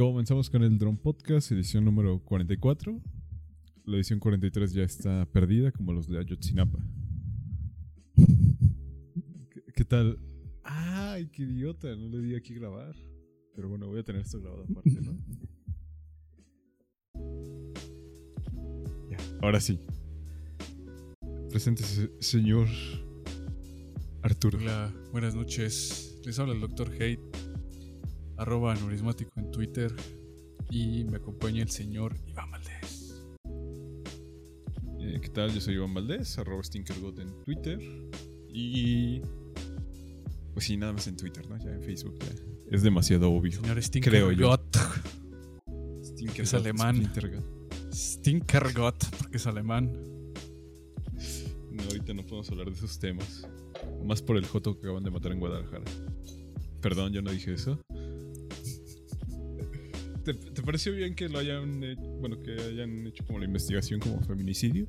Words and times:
Comenzamos 0.00 0.48
con 0.48 0.62
el 0.62 0.78
Drone 0.78 0.96
Podcast, 0.96 1.52
edición 1.52 1.84
número 1.84 2.20
44. 2.24 3.02
La 3.84 3.96
edición 3.96 4.18
43 4.18 4.72
ya 4.72 4.82
está 4.82 5.26
perdida, 5.26 5.72
como 5.72 5.92
los 5.92 6.08
de 6.08 6.18
Ayotzinapa. 6.18 6.78
¿Qué, 9.74 9.84
tal? 9.84 10.18
¡Ay, 10.64 11.28
qué 11.28 11.42
idiota! 11.42 11.94
No 11.96 12.08
le 12.08 12.22
di 12.22 12.34
aquí 12.34 12.54
grabar. 12.54 12.96
Pero 13.54 13.68
bueno, 13.68 13.88
voy 13.88 14.00
a 14.00 14.02
tener 14.02 14.22
esto 14.22 14.40
grabado 14.40 14.64
aparte, 14.70 15.02
¿no? 15.02 15.18
Ya, 19.10 19.18
ahora 19.42 19.60
sí. 19.60 19.78
Preséntese, 21.50 22.10
señor 22.20 22.68
Arturo. 24.22 24.56
Hola, 24.56 24.94
buenas 25.12 25.34
noches. 25.34 26.18
Les 26.24 26.38
habla 26.38 26.54
el 26.54 26.60
Dr. 26.60 26.90
Hate, 26.94 27.20
arroba 28.40 28.74
numismático 28.74 29.32
en 29.36 29.50
Twitter. 29.50 29.94
Y 30.70 31.04
me 31.04 31.16
acompaña 31.18 31.62
el 31.62 31.70
señor 31.70 32.16
Iván 32.26 32.50
Valdés. 32.50 33.22
Eh, 35.00 35.18
¿Qué 35.20 35.28
tal? 35.28 35.52
Yo 35.52 35.60
soy 35.60 35.74
Iván 35.74 35.92
Valdés, 35.92 36.38
arroba 36.38 36.62
StinkerGot 36.62 37.18
en 37.18 37.28
Twitter. 37.44 37.78
Y. 38.48 39.20
Pues 40.54 40.66
sí, 40.66 40.76
nada 40.76 40.92
más 40.92 41.06
en 41.06 41.16
Twitter, 41.16 41.48
¿no? 41.48 41.58
Ya 41.58 41.70
en 41.70 41.82
Facebook 41.82 42.18
ya. 42.20 42.32
Es 42.70 42.82
demasiado 42.82 43.30
obvio. 43.30 43.52
Señor. 43.52 43.82
Stinkergott, 43.82 44.76
Es 46.38 46.54
alemán. 46.54 46.96
Splintergott. 46.96 47.44
Stinkergott, 47.92 49.16
porque 49.18 49.36
es 49.36 49.46
alemán. 49.46 49.92
No, 51.70 51.82
ahorita 51.82 52.14
no 52.14 52.22
podemos 52.22 52.50
hablar 52.50 52.66
de 52.66 52.72
esos 52.72 52.98
temas. 52.98 53.46
Más 54.04 54.22
por 54.22 54.36
el 54.36 54.46
Joto 54.46 54.78
que 54.78 54.86
acaban 54.86 55.04
de 55.04 55.10
matar 55.10 55.32
en 55.32 55.40
Guadalajara. 55.40 55.84
Perdón, 56.80 57.12
yo 57.12 57.22
no 57.22 57.30
dije 57.30 57.52
eso. 57.54 57.78
¿Te, 60.60 60.66
pareció 60.66 60.92
bien 60.92 61.14
que 61.14 61.28
lo 61.28 61.38
hayan 61.38 61.82
hecho, 61.82 62.02
bueno, 62.20 62.42
que 62.42 62.52
hayan 62.52 63.06
hecho 63.06 63.24
como 63.24 63.38
la 63.38 63.46
investigación 63.46 63.98
como 63.98 64.20
feminicidio? 64.20 64.86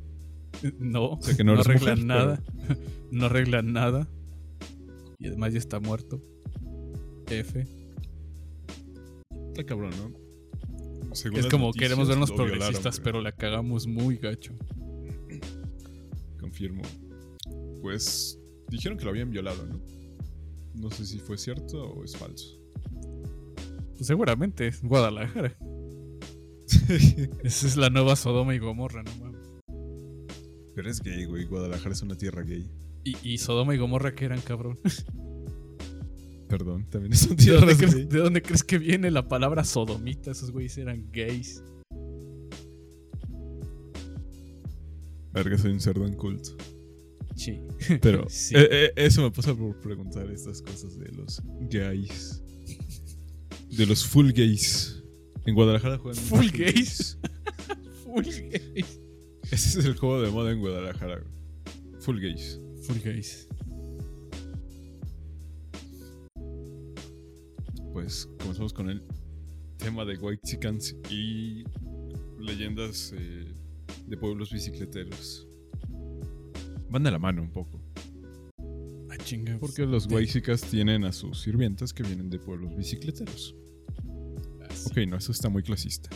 No, 0.79 1.17
sea 1.21 1.37
que 1.37 1.45
no 1.45 1.55
no, 1.55 1.61
arreglan 1.61 2.01
mujer, 2.01 2.05
nada. 2.05 2.43
no 3.11 3.25
arreglan 3.27 3.71
nada. 3.71 4.07
Y 5.17 5.27
además 5.27 5.53
ya 5.53 5.59
está 5.59 5.79
muerto. 5.79 6.21
F. 7.29 7.65
Está 9.47 9.63
cabrón, 9.63 9.91
¿no? 9.97 11.15
Según 11.15 11.39
Es 11.39 11.47
como 11.47 11.67
noticias, 11.67 11.89
queremos 11.89 12.09
vernos 12.09 12.31
progresistas, 12.33 12.97
güey. 12.97 13.03
pero 13.05 13.21
la 13.21 13.31
cagamos 13.31 13.87
muy 13.87 14.17
gacho. 14.17 14.53
Confirmo. 16.37 16.81
Pues 17.81 18.37
dijeron 18.69 18.97
que 18.97 19.05
lo 19.05 19.11
habían 19.11 19.29
violado, 19.31 19.65
¿no? 19.65 19.79
No 20.75 20.91
sé 20.91 21.05
si 21.05 21.19
fue 21.19 21.37
cierto 21.37 21.81
o 21.81 22.03
es 22.03 22.17
falso. 22.17 22.60
Pues 24.01 24.07
seguramente 24.07 24.65
es 24.65 24.81
Guadalajara. 24.81 25.55
Esa 27.43 27.67
es 27.67 27.77
la 27.77 27.91
nueva 27.91 28.15
Sodoma 28.15 28.55
y 28.55 28.57
Gomorra, 28.57 29.03
no 29.03 29.11
mames. 29.17 29.47
Pero 30.73 30.89
es 30.89 30.99
gay, 31.03 31.25
güey. 31.25 31.45
Guadalajara 31.45 31.93
es 31.93 32.01
una 32.01 32.17
tierra 32.17 32.41
gay. 32.41 32.67
Y, 33.03 33.15
y 33.21 33.37
Sodoma 33.37 33.75
y 33.75 33.77
Gomorra 33.77 34.15
que 34.15 34.25
eran 34.25 34.41
cabrón. 34.41 34.79
Perdón, 36.49 36.87
también 36.89 37.13
es 37.13 37.27
una 37.27 37.35
¿De 37.35 37.51
dónde, 37.51 37.75
tierra 37.75 37.93
gay. 37.93 38.05
de 38.07 38.17
dónde 38.17 38.41
crees 38.41 38.63
que 38.63 38.79
viene 38.79 39.11
la 39.11 39.27
palabra 39.27 39.63
sodomita? 39.63 40.31
Esos 40.31 40.49
güeyes 40.49 40.75
eran 40.79 41.11
gays. 41.11 41.63
Verga, 45.31 45.59
soy 45.59 45.73
un 45.73 45.79
cerdo 45.79 46.07
en 46.07 46.15
culto. 46.15 46.57
Sí. 47.35 47.59
Pero 48.01 48.25
Sí. 48.29 48.55
eh, 48.57 48.67
eh, 48.71 48.93
eso 48.95 49.21
me 49.21 49.29
pasa 49.29 49.53
por 49.53 49.79
preguntar 49.79 50.27
estas 50.31 50.59
cosas 50.63 50.97
de 50.97 51.11
los 51.11 51.39
gays. 51.69 52.41
De 53.71 53.85
los 53.85 54.05
full 54.05 54.31
gays. 54.31 55.01
En 55.45 55.55
Guadalajara 55.55 55.97
juegan 55.97 56.21
Full 56.23 56.49
gays. 56.49 57.17
Full 58.03 58.25
gays. 58.25 58.99
Ese 59.49 59.79
es 59.79 59.85
el 59.85 59.95
juego 59.95 60.21
de 60.21 60.29
moda 60.29 60.51
en 60.51 60.59
Guadalajara. 60.59 61.23
Full 61.99 62.19
gays. 62.19 62.59
Full 62.83 62.99
gays. 62.99 63.47
Pues 67.93 68.27
comenzamos 68.39 68.73
con 68.73 68.89
el 68.89 69.01
tema 69.77 70.05
de 70.05 70.17
White 70.17 70.41
Chickens 70.45 70.95
y 71.09 71.63
leyendas 72.39 73.13
eh, 73.15 73.53
de 74.07 74.17
pueblos 74.17 74.51
bicicleteros. 74.51 75.47
Van 76.89 77.03
de 77.03 77.11
la 77.11 77.19
mano 77.19 77.41
un 77.41 77.51
poco. 77.51 77.81
Ah. 79.09 79.57
Porque 79.59 79.85
los 79.85 80.07
White 80.07 80.41
tienen 80.69 81.05
a 81.05 81.11
sus 81.11 81.41
sirvientas 81.41 81.93
que 81.93 82.03
vienen 82.03 82.29
de 82.29 82.39
pueblos 82.39 82.75
bicicleteros. 82.75 83.55
Ok, 84.87 84.97
no, 85.07 85.17
eso 85.17 85.31
está 85.31 85.49
muy 85.49 85.63
clasista. 85.63 86.09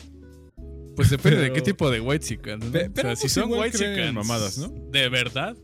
Pues 0.96 1.10
depende 1.10 1.40
de 1.42 1.54
qué 1.54 1.62
tipo 1.62 1.92
de 1.92 2.00
white. 2.00 2.38
Pe- 2.38 2.90
o 2.90 3.02
sea, 3.02 3.16
si 3.16 3.28
son 3.28 3.52
white 3.52 3.78
chicans 3.78 4.14
mamadas, 4.14 4.58
¿no? 4.58 4.70
¿De 4.92 5.10
verdad? 5.10 5.58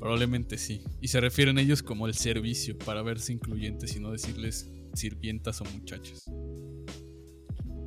Probablemente 0.00 0.58
sí. 0.58 0.82
Y 1.00 1.08
se 1.08 1.20
refieren 1.20 1.58
a 1.58 1.60
ellos 1.60 1.82
como 1.82 2.08
el 2.08 2.14
servicio 2.14 2.76
para 2.76 3.02
verse 3.02 3.32
incluyentes 3.32 3.94
y 3.94 4.00
no 4.00 4.10
decirles 4.10 4.68
sirvientas 4.94 5.60
o 5.60 5.64
muchachas. 5.64 6.24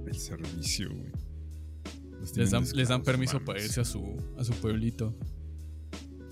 El 0.08 0.16
servicio, 0.16 0.90
güey. 0.96 1.12
Les 2.36 2.50
dan, 2.52 2.64
les 2.64 2.88
dan 2.90 3.02
descarados, 3.02 3.06
permiso 3.06 3.34
mames. 3.34 3.46
para 3.46 3.62
irse 3.62 3.82
a 3.82 3.86
su, 3.86 4.16
a 4.38 4.44
su 4.46 4.54
pueblito 4.54 5.14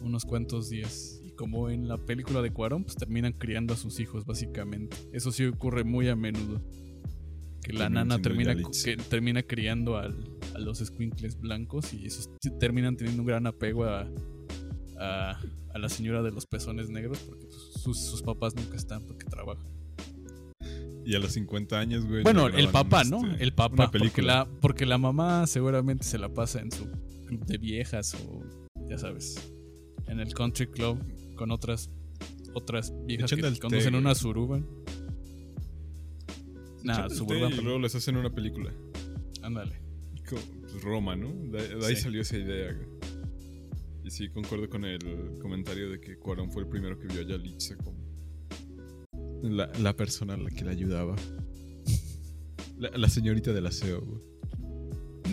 unos 0.02 0.24
cuantos 0.26 0.70
días. 0.70 1.20
Y 1.24 1.32
como 1.32 1.70
en 1.70 1.88
la 1.90 1.98
película 1.98 2.42
de 2.42 2.52
Cuarón, 2.52 2.86
pues 2.86 2.96
terminan 2.96 3.34
criando 3.34 3.74
a 3.74 3.78
sus 3.78 4.00
hijos, 4.00 4.26
básicamente. 4.26 4.96
Eso 5.12 5.32
sí 5.34 5.46
ocurre 5.46 5.84
muy 5.84 6.08
a 6.08 6.16
menudo. 6.16 6.62
Que 7.64 7.74
la 7.74 7.90
nana 7.90 8.20
termina, 8.22 8.56
que 8.56 8.98
termina 8.98 9.42
criando 9.44 9.98
al- 9.98 10.24
a 10.54 10.60
los 10.60 10.80
squinkles 10.80 11.40
blancos 11.40 11.94
y 11.94 12.06
esos 12.06 12.30
terminan 12.60 12.98
teniendo 12.98 13.22
un 13.22 13.28
gran 13.28 13.48
apego 13.48 13.86
a, 13.86 14.08
a, 15.00 15.40
a 15.74 15.80
la 15.80 15.90
señora 15.90 16.22
de 16.22 16.32
los 16.32 16.46
pezones 16.46 16.90
negros 16.90 17.20
porque 17.20 17.48
sus, 17.50 17.98
sus 18.00 18.22
papás 18.22 18.54
nunca 18.56 18.76
están 18.76 19.04
porque 19.08 19.26
trabajan. 19.26 19.66
Y 21.06 21.16
a 21.16 21.20
los 21.20 21.34
50 21.34 21.78
años, 21.80 22.06
güey. 22.06 22.24
Bueno, 22.24 22.50
ya 22.50 22.58
el 22.60 22.70
papá, 22.70 23.04
¿no? 23.04 23.26
este, 23.32 23.44
El 23.44 23.54
papá. 23.54 23.92
Porque 23.92 24.22
la, 24.22 24.48
porque 24.62 24.86
la 24.86 24.98
mamá 24.98 25.46
seguramente 25.48 26.06
se 26.06 26.18
la 26.18 26.30
pasa 26.34 26.62
en 26.62 26.72
su 26.72 26.86
club 27.28 27.46
de 27.46 27.58
viejas 27.58 28.14
o, 28.16 28.42
ya 28.90 28.98
sabes, 28.98 29.52
en 30.08 30.20
el 30.20 30.34
country 30.34 30.68
club 30.68 30.98
con 31.36 31.52
otras 31.52 31.90
otras 32.54 32.94
viejas 33.06 33.32
Echando 33.32 33.48
que 33.50 33.54
té, 33.56 33.60
conducen 33.60 33.96
una 33.96 34.14
suburban. 34.16 34.66
Nada, 36.84 37.10
suburban, 37.10 37.54
Y 37.54 37.62
luego 37.62 37.80
les 37.80 37.96
hacen 37.96 38.18
una 38.18 38.30
película. 38.34 38.72
ándale. 39.42 39.82
Pues, 40.30 40.82
Roma, 40.84 41.16
¿no? 41.16 41.32
De, 41.34 41.76
de 41.76 41.86
ahí 41.86 41.96
Sí. 41.96 42.04
salió 42.04 42.22
esa 42.22 42.38
idea. 42.38 42.76
Y 44.04 44.10
sí, 44.12 44.30
concuerdo 44.30 44.70
con 44.70 44.84
el 44.86 45.38
comentario 45.42 45.90
de 45.90 46.00
que 46.00 46.18
Cuarón 46.18 46.52
fue 46.52 46.64
el 46.64 46.68
primero 46.70 46.98
que 47.00 47.08
vio 47.08 47.22
a 47.22 47.24
Yalitza 47.26 47.76
como 47.78 47.98
la, 49.44 49.72
la 49.80 49.96
persona 49.96 50.34
a 50.34 50.38
la 50.38 50.50
que 50.50 50.64
le 50.66 50.72
ayudaba. 50.72 51.16
La, 52.78 52.90
la 52.98 53.10
señorita 53.10 53.54
del 53.54 53.68
aseo, 53.68 54.02
güey. 54.02 54.22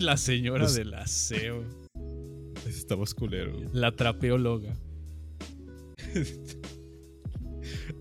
La 0.01 0.17
señora 0.17 0.65
Los- 0.65 0.75
del 0.75 0.95
aseo, 0.95 1.65
Estaba 2.67 3.05
culero. 3.17 3.55
güey. 3.55 3.69
la 3.73 3.95
trapeóloga. 3.97 4.77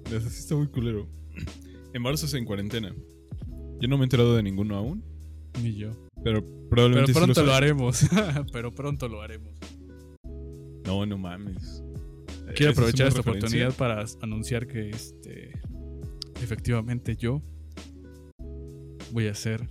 Sí 0.09 0.16
está 0.40 0.56
muy 0.56 0.68
culero. 0.68 1.08
Embarazos 1.94 2.34
en 2.34 2.46
cuarentena. 2.46 2.96
Yo 3.79 3.88
no 3.88 3.97
me 3.97 4.03
he 4.03 4.06
enterado 4.06 4.35
de 4.35 4.44
ninguno 4.44 4.75
aún, 4.75 5.03
Ni 5.63 5.75
yo. 5.75 5.91
pero 6.23 6.44
Pero 6.44 6.69
probablemente 6.69 7.13
sí 7.13 7.19
pronto 7.19 7.44
lo 7.44 7.53
haremos. 7.53 8.06
pero 8.51 8.73
pronto 8.75 9.07
lo 9.07 9.22
haremos. 9.22 9.53
No, 10.85 11.06
no 11.06 11.17
mames. 11.17 11.84
Quiero 12.56 12.72
es 12.72 12.78
aprovechar 12.78 13.07
esta 13.07 13.19
referencia. 13.19 13.67
oportunidad 13.67 13.73
para 13.75 14.03
anunciar 14.22 14.66
que 14.67 14.90
este 14.90 15.51
efectivamente 16.41 17.16
yo 17.16 17.41
voy 19.12 19.28
a 19.28 19.35
ser 19.35 19.67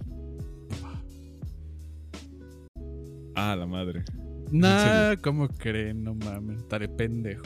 Ah, 3.35 3.55
la 3.57 3.67
madre. 3.67 4.05
Nah, 4.51 5.17
¿cómo 5.23 5.49
creen? 5.49 6.03
No 6.03 6.15
mames, 6.15 6.59
estaré 6.59 6.89
pendejo. 6.89 7.45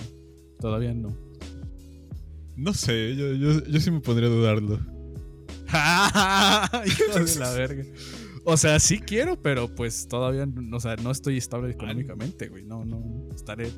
Todavía 0.58 0.94
no. 0.94 1.14
No 2.56 2.72
sé, 2.74 3.14
yo, 3.16 3.32
yo, 3.34 3.64
yo 3.64 3.80
sí 3.80 3.90
me 3.90 4.00
podría 4.00 4.28
dudarlo. 4.28 4.78
Hijo 6.86 7.24
de 7.24 7.34
la 7.38 7.52
verga. 7.52 7.84
O 8.44 8.56
sea, 8.56 8.78
sí 8.80 8.98
quiero, 8.98 9.40
pero 9.40 9.72
pues 9.74 10.08
todavía 10.08 10.46
no, 10.46 10.76
o 10.76 10.80
sea, 10.80 10.96
no 10.96 11.10
estoy 11.10 11.38
estable 11.38 11.70
económicamente, 11.72 12.48
güey. 12.48 12.64
No, 12.64 12.84
no, 12.84 13.28
estaré. 13.34 13.70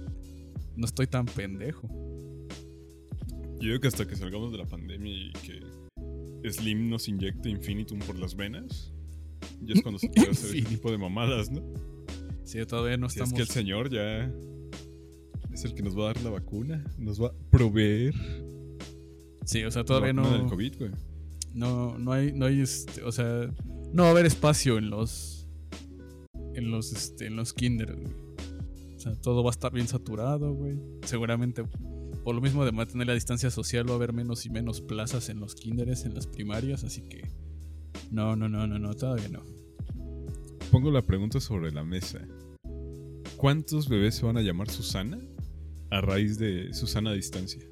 No 0.76 0.86
estoy 0.86 1.06
tan 1.06 1.26
pendejo. 1.26 1.88
Yo 3.60 3.68
digo 3.70 3.80
que 3.80 3.88
hasta 3.88 4.06
que 4.06 4.16
salgamos 4.16 4.52
de 4.52 4.58
la 4.58 4.66
pandemia 4.66 5.12
y 5.12 5.32
que 5.32 6.50
Slim 6.50 6.90
nos 6.90 7.08
inyecte 7.08 7.48
Infinitum 7.48 7.98
por 8.00 8.18
las 8.18 8.34
venas, 8.34 8.92
ya 9.62 9.74
es 9.74 9.82
cuando 9.82 9.98
se 9.98 10.08
puede 10.08 10.30
hacer 10.30 10.50
ese 10.56 10.62
tipo 10.68 10.90
de 10.90 10.98
mamadas, 10.98 11.50
¿no? 11.50 11.62
Sí, 12.44 12.58
todavía 12.66 12.96
no 12.96 13.08
Si 13.08 13.20
es 13.20 13.24
estamos. 13.24 13.34
que 13.36 13.42
el 13.42 13.48
señor 13.48 13.90
ya 13.90 14.30
es 15.52 15.64
el 15.64 15.74
que 15.74 15.82
nos 15.82 15.96
va 15.96 16.04
a 16.10 16.12
dar 16.12 16.22
la 16.22 16.30
vacuna, 16.30 16.84
nos 16.98 17.22
va 17.22 17.28
a 17.28 17.32
proveer 17.50 18.14
Sí, 19.46 19.62
o 19.64 19.70
sea, 19.70 19.84
todavía 19.84 20.12
la 20.12 20.22
no. 20.22 20.30
del 20.30 20.46
COVID, 20.46 20.78
güey. 20.78 20.90
No, 21.54 21.96
no 21.98 22.12
hay, 22.12 22.32
no 22.32 22.46
hay, 22.46 22.60
este, 22.60 23.02
o 23.02 23.12
sea, 23.12 23.50
no 23.92 24.02
va 24.02 24.08
a 24.08 24.12
haber 24.12 24.26
espacio 24.26 24.76
en 24.76 24.90
los 24.90 25.48
en 26.54 26.70
los 26.70 26.92
este 26.92 27.26
en 27.26 27.36
los 27.36 27.52
kinder. 27.52 27.96
güey. 27.96 28.12
O 28.96 28.98
sea, 28.98 29.14
todo 29.14 29.42
va 29.42 29.50
a 29.50 29.52
estar 29.52 29.72
bien 29.72 29.88
saturado, 29.88 30.52
güey. 30.52 30.78
Seguramente 31.04 31.64
por 32.24 32.34
lo 32.34 32.40
mismo 32.40 32.64
de 32.64 32.72
mantener 32.72 33.06
la 33.06 33.12
distancia 33.12 33.50
social 33.50 33.86
va 33.86 33.92
a 33.92 33.96
haber 33.96 34.14
menos 34.14 34.46
y 34.46 34.50
menos 34.50 34.80
plazas 34.80 35.28
en 35.28 35.40
los 35.40 35.54
kinderes, 35.54 36.06
en 36.06 36.14
las 36.14 36.26
primarias, 36.26 36.82
así 36.82 37.02
que 37.02 37.28
no, 38.10 38.34
no, 38.34 38.48
no, 38.48 38.66
no, 38.66 38.78
no, 38.78 38.94
todavía 38.94 39.28
no. 39.28 39.42
Pongo 40.70 40.90
la 40.90 41.02
pregunta 41.02 41.38
sobre 41.40 41.70
la 41.70 41.84
mesa. 41.84 42.26
¿Cuántos 43.36 43.88
bebés 43.90 44.14
se 44.14 44.24
van 44.24 44.38
a 44.38 44.40
llamar 44.40 44.70
Susana 44.70 45.20
a 45.90 46.00
raíz 46.00 46.38
de 46.38 46.72
Susana 46.72 47.10
a 47.10 47.12
distancia? 47.12 47.62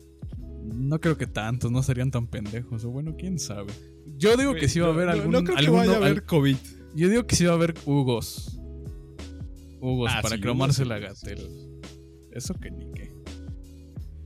No 0.65 1.01
creo 1.01 1.17
que 1.19 1.27
tantos, 1.27 1.71
no 1.71 1.83
serían 1.83 2.11
tan 2.11 2.27
pendejos. 2.27 2.85
O 2.85 2.91
bueno, 2.91 3.15
quién 3.19 3.39
sabe. 3.39 3.73
Yo 4.19 4.37
digo 4.37 4.55
que 4.55 4.69
sí 4.69 4.81
va 4.81 4.89
a 4.89 4.91
haber 4.91 5.07
No- 5.07 5.13
algún. 5.13 5.33
No 5.33 5.43
creo 5.45 5.57
que 5.57 5.61
alguno- 5.61 5.79
vaya 5.79 5.93
a 5.95 5.97
haber 5.97 6.09
al- 6.19 6.25
COVID. 6.27 6.57
yo 6.95 7.09
digo 7.09 7.27
que 7.27 7.37
sí 7.37 7.45
va 7.45 7.53
a 7.53 7.55
haber 7.55 7.75
Hugos. 7.87 8.59
Hugos 9.81 10.11
Ah, 10.15 10.21
para 10.23 10.37
sí, 10.37 10.43
cromarse 10.43 10.85
la 10.85 10.99
gatel. 10.99 11.41
Eso 12.33 12.55
que 12.55 12.71
ni 12.71 12.91
qué. 12.93 13.13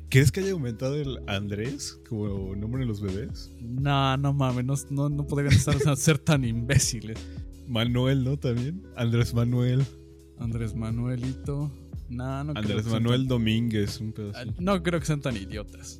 ¿Crees 0.08 0.30
que 0.30 0.40
haya 0.40 0.52
aumentado 0.52 0.94
el 0.94 1.18
Andrés 1.26 1.98
como 2.08 2.54
nombre 2.54 2.80
de 2.80 2.86
los 2.86 3.00
bebés? 3.00 3.50
No, 3.60 4.16
no 4.16 4.32
mames, 4.32 4.64
no, 4.64 4.74
no, 4.90 5.08
no 5.08 5.26
podrían 5.26 5.52
estar, 5.54 5.96
ser 5.96 6.18
tan 6.18 6.44
imbéciles. 6.44 7.18
Manuel, 7.66 8.22
¿no? 8.24 8.36
También. 8.38 8.82
Andrés 8.96 9.34
Manuel. 9.34 9.84
Andrés 10.38 10.74
Manuelito. 10.74 11.72
No, 12.08 12.44
no 12.44 12.52
creo 12.52 12.62
Andrés 12.62 12.76
que 12.84 12.90
sean 12.90 13.02
Manuel 13.02 13.26
Domínguez, 13.26 14.00
un 14.00 14.12
tan- 14.12 14.30
pedazo. 14.32 14.54
No 14.60 14.82
creo 14.82 15.00
que 15.00 15.06
sean 15.06 15.20
tan 15.20 15.36
idiotas. 15.36 15.98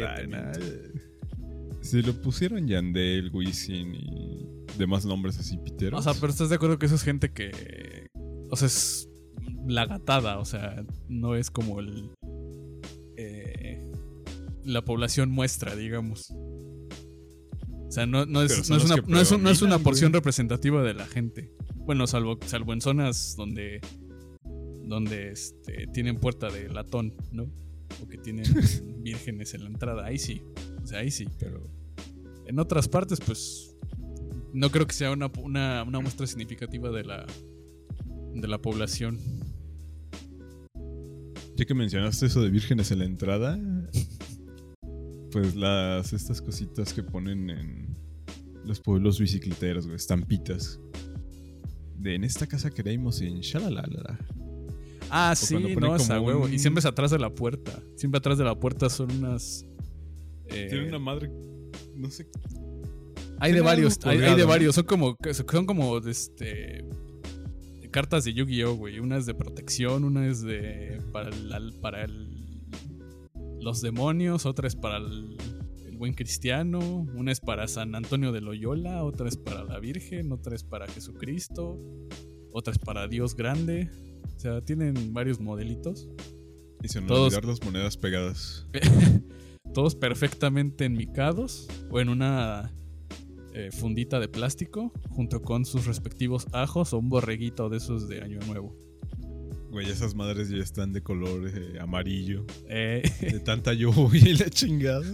¿Para 0.00 0.14
qué? 0.52 2.02
Lo 2.02 2.12
pusieron 2.22 2.66
Yandel, 2.68 3.30
Wisin 3.32 3.94
y 3.94 4.46
demás 4.78 5.04
nombres 5.04 5.38
así 5.38 5.58
piteros. 5.58 6.00
O 6.00 6.02
sea, 6.12 6.18
pero 6.20 6.32
estás 6.32 6.48
de 6.48 6.54
acuerdo 6.56 6.78
que 6.78 6.86
eso 6.86 6.94
es 6.94 7.02
gente 7.02 7.32
que. 7.32 8.08
O 8.50 8.56
sea, 8.56 8.66
es 8.66 9.08
la 9.66 9.86
gatada. 9.86 10.38
O 10.38 10.44
sea, 10.44 10.84
no 11.08 11.34
es 11.34 11.50
como 11.50 11.80
el. 11.80 12.10
eh, 13.16 13.90
la 14.64 14.84
población 14.84 15.30
muestra, 15.30 15.74
digamos. 15.74 16.30
O 16.30 17.90
sea, 17.90 18.06
no, 18.06 18.22
es, 18.22 18.28
no 18.30 18.42
es 18.42 18.84
una, 18.84 18.96
no 19.08 19.20
es 19.20 19.30
un- 19.32 19.42
no 19.42 19.50
es 19.50 19.60
una 19.62 19.78
porción 19.84 20.12
representativa 20.14 20.82
de 20.82 20.94
la 20.94 21.06
gente. 21.06 21.50
Bueno, 21.74 22.06
salvo, 22.06 22.38
salvo 22.46 22.72
en 22.72 22.80
zonas 22.80 23.34
donde. 23.36 23.80
Donde 24.84 25.30
este, 25.32 25.86
tienen 25.92 26.16
puerta 26.16 26.48
de 26.50 26.68
latón, 26.68 27.14
¿no? 27.32 27.46
O 28.00 28.08
que 28.08 28.18
tienen 28.18 28.44
vírgenes 29.02 29.54
en 29.54 29.64
la 29.64 29.70
entrada. 29.70 30.06
Ahí 30.06 30.18
sí. 30.18 30.42
Ahí 30.94 31.10
sí, 31.10 31.26
pero. 31.38 31.68
En 32.46 32.58
otras 32.58 32.88
partes, 32.88 33.20
pues. 33.20 33.76
No 34.52 34.70
creo 34.70 34.86
que 34.86 34.92
sea 34.92 35.10
una, 35.10 35.84
muestra 35.84 36.26
significativa 36.26 36.90
de 36.90 37.04
la. 37.04 37.26
De 38.34 38.48
la 38.48 38.58
población. 38.58 39.18
Ya 41.56 41.64
que 41.66 41.74
mencionaste 41.74 42.26
eso 42.26 42.42
de 42.42 42.50
vírgenes 42.50 42.90
en 42.92 43.00
la 43.00 43.04
entrada, 43.04 43.60
pues 45.30 45.54
las 45.54 46.14
estas 46.14 46.40
cositas 46.40 46.94
que 46.94 47.02
ponen 47.02 47.50
en 47.50 47.96
los 48.64 48.80
pueblos 48.80 49.20
bicicleteros, 49.20 49.86
estampitas. 49.86 50.80
De 51.98 52.14
en 52.14 52.24
esta 52.24 52.46
casa 52.46 52.70
queremos 52.70 53.20
en 53.20 53.40
shalalala. 53.40 54.18
Ah, 55.14 55.34
sí, 55.36 55.54
no, 55.78 55.94
es 55.96 56.08
a 56.10 56.14
como 56.16 56.26
huevo. 56.26 56.44
un- 56.44 56.54
Y 56.54 56.58
siempre 56.58 56.78
es 56.80 56.86
atrás 56.86 57.10
de 57.10 57.18
la 57.18 57.30
puerta. 57.34 57.78
Siempre 57.96 58.18
atrás 58.18 58.38
de 58.38 58.44
la 58.44 58.58
puerta 58.58 58.88
son 58.88 59.10
unas. 59.12 59.64
eh, 60.46 60.68
Tiene 60.70 60.88
una 60.88 60.98
madre, 60.98 61.30
no 61.94 62.10
sé, 62.10 62.26
hay 63.38 63.52
de 63.52 63.60
varios, 63.60 63.98
hay, 64.04 64.18
hay 64.20 64.36
de 64.36 64.44
varios. 64.44 64.74
Son 64.74 64.84
como. 64.84 65.16
Son 65.32 65.66
como 65.66 65.98
este. 65.98 66.84
Cartas 67.90 68.24
de 68.24 68.32
Yu-Gi-Oh, 68.32 68.74
güey. 68.76 69.00
Una 69.00 69.18
es 69.18 69.26
de 69.26 69.34
protección, 69.34 70.04
una 70.04 70.26
es 70.26 70.40
de. 70.42 70.98
Para 71.12 71.28
el. 71.28 71.74
Para 71.80 72.04
el 72.04 72.28
los 73.60 73.80
demonios, 73.80 74.44
otra 74.46 74.66
es 74.66 74.74
para 74.74 74.96
el, 74.96 75.36
el 75.86 75.96
buen 75.96 76.14
cristiano, 76.14 76.80
una 77.14 77.30
es 77.30 77.38
para 77.38 77.68
San 77.68 77.94
Antonio 77.94 78.32
de 78.32 78.40
Loyola, 78.40 79.04
otra 79.04 79.28
es 79.28 79.36
para 79.36 79.62
la 79.62 79.78
Virgen, 79.78 80.32
otra 80.32 80.56
es 80.56 80.64
para 80.64 80.88
Jesucristo, 80.88 81.78
otra 82.52 82.72
es 82.72 82.78
para 82.80 83.06
Dios 83.06 83.36
grande. 83.36 83.88
O 84.36 84.40
sea, 84.40 84.60
tienen 84.60 85.12
varios 85.12 85.40
modelitos. 85.40 86.08
y 86.82 86.88
se 86.88 87.00
nos 87.00 87.08
Todos- 87.08 87.26
olvidar 87.34 87.44
las 87.44 87.62
monedas 87.64 87.96
pegadas. 87.96 88.66
todos 89.74 89.94
perfectamente 89.94 90.84
enmicados 90.84 91.68
o 91.90 92.00
en 92.00 92.08
una 92.08 92.72
eh, 93.54 93.70
fundita 93.72 94.18
de 94.20 94.28
plástico 94.28 94.92
junto 95.10 95.40
con 95.42 95.64
sus 95.64 95.86
respectivos 95.86 96.46
ajos 96.52 96.92
o 96.92 96.98
un 96.98 97.08
borreguito 97.08 97.68
de 97.68 97.76
esos 97.78 98.08
de 98.08 98.20
año 98.22 98.38
nuevo. 98.46 98.76
Güey, 99.70 99.88
esas 99.88 100.14
madres 100.14 100.50
ya 100.50 100.58
están 100.58 100.92
de 100.92 101.02
color 101.02 101.48
eh, 101.48 101.78
amarillo. 101.80 102.44
Eh, 102.68 103.02
De 103.20 103.40
tanta 103.40 103.72
lluvia 103.72 104.28
y 104.28 104.34
la 104.36 104.50
chingada. 104.50 105.06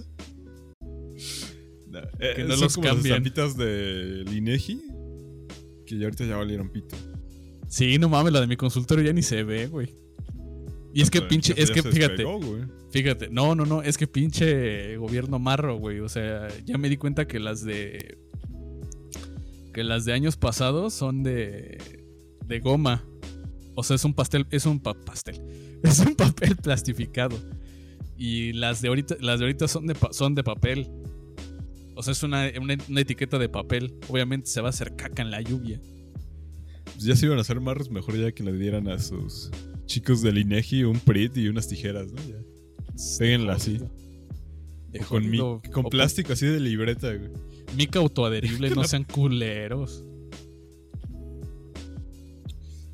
No, 1.87 2.01
Que 2.19 2.45
no 2.45 2.53
son 2.55 2.61
los 2.61 2.75
como 2.75 2.89
las 2.89 3.57
de 3.57 4.25
Lineji. 4.29 4.83
Que 5.87 5.97
ya 5.99 6.05
ahorita 6.05 6.25
ya 6.27 6.37
valieron 6.37 6.71
pito. 6.71 6.97
Sí, 7.69 7.99
no 7.99 8.09
mames, 8.09 8.33
la 8.33 8.41
de 8.41 8.47
mi 8.47 8.57
consultorio 8.57 9.05
ya 9.05 9.13
ni 9.13 9.23
se 9.23 9.43
ve, 9.45 9.67
güey. 9.67 9.95
Y 10.95 11.03
es 11.03 11.11
que 11.11 11.19
Pero 11.21 11.29
pinche, 11.29 11.55
es 11.57 11.71
que 11.71 11.83
se 11.83 11.93
fíjate, 11.93 12.25
despegó, 12.25 12.41
fíjate, 12.91 13.29
no, 13.31 13.55
no, 13.55 13.67
no, 13.67 13.83
es 13.83 13.97
que 13.99 14.07
pinche 14.07 14.97
gobierno 14.97 15.39
marro, 15.39 15.77
güey. 15.79 16.01
O 16.01 16.09
sea, 16.09 16.49
ya 16.65 16.79
me 16.79 16.89
di 16.89 16.97
cuenta 16.97 17.27
que 17.29 17.39
las 17.39 17.63
de. 17.65 18.19
Que 19.73 19.85
las 19.85 20.05
de 20.05 20.13
años 20.15 20.37
pasados 20.37 20.95
son 20.95 21.23
de. 21.23 21.79
de 22.47 22.61
goma. 22.61 23.05
O 23.75 23.85
sea, 23.85 23.97
es 23.97 24.05
un 24.05 24.15
pastel, 24.15 24.47
es 24.51 24.67
un 24.67 24.81
pa- 24.81 24.95
pastel. 24.95 25.41
Es 25.85 26.01
un 26.01 26.17
papel 26.17 26.57
plastificado. 26.57 27.37
Y 28.17 28.53
las 28.55 28.83
de 28.83 28.89
ahorita, 28.89 29.17
las 29.21 29.39
de 29.39 29.45
ahorita 29.45 29.69
son 29.69 29.87
de, 29.87 29.95
son 30.11 30.35
de 30.35 30.43
papel. 30.43 30.89
O 31.95 32.03
sea, 32.03 32.11
es 32.11 32.23
una, 32.25 32.51
una- 32.61 32.77
una 32.89 33.01
etiqueta 33.01 33.39
de 33.39 33.49
papel. 33.49 33.95
Obviamente 34.09 34.49
se 34.49 34.61
va 34.61 34.67
a 34.67 34.71
hacer 34.71 34.97
caca 34.97 35.23
en 35.23 35.31
la 35.31 35.41
lluvia. 35.41 35.81
Pues 36.95 37.05
ya 37.05 37.17
se 37.17 37.27
iban 37.27 37.39
a 37.39 37.43
hacer 37.43 37.61
marros, 37.61 37.91
mejor 37.91 38.17
ya 38.19 38.33
que 38.33 38.43
le 38.43 38.53
dieran 38.53 38.89
a 38.89 38.99
sus 38.99 39.51
chicos 39.87 40.21
del 40.23 40.35
Lineji 40.37 40.85
un 40.85 40.99
PRIT 41.01 41.37
y 41.39 41.49
unas 41.49 41.69
tijeras, 41.69 42.13
¿no? 42.13 42.21
Ya. 42.29 42.37
Péguenla 43.19 43.55
así. 43.55 43.79
De 44.91 45.01
con, 45.01 45.29
mi- 45.31 45.39
con 45.73 45.85
plástico 45.91 46.33
así 46.33 46.47
de 46.47 46.61
libreta, 46.61 47.15
güey. 47.15 47.31
Mica 47.77 47.99
autoadherible, 47.99 48.71
no 48.75 48.85
sean 48.85 49.05
culeros. 49.05 50.05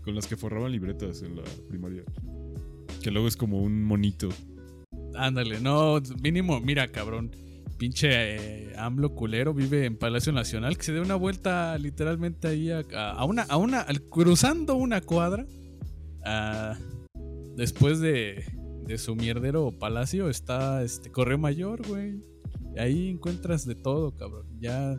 Con 0.03 0.15
las 0.15 0.27
que 0.27 0.37
forraban 0.37 0.73
libretas 0.73 1.23
en 1.23 1.37
la 1.37 1.43
primaria. 1.69 2.03
Que 3.03 3.11
luego 3.11 3.27
es 3.29 3.37
como 3.37 3.63
un 3.63 3.83
monito. 3.85 4.29
Ándale, 5.15 5.61
no, 5.61 6.01
mínimo, 6.23 6.61
mira, 6.61 6.91
cabrón. 6.91 7.31
Pinche 7.79 8.09
eh, 8.11 8.73
AMLO 8.77 9.15
culero 9.15 9.53
vive 9.53 9.85
en 9.85 9.97
Palacio 9.97 10.33
Nacional, 10.33 10.77
que 10.77 10.85
se 10.85 10.93
dé 10.93 11.01
una 11.01 11.17
vuelta 11.17 11.77
literalmente 11.79 12.49
ahí 12.49 12.71
a, 12.71 13.25
una, 13.25 13.43
a 13.43 13.57
una, 13.57 13.87
cruzando 14.11 14.75
una 14.77 15.01
cuadra. 15.01 15.47
ah, 16.25 16.79
después 17.57 18.01
de, 18.01 18.45
de 18.87 18.99
su 18.99 19.15
mierdero 19.15 19.73
palacio 19.79 20.29
está 20.29 20.83
este 20.83 21.11
Correo 21.11 21.39
Mayor, 21.39 21.87
güey. 21.87 22.21
Ahí 22.77 23.09
encuentras 23.09 23.65
de 23.67 23.75
todo, 23.75 24.17
cabrón. 24.17 24.47
Ya 24.61 24.99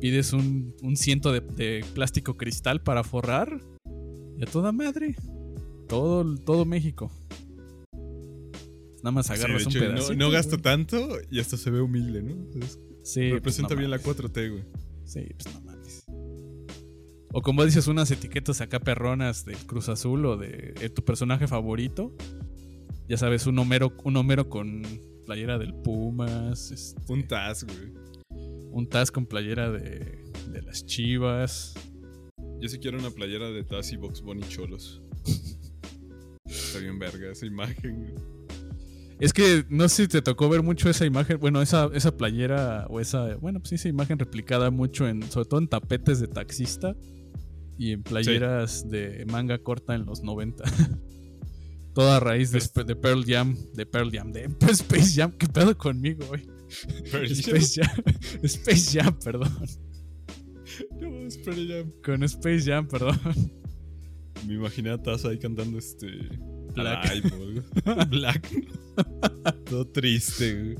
pides 0.00 0.32
un, 0.32 0.74
un 0.82 0.96
ciento 0.96 1.32
de, 1.32 1.40
de 1.40 1.84
plástico 1.94 2.36
cristal 2.36 2.82
para 2.82 3.04
forrar. 3.04 3.60
Y 4.38 4.42
a 4.42 4.46
toda 4.46 4.72
madre. 4.72 5.14
Todo, 5.88 6.36
todo 6.36 6.64
México. 6.64 7.10
Nada 9.02 9.10
más 9.12 9.30
agarras 9.30 9.66
un 9.66 9.72
hecho, 9.72 9.80
no- 9.80 9.86
pedacito. 9.86 10.14
no, 10.14 10.30
gasta 10.30 10.50
güey. 10.56 10.62
tanto 10.62 11.08
y 11.30 11.40
hasta 11.40 11.56
se 11.56 11.70
ve 11.70 11.80
humilde, 11.80 12.22
¿no? 12.22 12.30
Entonces, 12.32 12.78
Sí, 13.02 13.20
pues 13.20 13.32
representa 13.32 13.74
no 13.74 13.78
bien 13.80 13.90
la 13.90 13.98
mames. 13.98 14.16
4T, 14.16 14.50
güey. 14.50 14.64
Sí, 15.04 15.20
pues 15.36 15.54
no 15.54 15.60
mames. 15.62 16.04
O 17.32 17.42
como 17.42 17.64
dices, 17.64 17.86
unas 17.88 18.10
etiquetas 18.10 18.60
acá 18.60 18.78
perronas 18.78 19.44
del 19.44 19.56
Cruz 19.66 19.88
Azul 19.88 20.24
o 20.26 20.36
de, 20.36 20.74
eh, 20.80 20.88
tu 20.90 21.02
personaje 21.04 21.48
favorito. 21.48 22.14
Ya 23.08 23.16
sabes, 23.16 23.46
un 23.46 23.58
Homero, 23.58 23.92
un 24.04 24.16
Homero 24.16 24.48
con 24.48 24.82
playera 25.26 25.58
del 25.58 25.74
Pumas. 25.74 26.70
este, 26.70 27.00
Un 27.12 27.26
Taz, 27.26 27.64
güey. 27.64 27.92
un 28.70 28.88
Taz 28.88 29.10
con 29.10 29.26
playera 29.26 29.70
de, 29.70 30.22
de 30.52 30.62
las 30.62 30.86
Chivas. 30.86 31.74
Yo 32.60 32.68
sí 32.68 32.78
quiero 32.78 32.98
una 32.98 33.10
playera 33.10 33.50
de 33.50 33.64
Taz 33.64 33.92
y 33.92 33.96
Box 33.96 34.20
Bunny 34.22 34.42
Cholos. 34.48 35.02
Está 36.44 36.78
bien 36.78 36.98
verga 36.98 37.32
esa 37.32 37.46
imagen. 37.46 38.14
Es 39.24 39.32
que 39.32 39.64
no 39.68 39.88
sé 39.88 40.02
si 40.02 40.08
te 40.08 40.20
tocó 40.22 40.48
ver 40.48 40.62
mucho 40.62 40.90
esa 40.90 41.06
imagen, 41.06 41.38
bueno, 41.38 41.62
esa, 41.62 41.88
esa 41.94 42.16
playera 42.16 42.86
o 42.90 42.98
esa, 42.98 43.36
bueno, 43.36 43.60
pues 43.60 43.72
esa 43.72 43.88
imagen 43.88 44.18
replicada 44.18 44.70
mucho 44.70 45.06
en, 45.06 45.22
sobre 45.30 45.48
todo 45.48 45.60
en 45.60 45.68
tapetes 45.68 46.18
de 46.18 46.26
taxista 46.26 46.96
y 47.78 47.92
en 47.92 48.02
playeras 48.02 48.88
de 48.90 49.24
manga 49.30 49.58
corta 49.58 49.94
en 49.94 50.06
los 50.06 50.22
90. 50.22 50.64
Toda 51.94 52.16
a 52.16 52.20
raíz 52.20 52.50
de, 52.50 52.58
Sp- 52.58 52.84
de 52.84 52.96
Pearl 52.96 53.24
Jam, 53.24 53.56
de 53.74 53.86
Pearl 53.86 54.10
Jam, 54.10 54.32
de 54.32 54.44
Space 54.70 55.12
Jam, 55.14 55.30
¿qué 55.38 55.46
pedo 55.46 55.76
conmigo, 55.78 56.26
güey? 56.26 56.42
Pero 57.10 57.24
Space 57.26 57.80
Jam, 57.80 58.02
Space 58.42 58.98
Jam, 59.00 59.16
perdón. 59.22 59.52
No, 61.00 61.26
Space 61.28 61.66
Jam. 61.68 61.92
Con 62.04 62.22
Space 62.24 62.62
Jam, 62.62 62.88
perdón. 62.88 63.20
Me 64.48 64.54
imaginé 64.54 64.90
a 64.90 64.98
Taz 65.00 65.24
ahí 65.26 65.38
cantando 65.38 65.78
este. 65.78 66.08
Black. 66.74 68.08
Black. 68.08 68.50
Todo 69.72 69.86
triste, 69.86 70.54
güey. 70.54 70.76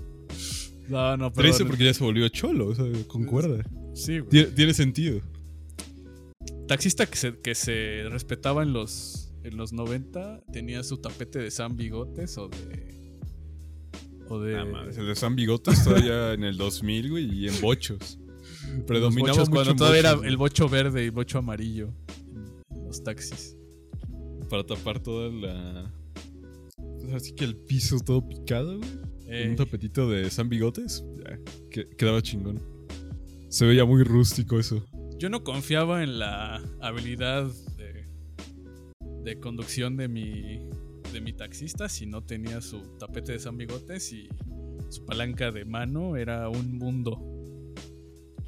No, 0.86 1.16
no, 1.16 1.32
pero. 1.32 1.48
Triste 1.48 1.64
porque 1.64 1.84
ya 1.86 1.94
se 1.94 2.04
volvió 2.04 2.28
cholo, 2.28 2.66
o 2.66 2.74
sea, 2.74 2.84
concuerda. 3.06 3.64
Sí, 3.94 4.18
güey. 4.18 4.28
Tiene, 4.28 4.48
tiene 4.48 4.74
sentido. 4.74 5.22
Taxista 6.68 7.06
que 7.06 7.16
se, 7.16 7.40
que 7.40 7.54
se 7.54 8.04
respetaba 8.10 8.62
en 8.62 8.74
los, 8.74 9.32
en 9.44 9.56
los 9.56 9.72
90 9.72 10.42
tenía 10.52 10.82
su 10.82 10.98
tapete 10.98 11.38
de 11.38 11.50
San 11.50 11.74
Bigotes 11.74 12.36
o 12.36 12.48
de. 12.48 13.16
O 14.28 14.38
de. 14.38 14.58
Ah, 14.58 14.66
madre, 14.66 14.94
el 14.94 15.06
de 15.06 15.16
San 15.16 15.36
Bigotes 15.36 15.82
todavía 15.82 16.32
en 16.34 16.44
el 16.44 16.58
2000, 16.58 17.10
güey, 17.10 17.32
y 17.32 17.48
en 17.48 17.58
bochos. 17.62 18.18
Predominaba 18.86 19.38
mucho 19.38 19.50
cuando 19.50 19.74
todavía 19.74 20.00
era 20.00 20.12
el 20.22 20.36
bocho 20.36 20.68
verde 20.68 21.02
y 21.06 21.08
bocho 21.08 21.38
amarillo 21.38 21.94
los 22.68 23.02
taxis. 23.02 23.56
Para 24.50 24.66
tapar 24.66 25.00
toda 25.00 25.30
la. 25.30 26.01
Así 27.14 27.34
que 27.34 27.44
el 27.44 27.56
piso 27.56 27.98
todo 28.00 28.26
picado, 28.26 28.78
güey. 28.78 28.90
Con 28.90 29.34
Eh, 29.34 29.48
un 29.50 29.56
tapetito 29.56 30.10
de 30.10 30.28
San 30.30 30.48
Bigotes. 30.48 31.04
Ya, 31.16 31.38
que- 31.70 31.88
quedaba 31.96 32.20
chingón. 32.22 32.60
Se 33.48 33.64
veía 33.66 33.84
muy 33.84 34.02
rústico 34.02 34.58
eso. 34.58 34.84
yo 35.18 35.28
no 35.30 35.44
confiaba 35.44 36.02
en 36.02 36.18
la 36.18 36.60
habilidad 36.80 37.48
de, 37.76 38.06
de 39.22 39.38
conducción 39.40 39.96
de 39.96 40.08
mi, 40.08 40.58
de 41.12 41.20
mi 41.20 41.32
taxista 41.32 41.88
si 41.88 42.06
no 42.06 42.24
tenía 42.24 42.60
su 42.60 42.80
tapete 42.98 43.32
de 43.32 43.38
San 43.38 43.56
Bigotes 43.56 44.12
y 44.12 44.28
su 44.90 45.04
palanca 45.06 45.52
de 45.52 45.64
mano 45.64 46.16
era 46.16 46.48
un 46.48 46.76
mundo 46.76 47.18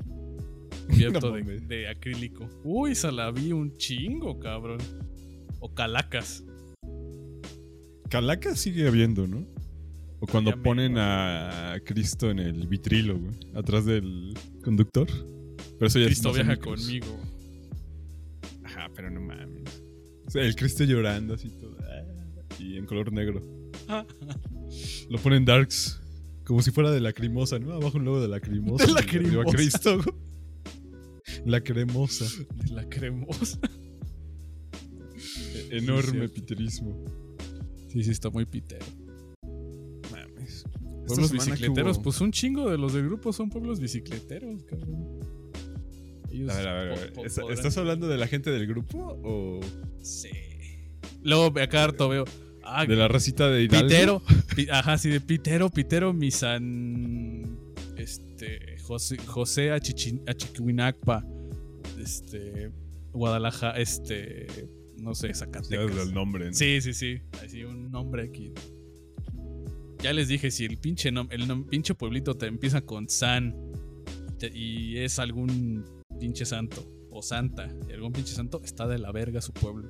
cubierto 0.89 1.31
No 1.31 1.37
de, 1.37 1.61
de 1.61 1.89
acrílico. 1.89 2.49
Uy, 2.65 2.93
esa 2.93 3.11
la 3.13 3.31
vi 3.31 3.53
un 3.53 3.73
chingo, 3.77 4.39
cabrón. 4.39 4.79
O 5.61 5.73
calacas. 5.75 6.45
Calaca 8.15 8.55
sigue 8.55 8.87
habiendo, 8.87 9.27
¿no? 9.27 9.45
O 10.21 10.27
cuando 10.29 10.53
ponen 10.63 10.95
a 10.99 11.77
Cristo 11.85 12.31
en 12.31 12.39
el 12.39 12.67
vitrilo, 12.69 13.19
güey. 13.19 13.35
Atrás 13.55 13.85
del 13.87 14.35
conductor. 14.63 15.09
Pero 15.79 15.87
eso 15.89 15.99
ya 15.99 16.07
Cristo 16.07 16.29
es 16.31 16.37
viaja 16.37 16.57
conmigo. 16.57 17.19
Ajá, 18.63 18.89
pero 18.95 19.11
no 19.11 19.21
mames. 19.21 19.65
O 20.27 20.31
sea, 20.31 20.43
el 20.45 20.55
Cristo 20.55 20.85
llorando 20.85 21.35
así 21.35 21.51
todo. 21.61 21.77
ah, 21.81 22.05
Y 22.61 22.77
en 22.77 22.87
color 22.87 23.13
negro. 23.13 23.43
Lo 25.11 25.19
ponen 25.19 25.45
darks. 25.45 26.01
Como 26.45 26.63
si 26.63 26.71
fuera 26.71 26.91
de 26.93 27.01
lacrimosa, 27.01 27.59
¿no? 27.59 27.73
Abajo 27.73 27.99
un 27.99 28.05
logo 28.05 28.21
de. 28.21 28.29
De 28.29 28.35
arriba 28.37 28.71
Lacrimosa. 28.95 29.57
Cristo. 29.57 29.97
güey. 30.03 30.17
La 31.47 31.61
cremosa. 31.63 32.27
De 32.65 32.73
la 32.73 32.89
cremosa. 32.89 33.59
E- 35.55 35.79
Enorme 35.79 36.13
cierto. 36.29 36.35
piterismo. 36.35 37.05
Sí, 37.95 38.05
sí, 38.05 38.11
está 38.11 38.29
muy 38.29 38.45
pitero. 38.45 38.85
Mames. 40.11 40.65
Pueblos 41.07 41.31
bicicleteros, 41.33 41.99
pues 41.99 42.21
un 42.21 42.31
chingo 42.33 42.69
de 42.71 42.77
los 42.77 42.93
del 42.93 43.05
grupo 43.07 43.33
son 43.33 43.49
pueblos 43.49 43.81
bicicleteros, 43.81 44.65
cabrón. 44.65 45.21
Ellos 46.31 46.51
A 46.51 46.57
ver, 46.59 46.69
a 46.69 46.73
ver, 46.75 46.93
a 46.93 46.95
ver. 46.97 47.13
po- 47.13 47.25
¿Est- 47.25 47.39
podrán- 47.39 47.57
¿Estás 47.57 47.79
hablando 47.79 48.09
de 48.09 48.19
la 48.19 48.27
gente 48.27 48.51
del 48.51 48.67
grupo 48.67 49.21
o 49.25 49.61
Sí. 50.03 50.29
Luego 51.23 51.59
acá 51.61 51.85
harto 51.85 52.09
veo. 52.09 52.25
Ah, 52.65 52.85
de 52.87 52.97
la 52.97 53.09
racita 53.09 53.49
de 53.49 53.63
Hidalgo? 53.63 53.87
Pitero. 53.89 54.23
pi- 54.57 54.69
ajá, 54.71 54.99
sí, 54.99 55.09
de 55.11 55.21
Pitero, 55.21 55.71
Pitero, 55.71 56.13
mi 56.13 56.31
san. 56.31 57.59
Este. 57.97 58.77
José, 58.83 59.17
José 59.19 59.71
Achichi- 59.71 60.23
Achiquihuinacpa. 60.27 61.25
Este. 61.99 62.71
Guadalajara, 63.13 63.79
este. 63.81 64.47
No 64.99 65.15
sé, 65.15 65.29
Ya 65.29 65.35
Zacatecas. 65.35 66.07
el 66.09 66.15
nombre, 66.15 66.47
¿no? 66.47 66.53
Sí, 66.55 66.81
sí, 66.81 66.95
sí. 66.95 67.21
Así 67.45 67.65
un 67.65 67.91
nombre 67.91 68.25
aquí. 68.25 68.53
Ya 70.03 70.13
les 70.13 70.29
dije, 70.29 70.51
si 70.51 70.65
el 70.65 70.79
pinche, 70.79 71.09
el 71.09 71.65
pinche 71.67 71.95
pueblito 71.95 72.35
te 72.37 72.47
empieza 72.47 72.83
con 72.83 73.09
San 73.09 73.55
y 74.53 74.99
es 74.99 75.19
algún 75.19 75.85
pinche 76.21 76.45
santo 76.45 76.87
o 77.11 77.23
santa, 77.23 77.75
y 77.89 77.93
algún 77.93 78.13
pinche 78.13 78.35
santo, 78.35 78.61
está 78.65 78.89
de 78.89 78.99
la 78.99 79.13
verga 79.13 79.41
su 79.41 79.53
pueblo. 79.53 79.89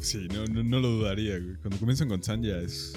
Sí, 0.00 0.26
no, 0.34 0.44
no, 0.46 0.64
no 0.64 0.80
lo 0.80 0.88
dudaría, 0.88 1.38
güey. 1.38 1.56
Cuando 1.56 1.78
comienzan 1.78 2.08
con 2.08 2.22
San 2.22 2.42
ya 2.42 2.58
es 2.58 2.92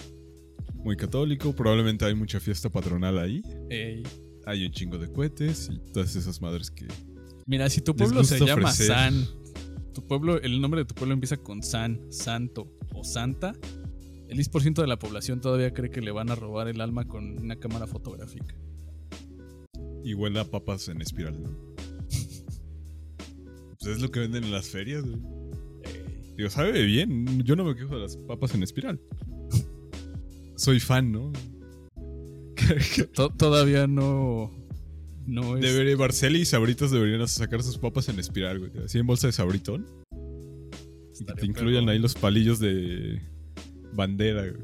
muy 0.73 0.97
católico. 0.97 1.53
Probablemente 1.53 2.03
hay 2.05 2.15
mucha 2.15 2.39
fiesta 2.39 2.69
patronal 2.69 3.19
ahí. 3.19 3.43
Ey. 3.69 4.03
Hay 4.45 4.65
un 4.65 4.71
chingo 4.71 4.97
de 4.97 5.11
cohetes 5.11 5.69
y 5.71 5.77
todas 5.91 6.15
esas 6.15 6.41
madres 6.41 6.71
que. 6.71 6.87
Mira, 7.45 7.69
si 7.69 7.81
tu 7.81 7.95
pueblo 7.95 8.23
se 8.23 8.39
llama 8.39 8.69
ofrecer. 8.69 8.87
San, 8.87 9.27
tu 9.95 10.05
pueblo, 10.05 10.39
el 10.39 10.61
nombre 10.61 10.81
de 10.81 10.85
tu 10.85 10.93
pueblo 10.93 11.13
empieza 11.13 11.37
con 11.37 11.63
San, 11.63 12.11
Santo 12.11 12.71
o 12.93 13.03
Santa, 13.03 13.53
el 14.27 14.37
10% 14.37 14.81
de 14.81 14.87
la 14.87 14.99
población 14.99 15.41
todavía 15.41 15.73
cree 15.73 15.89
que 15.89 16.01
le 16.01 16.11
van 16.11 16.29
a 16.29 16.35
robar 16.35 16.67
el 16.67 16.81
alma 16.81 17.07
con 17.07 17.39
una 17.39 17.55
cámara 17.55 17.87
fotográfica. 17.87 18.53
Y 20.03 20.13
huele 20.13 20.39
a 20.39 20.45
papas 20.45 20.87
en 20.89 21.01
espiral, 21.01 21.41
¿no? 21.41 21.49
pues 23.79 23.95
es 23.95 24.01
lo 24.01 24.11
que 24.11 24.19
venden 24.19 24.43
en 24.43 24.51
las 24.51 24.69
ferias, 24.69 25.03
güey. 25.03 25.17
Digo, 26.37 26.49
sabe 26.49 26.83
bien. 26.83 27.43
Yo 27.43 27.55
no 27.55 27.63
me 27.63 27.75
quejo 27.75 27.95
de 27.95 28.01
las 28.01 28.17
papas 28.17 28.53
en 28.53 28.63
espiral. 28.63 28.99
Soy 30.55 30.79
fan, 30.79 31.11
¿no? 31.11 31.31
To- 33.13 33.29
todavía 33.29 33.87
no. 33.87 34.51
No 35.25 35.57
es. 35.57 35.61
Debería, 35.61 35.95
Barceli 35.95 36.41
y 36.41 36.45
Sabritos 36.45 36.91
deberían 36.91 37.27
sacar 37.27 37.63
sus 37.63 37.77
papas 37.77 38.09
en 38.09 38.19
espiral, 38.19 38.59
güey. 38.59 38.71
Así 38.85 38.99
en 38.99 39.07
bolsa 39.07 39.27
de 39.27 39.33
sabritón. 39.33 39.85
Y 41.19 41.25
que 41.25 41.33
te 41.33 41.45
incluyan 41.45 41.87
ahí 41.89 41.97
los 41.99 42.13
palillos 42.13 42.59
de 42.59 43.21
bandera, 43.93 44.47
güey. 44.47 44.63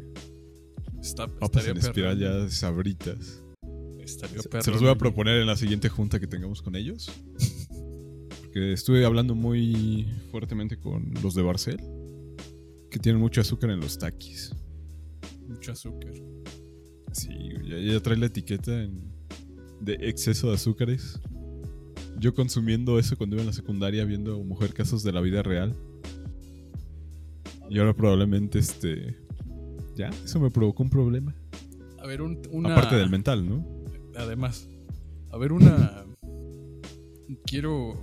Está, 1.01 1.27
Papas 1.27 1.65
en 1.67 1.77
espiral 1.77 2.19
ya 2.19 2.31
de 2.35 2.51
sabritas. 2.51 3.41
Estaría 3.99 4.41
Se, 4.41 4.61
se 4.61 4.71
los 4.71 4.81
voy 4.81 4.89
a 4.91 4.95
proponer 4.95 5.39
en 5.41 5.47
la 5.47 5.55
siguiente 5.55 5.89
junta 5.89 6.19
que 6.19 6.27
tengamos 6.27 6.61
con 6.61 6.75
ellos. 6.75 7.11
Porque 8.41 8.73
estuve 8.73 9.05
hablando 9.05 9.33
muy 9.33 10.07
fuertemente 10.29 10.77
con 10.77 11.11
los 11.23 11.33
de 11.33 11.41
Barcel. 11.41 11.79
Que 12.91 12.99
tienen 12.99 13.21
mucho 13.21 13.41
azúcar 13.41 13.69
en 13.71 13.79
los 13.79 13.97
taquis. 13.97 14.53
Mucho 15.47 15.71
azúcar. 15.71 16.11
Sí, 17.13 17.29
ya, 17.63 17.77
ya 17.77 17.99
trae 18.01 18.17
la 18.17 18.25
etiqueta 18.27 18.83
en- 18.83 19.10
de 19.81 19.93
exceso 20.01 20.47
de 20.49 20.55
azúcares. 20.55 21.19
Yo 22.17 22.33
consumiendo 22.33 22.99
eso 22.99 23.17
cuando 23.17 23.35
iba 23.35 23.41
en 23.41 23.47
la 23.47 23.53
secundaria 23.53 24.05
viendo 24.05 24.39
Mujer 24.43 24.73
Casos 24.73 25.03
de 25.03 25.11
la 25.11 25.21
Vida 25.21 25.41
Real. 25.43 25.75
Y 27.69 27.79
ahora 27.79 27.93
probablemente 27.95 28.59
este... 28.59 29.17
Ya, 29.95 30.09
eso 30.23 30.39
me 30.39 30.49
provocó 30.49 30.83
un 30.83 30.89
problema. 30.89 31.35
A 31.99 32.07
ver, 32.07 32.21
un- 32.21 32.41
una. 32.51 32.73
Aparte 32.73 32.95
del 32.95 33.09
mental, 33.09 33.47
¿no? 33.47 33.65
Además, 34.15 34.67
a 35.29 35.37
ver, 35.37 35.51
una. 35.51 36.05
Quiero. 37.45 37.93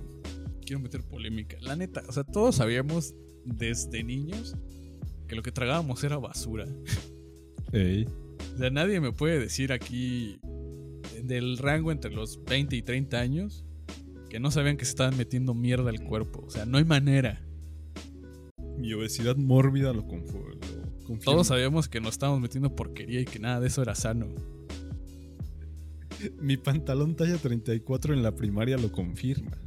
Quiero 0.65 0.79
meter 0.81 1.03
polémica. 1.03 1.57
La 1.61 1.75
neta, 1.75 2.03
o 2.07 2.11
sea, 2.11 2.23
todos 2.23 2.55
sabíamos 2.55 3.15
desde 3.43 4.03
niños 4.03 4.55
que 5.27 5.35
lo 5.35 5.41
que 5.41 5.51
tragábamos 5.51 6.03
era 6.03 6.17
basura. 6.17 6.67
Ey. 7.73 8.05
O 8.55 8.57
sea, 8.59 8.69
nadie 8.69 9.01
me 9.01 9.11
puede 9.11 9.39
decir 9.39 9.73
aquí 9.73 10.39
del 11.23 11.57
rango 11.57 11.91
entre 11.91 12.11
los 12.11 12.43
20 12.43 12.75
y 12.75 12.81
30 12.81 13.19
años 13.19 13.65
que 14.29 14.39
no 14.39 14.51
sabían 14.51 14.77
que 14.77 14.85
se 14.85 14.91
estaban 14.91 15.17
metiendo 15.17 15.53
mierda 15.53 15.89
al 15.89 16.01
cuerpo. 16.01 16.43
O 16.45 16.49
sea, 16.49 16.65
no 16.65 16.77
hay 16.77 16.85
manera. 16.85 17.41
Mi 18.77 18.93
obesidad 18.93 19.35
mórbida 19.35 19.91
lo, 19.91 20.07
confirma. 20.07 20.55
Todos 21.23 21.47
sabíamos 21.47 21.89
que 21.89 21.99
nos 21.99 22.11
estábamos 22.11 22.39
metiendo 22.39 22.75
porquería 22.75 23.19
y 23.19 23.25
que 23.25 23.39
nada 23.39 23.59
de 23.59 23.67
eso 23.67 23.81
era 23.81 23.95
sano. 23.95 24.27
Mi 26.39 26.57
pantalón 26.57 27.15
talla 27.15 27.37
34 27.37 28.13
en 28.13 28.23
la 28.23 28.35
primaria 28.35 28.77
lo 28.77 28.91
confirma. 28.91 29.57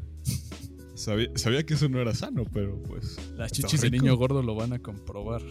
Sabía, 0.95 1.31
sabía 1.35 1.65
que 1.65 1.75
eso 1.75 1.89
no 1.89 2.01
era 2.01 2.15
sano, 2.15 2.45
pero 2.53 2.81
pues... 2.83 3.19
Las 3.37 3.51
chichis 3.51 3.81
de 3.81 3.91
niño 3.91 4.17
gordo 4.17 4.43
lo 4.43 4.55
van 4.55 4.73
a 4.73 4.79
comprobar. 4.79 5.43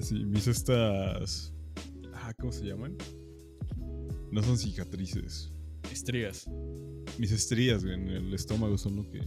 Sí, 0.00 0.24
mis 0.26 0.48
estas... 0.48 1.54
Ah, 2.12 2.34
¿cómo 2.38 2.52
se 2.52 2.66
llaman? 2.66 2.96
No 4.32 4.42
son 4.42 4.58
cicatrices. 4.58 5.52
Estrías. 5.92 6.48
Mis 7.18 7.30
estrías 7.30 7.84
güey, 7.84 7.94
en 7.94 8.08
el 8.08 8.34
estómago 8.34 8.78
son 8.78 8.96
lo 8.96 9.10
que 9.10 9.20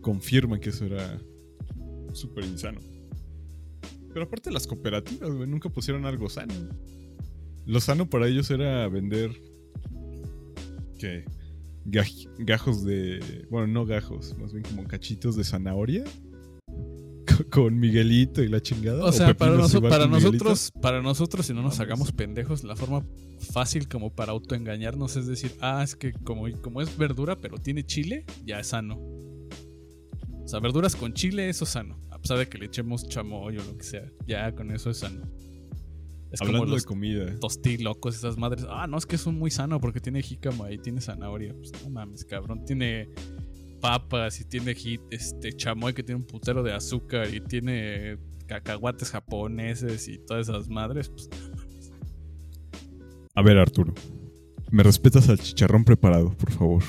confirman 0.00 0.58
que 0.58 0.70
eso 0.70 0.86
era 0.86 1.20
súper 2.14 2.44
insano. 2.44 2.80
Pero 4.12 4.24
aparte 4.24 4.50
las 4.50 4.66
cooperativas, 4.66 5.30
güey, 5.30 5.46
nunca 5.48 5.68
pusieron 5.68 6.06
algo 6.06 6.30
sano. 6.30 6.54
Lo 7.66 7.80
sano 7.80 8.08
para 8.08 8.26
ellos 8.26 8.50
era 8.50 8.88
vender... 8.88 9.30
¿Qué? 10.98 11.24
Gaj- 11.84 12.30
gajos 12.38 12.84
de... 12.84 13.46
Bueno, 13.50 13.66
no 13.66 13.84
gajos, 13.84 14.34
más 14.38 14.52
bien 14.52 14.64
como 14.64 14.84
cachitos 14.88 15.36
de 15.36 15.44
zanahoria. 15.44 16.04
Con 17.50 17.78
Miguelito 17.78 18.42
y 18.42 18.48
la 18.48 18.60
chingada. 18.60 19.04
O 19.04 19.12
sea, 19.12 19.34
para, 19.36 19.52
noso- 19.52 19.80
nosotros, 20.08 20.70
para 20.80 21.02
nosotros, 21.02 21.46
si 21.46 21.52
no 21.52 21.62
nos 21.62 21.72
Vamos. 21.72 21.80
hagamos 21.80 22.12
pendejos, 22.12 22.64
la 22.64 22.76
forma 22.76 23.04
fácil 23.52 23.88
como 23.88 24.10
para 24.14 24.32
autoengañarnos 24.32 25.16
es 25.16 25.26
decir, 25.26 25.52
ah, 25.60 25.82
es 25.84 25.94
que 25.96 26.12
como, 26.12 26.46
como 26.62 26.80
es 26.82 26.96
verdura, 26.96 27.36
pero 27.36 27.58
tiene 27.58 27.84
chile, 27.84 28.24
ya 28.44 28.60
es 28.60 28.68
sano. 28.68 28.96
O 28.98 30.48
sea, 30.48 30.60
verduras 30.60 30.94
con 30.96 31.12
chile, 31.12 31.48
eso 31.48 31.64
es 31.64 31.70
sano. 31.70 31.98
A 32.10 32.18
pesar 32.18 32.38
de 32.38 32.48
que 32.48 32.58
le 32.58 32.66
echemos 32.66 33.08
chamoy 33.08 33.58
o 33.58 33.64
lo 33.64 33.76
que 33.76 33.84
sea, 33.84 34.10
ya 34.26 34.52
con 34.54 34.70
eso 34.70 34.90
es 34.90 34.98
sano. 34.98 35.22
Es 36.30 36.40
Hablando 36.40 36.60
como 36.64 36.72
los 36.72 36.82
de 36.82 36.86
comida. 36.88 37.38
tostilocos, 37.40 38.16
esas 38.16 38.36
madres. 38.36 38.66
Ah, 38.68 38.86
no, 38.86 38.98
es 38.98 39.06
que 39.06 39.16
es 39.16 39.26
un 39.26 39.38
muy 39.38 39.50
sano 39.50 39.80
porque 39.80 40.00
tiene 40.00 40.22
jícama 40.22 40.72
y 40.72 40.78
tiene 40.78 41.00
zanahoria. 41.00 41.54
Pues 41.54 41.72
no 41.84 41.90
mames, 41.90 42.24
cabrón. 42.24 42.64
Tiene 42.64 43.08
papas 43.80 44.40
y 44.40 44.44
tiene 44.44 44.74
hit, 44.74 45.00
este 45.10 45.52
chamoy 45.52 45.92
que 45.94 46.02
tiene 46.02 46.20
un 46.20 46.26
putero 46.26 46.62
de 46.62 46.72
azúcar 46.72 47.32
y 47.32 47.40
tiene 47.40 48.18
cacahuates 48.46 49.10
japoneses 49.10 50.08
y 50.08 50.18
todas 50.18 50.48
esas 50.48 50.68
madres. 50.68 51.08
Pues, 51.08 51.28
A 53.34 53.42
ver, 53.42 53.58
Arturo. 53.58 53.94
Me 54.70 54.82
respetas 54.82 55.28
al 55.28 55.38
chicharrón 55.38 55.84
preparado, 55.84 56.30
por 56.36 56.50
favor. 56.52 56.82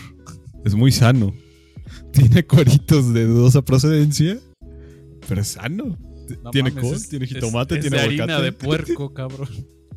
Es 0.65 0.73
muy 0.75 0.91
sano. 0.91 1.33
Tiene 2.11 2.45
cueritos 2.45 3.13
de 3.13 3.25
dudosa 3.25 3.61
procedencia, 3.63 4.39
pero 5.27 5.41
es 5.41 5.49
sano. 5.49 5.97
No 6.43 6.51
tiene 6.51 6.71
mames, 6.71 6.83
col, 6.83 6.95
es- 6.95 7.07
tiene 7.09 7.25
es- 7.25 7.31
jitomate, 7.33 7.75
es 7.75 7.81
tiene 7.81 7.97
de 7.97 8.03
aguacate. 8.03 8.23
harina 8.33 8.41
de 8.41 8.51
puerco, 8.65 9.13
cabrón. 9.13 9.47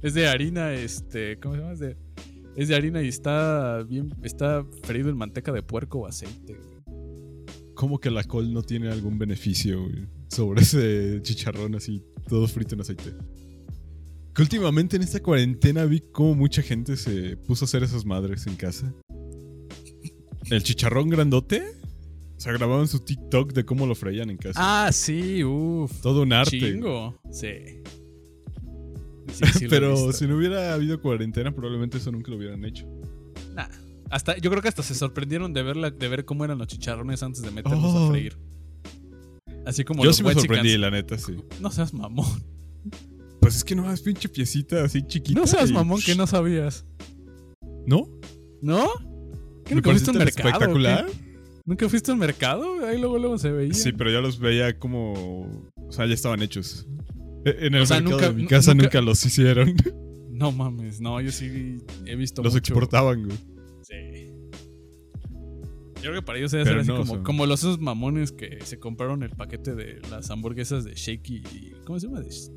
Es 0.03 0.15
de 0.15 0.29
harina, 0.29 0.73
este, 0.75 1.39
¿cómo 1.41 1.55
se 1.57 1.61
llama? 1.61 1.73
Es 1.73 1.79
de, 1.81 1.97
es 2.57 2.69
de 2.69 2.75
harina 2.77 3.03
y 3.03 3.09
está 3.09 3.83
bien, 3.83 4.15
está 4.23 4.65
freído 4.85 5.09
en 5.11 5.17
manteca 5.17 5.51
de 5.53 5.63
puerco 5.63 6.01
o 6.01 6.07
aceite. 6.07 6.57
¿Cómo 7.81 7.99
que 7.99 8.11
la 8.11 8.25
col 8.25 8.53
no 8.53 8.63
tiene 8.63 8.91
algún 8.91 9.19
beneficio 9.19 9.85
güey, 9.85 10.07
sobre 10.29 10.61
ese 10.61 11.19
chicharrón 11.23 11.75
así, 11.77 12.05
todo 12.29 12.47
frito 12.47 12.75
en 12.75 12.83
aceite? 12.83 13.15
Que 14.35 14.43
últimamente 14.43 14.97
en 14.97 15.03
esta 15.03 15.23
cuarentena 15.23 15.87
vi 15.87 16.01
cómo 16.13 16.35
mucha 16.35 16.61
gente 16.61 16.99
se 16.99 17.39
puso 17.39 17.65
a 17.65 17.67
hacer 17.67 17.83
esas 17.83 18.05
madres 18.05 18.47
en 18.47 18.57
casa. 18.57 18.93
El 20.51 20.63
chicharrón 20.63 21.09
grandote. 21.09 21.63
O 22.37 22.41
sea, 22.41 22.53
grababan 22.53 22.87
su 22.87 23.01
TikTok 23.01 23.55
de 23.55 23.65
cómo 23.65 23.87
lo 23.87 23.95
freían 23.95 24.29
en 24.29 24.37
casa. 24.37 24.61
Ah, 24.63 24.93
sí, 24.93 25.43
uff. 25.43 26.03
Todo 26.03 26.25
un 26.25 26.35
arte. 26.35 26.59
Chingo. 26.59 27.19
Sí. 27.33 27.81
Sí, 29.57 29.69
Pero 29.71 30.13
si 30.13 30.27
no 30.27 30.37
hubiera 30.37 30.75
habido 30.75 31.01
cuarentena, 31.01 31.51
probablemente 31.51 31.97
eso 31.97 32.13
nunca 32.13 32.31
lo 32.31 32.37
hubieran 32.37 32.63
hecho. 32.63 32.87
Nah. 33.55 33.69
Hasta, 34.11 34.37
yo 34.39 34.51
creo 34.51 34.61
que 34.63 34.69
hasta 34.69 34.83
se 34.83 34.95
sorprendieron 34.95 35.53
de 35.53 35.63
ver, 35.63 35.77
la- 35.77 35.91
de 35.91 36.09
ver 36.09 36.25
cómo 36.25 36.45
eran 36.45 36.59
los 36.59 36.67
chicharrones 36.67 37.23
antes 37.23 37.43
de 37.43 37.51
meterlos 37.51 37.95
Oh. 37.95 38.07
a 38.07 38.11
freír. 38.11 38.37
Así 39.67 39.85
como 39.85 40.03
Yo 40.03 40.09
los 40.09 40.17
sí 40.17 40.23
me 40.25 40.35
sorprendí, 40.35 40.77
la 40.79 40.91
neta, 40.91 41.17
sí. 41.19 41.37
No 41.61 41.71
seas 41.71 41.93
mamón. 41.95 42.27
Pues 43.41 43.57
es 43.57 43.65
que 43.65 43.75
no 43.75 43.91
es 43.93 44.01
pinche 44.01 44.29
piecita 44.29 44.85
así 44.85 45.03
chiquita. 45.03 45.41
No 45.41 45.47
seas 45.47 45.71
y- 45.71 45.73
mamón 45.73 46.01
que 46.01 46.15
no 46.15 46.27
sabías. 46.27 46.85
¿No? 47.87 48.09
¿No? 48.63 48.87
¿Qué 49.65 49.75
¿Me 49.75 49.77
nunca 49.77 49.91
fuiste 49.91 50.11
al 50.11 50.19
mercado? 50.19 50.49
espectacular? 50.49 51.07
¿Nunca 51.65 51.89
fuiste 51.89 52.11
al 52.11 52.17
mercado? 52.19 52.85
Ahí 52.87 52.99
luego 52.99 53.19
luego 53.19 53.39
se 53.39 53.51
veía. 53.53 53.75
Sí, 53.75 53.93
pero 53.93 54.11
yo 54.11 54.21
los 54.21 54.39
veía 54.39 54.79
como. 54.79 55.13
O 55.77 55.93
sea, 55.93 56.07
ya 56.07 56.15
estaban 56.15 56.43
hechos. 56.43 56.87
E- 57.45 57.67
En 57.67 57.75
el 57.75 57.83
O 57.83 57.87
sea, 57.87 58.01
mercado 58.01 58.17
nunca- 58.21 58.29
de 58.33 58.35
mi 58.43 58.47
casa 58.49 58.73
nunca- 58.75 58.85
nunca, 58.85 59.01
los 59.03 59.25
hicieron. 59.25 59.75
No 60.41 60.53
mames, 60.53 61.03
no, 61.03 61.21
yo 61.21 61.31
sí 61.33 61.77
he 62.07 62.17
visto 62.17 62.43
los 62.43 62.55
mucho. 62.55 62.73
exportaban, 62.73 63.25
güey. 63.27 63.37
Sí. 63.91 64.31
Yo 65.97 66.03
creo 66.03 66.15
que 66.15 66.23
para 66.23 66.39
ellos 66.39 66.51
debe 66.53 66.65
ser 66.65 66.79
así 66.79 66.89
no, 66.89 66.99
como, 66.99 67.23
como 67.23 67.47
los 67.47 67.61
esos 67.61 67.79
mamones 67.79 68.33
que 68.33 68.61
se 68.65 68.79
compraron 68.79 69.23
el 69.23 69.31
paquete 69.31 69.75
de 69.75 70.01
las 70.11 70.31
hamburguesas 70.31 70.85
de 70.85 70.95
Shake 70.95 71.31
y. 71.31 71.73
¿Cómo 71.85 72.01
se 72.01 72.07
llama? 72.07 72.21
De 72.21 72.31
Sh- 72.31 72.51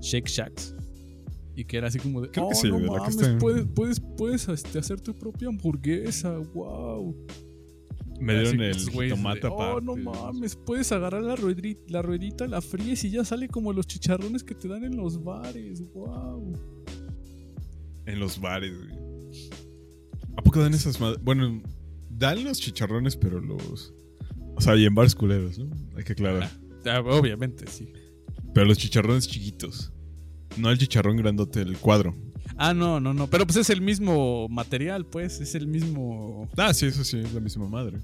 Shake 0.00 0.28
Shacks. 0.28 0.74
Y 1.56 1.64
que 1.64 1.78
era 1.78 1.88
así 1.88 1.98
como 1.98 2.20
de. 2.20 2.30
Creo 2.30 2.46
oh, 2.46 2.48
que 2.50 2.54
sí, 2.54 2.68
no 2.68 2.78
que 2.78 2.86
mames, 2.86 3.16
está 3.16 3.38
puedes, 3.38 3.66
puedes, 3.74 4.00
puedes 4.00 4.48
este, 4.48 4.78
hacer 4.78 5.00
tu 5.00 5.14
propia 5.14 5.48
hamburguesa. 5.48 6.38
¡Wow! 6.38 7.16
Me 8.20 8.34
dieron 8.34 8.60
el 8.60 8.90
güeyes 8.90 9.20
de. 9.20 9.48
Oh, 9.48 9.80
no 9.80 9.96
mames, 9.96 10.54
puedes 10.54 10.92
agarrar 10.92 11.22
la 11.22 11.34
ruedita, 11.34 11.82
la 11.88 12.02
ruedita, 12.02 12.46
la 12.46 12.60
fríes 12.60 13.02
y 13.04 13.10
ya 13.10 13.24
sale 13.24 13.48
como 13.48 13.72
los 13.72 13.86
chicharrones 13.86 14.44
que 14.44 14.54
te 14.54 14.68
dan 14.68 14.84
en 14.84 14.96
los 14.96 15.24
bares. 15.24 15.82
¡Wow! 15.92 16.52
En 18.06 18.20
los 18.20 18.40
bares, 18.40 18.72
güey. 18.76 18.96
¿A 20.36 20.42
poco 20.42 20.60
dan 20.60 20.74
esas 20.74 21.00
madres? 21.00 21.22
Bueno, 21.22 21.62
dan 22.10 22.44
los 22.44 22.60
chicharrones, 22.60 23.16
pero 23.16 23.40
los. 23.40 23.94
O 24.54 24.60
sea, 24.60 24.76
y 24.76 24.84
en 24.86 24.94
bares 24.94 25.14
culeros, 25.14 25.58
¿no? 25.58 25.68
Hay 25.96 26.04
que 26.04 26.12
aclarar. 26.12 26.50
Ah, 26.86 27.00
obviamente, 27.00 27.66
sí. 27.66 27.92
Pero 28.54 28.66
los 28.66 28.78
chicharrones 28.78 29.28
chiquitos. 29.28 29.92
No 30.56 30.70
el 30.70 30.78
chicharrón 30.78 31.16
grandote, 31.16 31.60
el 31.60 31.76
cuadro. 31.76 32.14
Ah, 32.56 32.72
no, 32.72 33.00
no, 33.00 33.12
no. 33.12 33.26
Pero 33.28 33.46
pues 33.46 33.56
es 33.56 33.70
el 33.70 33.80
mismo 33.80 34.48
material, 34.48 35.04
pues. 35.06 35.40
Es 35.40 35.54
el 35.54 35.66
mismo. 35.66 36.48
Ah, 36.56 36.72
sí, 36.72 36.86
eso 36.86 37.04
sí, 37.04 37.18
es 37.18 37.34
la 37.34 37.40
misma 37.40 37.68
madre. 37.68 37.98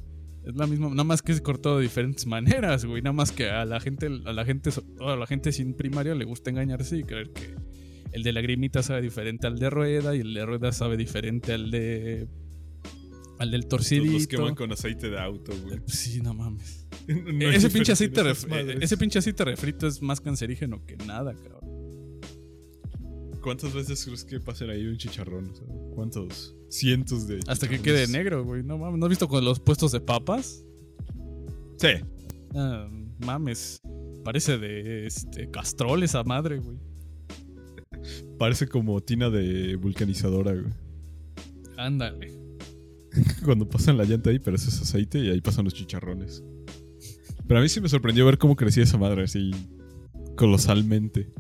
Es 0.45 0.55
la 0.55 0.67
misma. 0.67 0.91
Nada 0.91 1.05
más 1.05 1.23
que 1.23 1.33
es 1.33 1.41
cortado 1.41 1.79
de 1.79 1.85
diferentes 1.85 2.27
maneras, 2.27 2.85
güey. 2.85 3.01
Nada 3.01 3.15
más 3.15 3.33
que 3.33 3.49
a 3.49 3.65
la 3.65 3.81
gente, 3.81 4.07
a 4.07 4.33
la 4.33 4.45
gente, 4.45 4.71
a 5.01 5.17
la 5.17 5.27
gente 5.27 5.53
sin 5.53 5.75
primaria 5.75 6.15
le 6.15 6.25
gusta 6.25 6.51
engañarse 6.51 6.99
y 6.99 7.05
creer 7.05 7.33
que 7.33 7.55
el 8.13 8.23
de 8.23 8.33
lagrimita 8.33 8.83
sabe 8.83 9.03
diferente 9.03 9.47
al 9.47 9.59
de 9.59 9.71
rueda 9.71 10.15
y 10.17 10.21
el 10.21 10.35
de 10.35 10.45
rueda 10.47 10.73
sabe 10.73 10.97
diferente 10.97 11.53
al 11.53 11.71
de. 11.71 12.29
al 13.39 13.51
del 13.51 13.63
Todos 13.63 13.71
torcidito. 13.89 14.13
los 14.13 14.27
queman 14.27 14.55
con 14.55 14.71
aceite 14.73 15.11
de 15.11 15.19
auto, 15.19 15.53
güey. 15.65 15.81
Sí, 15.87 16.21
no 16.21 16.35
mames. 16.35 16.79
No 17.09 17.51
ese, 17.51 17.69
pinche 17.69 17.91
aceite 17.93 18.23
ref- 18.23 18.79
ese 18.81 18.97
pinche 18.97 19.19
aceite 19.19 19.45
refrito 19.45 19.89
es 19.89 20.01
más 20.03 20.21
cancerígeno 20.21 20.85
que 20.87 20.97
nada, 20.99 21.35
cabrón. 21.35 22.21
¿Cuántas 23.43 23.75
veces 23.75 24.05
crees 24.05 24.25
que 24.25 24.39
pasen 24.39 24.71
ahí 24.71 24.87
un 24.87 24.97
chicharrón? 24.97 25.51
O 25.51 25.55
sea, 25.55 25.67
¿Cuántos? 25.97 26.55
Cientos 26.69 27.27
de. 27.27 27.41
Hasta 27.49 27.69
que 27.69 27.81
quede 27.81 28.07
negro, 28.07 28.45
güey. 28.45 28.63
No 28.63 28.79
mames. 28.79 29.01
¿No 29.01 29.07
has 29.07 29.11
visto 29.11 29.27
con 29.27 29.45
los 29.45 29.59
puestos 29.59 29.91
de 29.91 30.01
papas? 30.01 30.65
Sí. 31.79 31.89
Ah, 32.55 32.89
mames. 33.19 33.81
Parece 34.25 34.59
de 34.59 35.07
este 35.09 35.51
castrol 35.51 36.05
esa 36.05 36.23
madre, 36.23 36.59
güey. 36.59 36.79
Parece 38.43 38.67
como 38.67 39.01
tina 39.01 39.31
de 39.31 39.77
vulcanizadora, 39.77 40.51
güey. 40.53 40.73
Ándale. 41.77 42.33
Cuando 43.45 43.69
pasan 43.69 43.97
la 43.97 44.03
llanta 44.05 44.31
ahí, 44.31 44.41
pero 44.41 44.57
eso 44.57 44.69
es 44.69 44.83
aceite 44.83 45.21
y 45.21 45.31
ahí 45.31 45.41
pasan 45.41 45.65
los 45.65 45.75
chicharrones. 45.75 46.43
Pero 47.47 47.61
a 47.61 47.63
mí 47.63 47.69
sí 47.69 47.81
me 47.81 47.89
sorprendió 47.89 48.27
ver 48.27 48.39
cómo 48.39 48.57
crecía 48.57 48.83
esa 48.83 48.99
madre 48.99 49.23
así 49.23 49.53
colosalmente. 50.37 51.31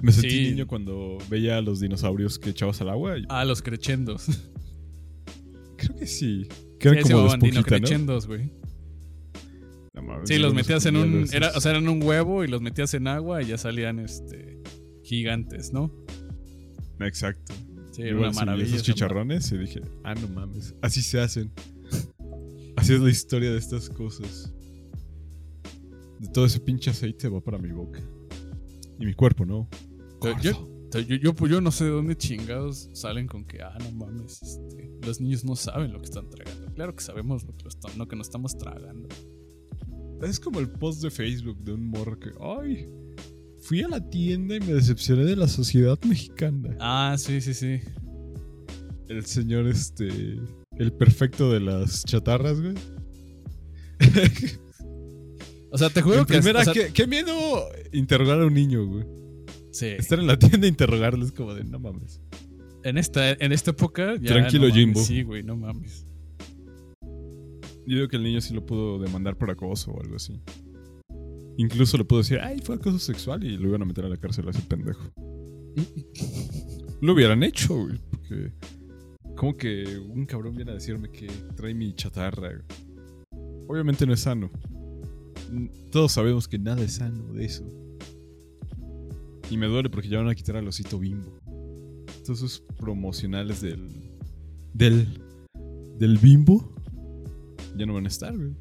Me 0.00 0.10
sentí 0.10 0.30
Sí. 0.30 0.50
niño 0.50 0.66
cuando 0.66 1.18
veía 1.30 1.58
a 1.58 1.62
los 1.62 1.78
dinosaurios 1.78 2.36
que 2.40 2.50
echabas 2.50 2.80
al 2.80 2.88
agua. 2.88 3.18
y 3.18 3.22
Ah, 3.28 3.44
los 3.44 3.62
crechendos. 3.62 4.26
creo 5.76 5.96
que 5.96 6.06
sí. 6.08 6.48
Que 6.80 6.88
eran 6.88 7.04
Sí, 7.04 7.12
como 7.12 7.28
de 7.36 7.62
crechendos, 7.62 8.26
güey. 8.26 8.50
No 9.94 10.26
Sí, 10.26 10.38
los 10.38 10.52
metías 10.52 10.84
en 10.86 10.96
un. 10.96 11.26
Era, 11.32 11.52
o 11.54 11.60
sea, 11.60 11.70
eran 11.70 11.86
un 11.88 12.02
huevo 12.02 12.42
y 12.42 12.48
los 12.48 12.60
metías 12.60 12.92
en 12.94 13.06
agua 13.06 13.40
y 13.40 13.46
ya 13.46 13.56
salían 13.56 14.00
este. 14.00 14.61
Gigantes, 15.12 15.72
¿no? 15.72 15.90
Exacto. 17.00 17.52
Sí, 17.92 18.02
una 18.04 18.30
maravilla. 18.32 18.64
Esos 18.66 18.82
chicharrones 18.82 19.52
y 19.52 19.58
dije, 19.58 19.82
ah, 20.04 20.14
no 20.14 20.26
mames. 20.28 20.74
Así 20.80 21.02
se 21.02 21.20
hacen. 21.20 21.52
Así 22.76 22.94
es 22.94 23.00
la 23.00 23.10
historia 23.10 23.50
de 23.52 23.58
estas 23.58 23.90
cosas. 23.90 24.52
De 26.18 26.28
todo 26.28 26.46
ese 26.46 26.60
pinche 26.60 26.88
aceite 26.90 27.28
va 27.28 27.40
para 27.42 27.58
mi 27.58 27.70
boca. 27.70 28.00
Y 28.98 29.04
mi 29.04 29.12
cuerpo, 29.12 29.44
¿no? 29.44 29.68
Yo, 30.22 30.32
yo, 30.40 31.00
yo, 31.00 31.16
yo- 31.34 31.46
yo 31.48 31.60
no 31.60 31.70
sé 31.70 31.84
de 31.84 31.90
dónde 31.90 32.16
chingados 32.16 32.88
salen 32.94 33.26
con 33.26 33.44
que, 33.44 33.60
ah, 33.60 33.76
no 33.80 33.90
mames, 33.92 34.40
este, 34.42 34.90
los 35.04 35.20
niños 35.20 35.44
no 35.44 35.56
saben 35.56 35.92
lo 35.92 35.98
que 35.98 36.06
están 36.06 36.30
tragando. 36.30 36.72
Claro 36.74 36.94
que 36.96 37.02
sabemos 37.02 37.44
lo 37.44 37.54
que, 37.56 37.64
lo 37.64 37.70
lo 37.98 38.08
que 38.08 38.16
nos 38.16 38.28
estamos 38.28 38.56
tragando. 38.56 39.08
Es 40.22 40.38
como 40.40 40.60
el 40.60 40.70
post 40.70 41.02
de 41.02 41.10
Facebook 41.10 41.58
de 41.64 41.72
un 41.72 41.84
morro 41.84 42.18
que, 42.18 42.30
ay, 42.40 42.86
fui 43.62 43.82
a 43.82 43.88
la 43.88 44.00
tienda 44.10 44.56
y 44.56 44.60
me 44.60 44.74
decepcioné 44.74 45.24
de 45.24 45.36
la 45.36 45.48
sociedad 45.48 45.98
mexicana. 46.06 46.76
Ah, 46.80 47.14
sí, 47.18 47.40
sí, 47.40 47.54
sí. 47.54 47.80
El 49.08 49.24
señor, 49.24 49.66
este, 49.66 50.08
el 50.78 50.92
perfecto 50.92 51.50
de 51.52 51.60
las 51.60 52.04
chatarras, 52.04 52.60
güey. 52.60 52.74
O 55.70 55.78
sea, 55.78 55.88
te 55.88 56.02
juro 56.02 56.18
en 56.18 56.24
que. 56.26 56.34
primera, 56.34 56.60
o 56.60 56.64
sea, 56.64 56.72
qué, 56.74 56.92
qué 56.92 57.06
miedo 57.06 57.32
interrogar 57.92 58.40
a 58.40 58.46
un 58.46 58.52
niño, 58.54 58.86
güey. 58.86 59.04
sí. 59.70 59.86
Estar 59.86 60.18
en 60.18 60.26
la 60.26 60.38
tienda 60.38 60.66
e 60.66 60.70
interrogarles 60.70 61.32
como 61.32 61.54
de, 61.54 61.64
no 61.64 61.78
mames. 61.78 62.20
En 62.84 62.98
esta, 62.98 63.30
en 63.32 63.52
esta 63.52 63.70
época. 63.70 64.16
Ya, 64.20 64.32
Tranquilo, 64.32 64.64
no 64.64 64.68
mames, 64.68 64.84
Jimbo. 64.84 65.00
Sí, 65.00 65.22
güey, 65.22 65.42
no 65.42 65.56
mames. 65.56 66.06
Yo 67.86 67.96
digo 67.96 68.08
que 68.08 68.16
el 68.16 68.22
niño 68.22 68.40
sí 68.40 68.54
lo 68.54 68.64
pudo 68.66 68.98
demandar 68.98 69.36
por 69.36 69.50
acoso 69.50 69.92
o 69.92 70.00
algo 70.02 70.16
así. 70.16 70.40
Incluso 71.56 71.98
le 71.98 72.04
pudo 72.04 72.20
decir, 72.20 72.38
ay, 72.40 72.60
fue 72.60 72.76
acoso 72.76 72.98
sexual 72.98 73.44
y 73.44 73.56
lo 73.56 73.68
iban 73.68 73.82
a 73.82 73.84
meter 73.84 74.04
a 74.04 74.08
la 74.08 74.16
cárcel 74.16 74.46
a 74.48 74.50
ese 74.50 74.62
pendejo. 74.62 75.12
Lo 77.00 77.14
hubieran 77.14 77.42
hecho, 77.42 77.74
güey, 77.74 77.98
porque... 78.10 78.52
Como 79.36 79.56
que 79.56 79.98
un 79.98 80.24
cabrón 80.26 80.54
viene 80.54 80.70
a 80.70 80.74
decirme 80.74 81.10
que 81.10 81.26
trae 81.56 81.74
mi 81.74 81.92
chatarra. 81.94 82.62
Obviamente 83.66 84.06
no 84.06 84.12
es 84.12 84.20
sano. 84.20 84.50
todos 85.90 86.12
sabemos 86.12 86.46
que 86.46 86.58
nada 86.58 86.82
es 86.82 86.94
sano 86.94 87.32
de 87.32 87.44
eso. 87.44 87.64
Y 89.50 89.56
me 89.56 89.66
duele 89.66 89.90
porque 89.90 90.08
ya 90.08 90.18
van 90.18 90.28
a 90.28 90.34
quitar 90.34 90.56
al 90.56 90.68
osito 90.68 90.98
bimbo. 90.98 91.38
Todos 92.24 92.38
esos 92.38 92.60
promocionales 92.78 93.60
del. 93.60 93.88
del. 94.74 95.08
del 95.98 96.18
bimbo. 96.18 96.72
Ya 97.76 97.86
no 97.86 97.94
van 97.94 98.04
a 98.04 98.08
estar, 98.08 98.36
güey. 98.36 98.54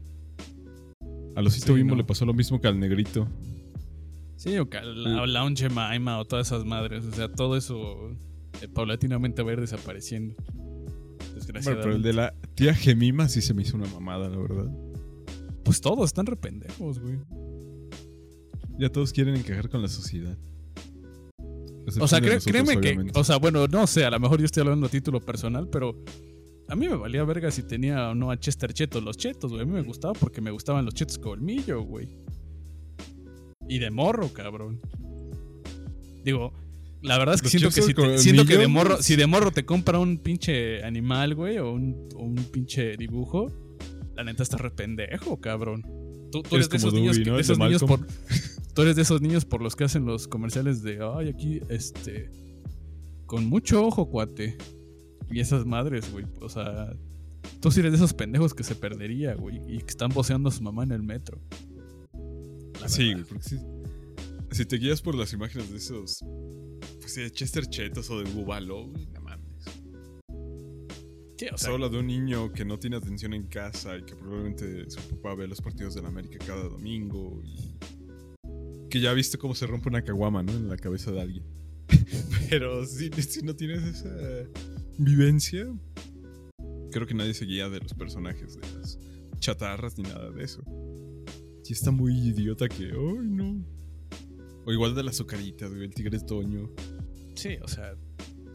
Al 1.42 1.48
osito 1.48 1.68
Sí, 1.68 1.74
bimbo 1.74 1.92
no. 1.92 1.98
le 1.98 2.04
pasó 2.04 2.26
lo 2.26 2.34
mismo 2.34 2.62
que 2.62 2.68
al 2.68 2.80
negrito. 2.80 3.28
Sí, 4.38 4.58
o 4.58 4.70
que 4.70 4.82
la, 4.82 5.26
la 5.28 5.44
un 5.44 5.56
Jemima 5.56 6.18
o 6.20 6.26
todas 6.26 6.48
esas 6.48 6.66
madres. 6.66 7.04
O 7.06 7.12
sea, 7.12 7.32
todo 7.32 7.58
eso 7.58 8.12
eh, 8.62 8.68
paulatinamente 8.68 9.44
va 9.44 9.50
a 9.52 9.54
ir 9.54 9.62
desapareciendo. 9.62 10.36
Bueno, 11.64 11.80
pero 11.82 11.96
el 11.96 12.02
de 12.02 12.14
la 12.14 12.34
tía 12.56 12.74
Gemima 12.74 13.28
sí 13.28 13.42
se 13.42 13.54
me 13.54 13.64
hizo 13.64 13.76
una 13.76 13.88
mamada, 13.88 14.30
la 14.30 14.38
verdad. 14.38 14.72
Pues 15.64 15.82
todos 15.82 16.06
están 16.06 16.26
rependejos, 16.26 17.00
güey. 17.00 17.20
Ya 18.80 18.90
todos 18.90 19.12
quieren 19.12 19.36
encajar 19.36 19.70
con 19.70 19.82
la 19.82 19.88
sociedad. 19.88 20.38
O 22.00 22.08
sea, 22.08 22.20
nosotros, 22.20 22.46
créeme 22.46 22.80
que. 22.80 23.12
O 23.16 23.24
sea, 23.24 23.38
bueno, 23.38 23.68
no 23.68 23.86
sé, 23.88 24.06
a 24.06 24.12
lo 24.12 24.20
mejor 24.20 24.40
yo 24.40 24.46
estoy 24.46 24.62
hablando 24.62 24.86
a 24.86 24.90
título 24.90 25.20
personal, 25.20 25.68
pero. 25.70 25.96
A 26.72 26.76
mí 26.76 26.88
me 26.88 26.96
valía 26.96 27.24
verga 27.26 27.52
si 27.52 27.64
tenía 27.64 28.10
o 28.12 28.16
no 28.16 28.32
a 28.32 28.40
Chester 28.40 28.74
Chetos 28.74 29.04
los 29.04 29.18
chetos, 29.18 29.52
güey. 29.52 29.64
A 29.64 29.66
mí 29.66 29.74
me 29.74 29.82
gustaba 29.82 30.14
porque 30.14 30.40
me 30.40 30.52
gustaban 30.52 30.86
los 30.86 30.94
chetos 30.94 31.18
colmillo, 31.18 31.82
güey. 31.84 32.08
Y 33.68 33.80
de 33.80 33.92
morro, 33.92 34.30
cabrón. 34.32 34.80
Digo, 36.24 36.54
la 37.02 37.18
verdad 37.18 37.36
es 37.36 37.42
que 37.42 37.50
siento 37.50 37.70
que, 37.70 37.82
si 37.82 37.94
te- 37.94 38.18
siento 38.20 38.46
que 38.46 38.58
de 38.58 38.68
morro, 38.68 39.02
si 39.02 39.16
de 39.18 39.28
morro 39.28 39.52
te 39.52 39.66
compra 39.66 40.00
un 40.00 40.18
pinche 40.20 40.82
animal, 40.84 41.36
güey, 41.36 41.58
o 41.58 41.74
un, 41.74 42.08
o 42.16 42.24
un 42.24 42.36
pinche 42.36 42.96
dibujo, 42.96 43.48
la 44.16 44.24
neta 44.24 44.44
está 44.44 44.58
re 44.58 44.72
pendejo, 44.72 45.42
cabrón. 45.42 45.82
Tú, 46.32 46.42
tú 46.42 46.56
eres 46.56 46.68
Eres 46.68 46.70
de 46.70 46.78
esos 46.78 46.94
niños, 46.94 47.20
¿no? 47.20 47.36
de 47.36 47.42
esos 47.42 47.58
niños 47.60 47.84
por, 47.84 48.08
tú 48.74 48.82
eres 48.84 48.96
de 48.96 49.02
esos 49.02 49.22
niños 49.22 49.44
por 49.44 49.62
los 49.62 49.76
que 49.76 49.84
hacen 49.84 50.06
los 50.06 50.30
comerciales 50.30 50.84
de, 50.84 51.00
ay, 51.18 51.28
aquí, 51.28 51.60
este, 51.70 52.30
con 53.26 53.46
mucho 53.48 53.84
ojo, 53.86 54.10
cuate. 54.10 54.58
Y 55.32 55.40
esas 55.40 55.66
madres, 55.66 56.12
güey. 56.12 56.26
O 56.42 56.50
sea, 56.50 56.94
tú 57.62 57.72
sí 57.72 57.80
eres 57.80 57.94
de 57.94 57.98
esos 57.98 58.14
pendejos 58.14 58.54
que 58.54 58.64
se 58.64 58.76
perdería, 58.76 59.34
güey. 59.36 59.62
Y 59.68 59.80
que 59.80 59.90
están 59.90 60.10
voceando 60.10 60.50
a 60.50 60.52
su 60.52 60.62
mamá 60.62 60.84
en 60.84 60.92
el 60.92 61.04
metro. 61.04 61.40
Sí, 62.88 63.14
güey, 63.14 63.24
porque 63.26 63.44
si, 63.44 63.60
si 64.52 64.66
te 64.66 64.78
guías 64.78 65.02
por 65.02 65.16
las 65.16 65.34
imágenes 65.34 65.72
de 65.72 65.78
esos. 65.78 66.20
Pues 67.00 67.16
de 67.16 67.32
Chester 67.32 67.66
Chetos 67.66 68.10
o 68.10 68.20
de 68.22 68.30
Bubalo, 68.32 68.88
güey, 68.88 69.08
no 69.08 69.22
mames. 69.22 69.66
Sí, 71.38 71.48
o 71.52 71.58
Se 71.58 71.66
sea, 71.66 71.74
habla 71.74 71.90
de 71.90 72.00
un 72.00 72.08
niño 72.08 72.52
que 72.52 72.66
no 72.66 72.78
tiene 72.78 72.98
atención 72.98 73.34
en 73.34 73.48
casa 73.48 73.98
y 73.98 74.04
que 74.04 74.16
probablemente 74.16 74.90
su 74.90 75.02
papá 75.10 75.36
ve 75.36 75.48
los 75.48 75.62
partidos 75.62 75.96
de 75.96 76.02
la 76.02 76.10
América 76.10 76.38
cada 76.46 76.64
domingo 76.64 77.42
y 77.44 77.76
que 78.90 79.00
ya 79.00 79.14
viste 79.14 79.38
cómo 79.38 79.56
se 79.56 79.66
rompe 79.66 79.90
una 79.90 80.04
caguama, 80.04 80.44
¿no? 80.44 80.52
En 80.52 80.68
la 80.68 80.78
cabeza 80.78 81.12
de 81.12 81.22
alguien. 81.22 81.44
Pero 82.50 82.86
si, 82.86 83.10
si 83.10 83.42
no 83.42 83.56
tienes 83.56 83.84
esa 83.84 84.10
vivencia, 84.98 85.68
creo 86.92 87.08
que 87.08 87.14
nadie 87.14 87.34
se 87.34 87.46
guía 87.46 87.70
de 87.70 87.80
los 87.80 87.94
personajes, 87.94 88.56
de 88.56 88.62
las 88.78 89.00
chatarras 89.40 89.98
ni 89.98 90.04
nada 90.04 90.30
de 90.32 90.44
eso. 90.44 90.64
Sí 91.64 91.74
está 91.74 91.92
muy 91.92 92.14
idiota 92.14 92.68
que, 92.68 92.86
ay 92.86 93.28
no. 93.28 93.64
O 94.66 94.72
igual 94.72 94.94
de 94.94 95.04
las 95.04 95.16
azucaritas, 95.16 95.72
güey, 95.72 95.86
el 95.86 95.94
tigre 95.94 96.20
Toño. 96.20 96.70
sí, 97.36 97.58
o 97.62 97.68
sea, 97.68 97.96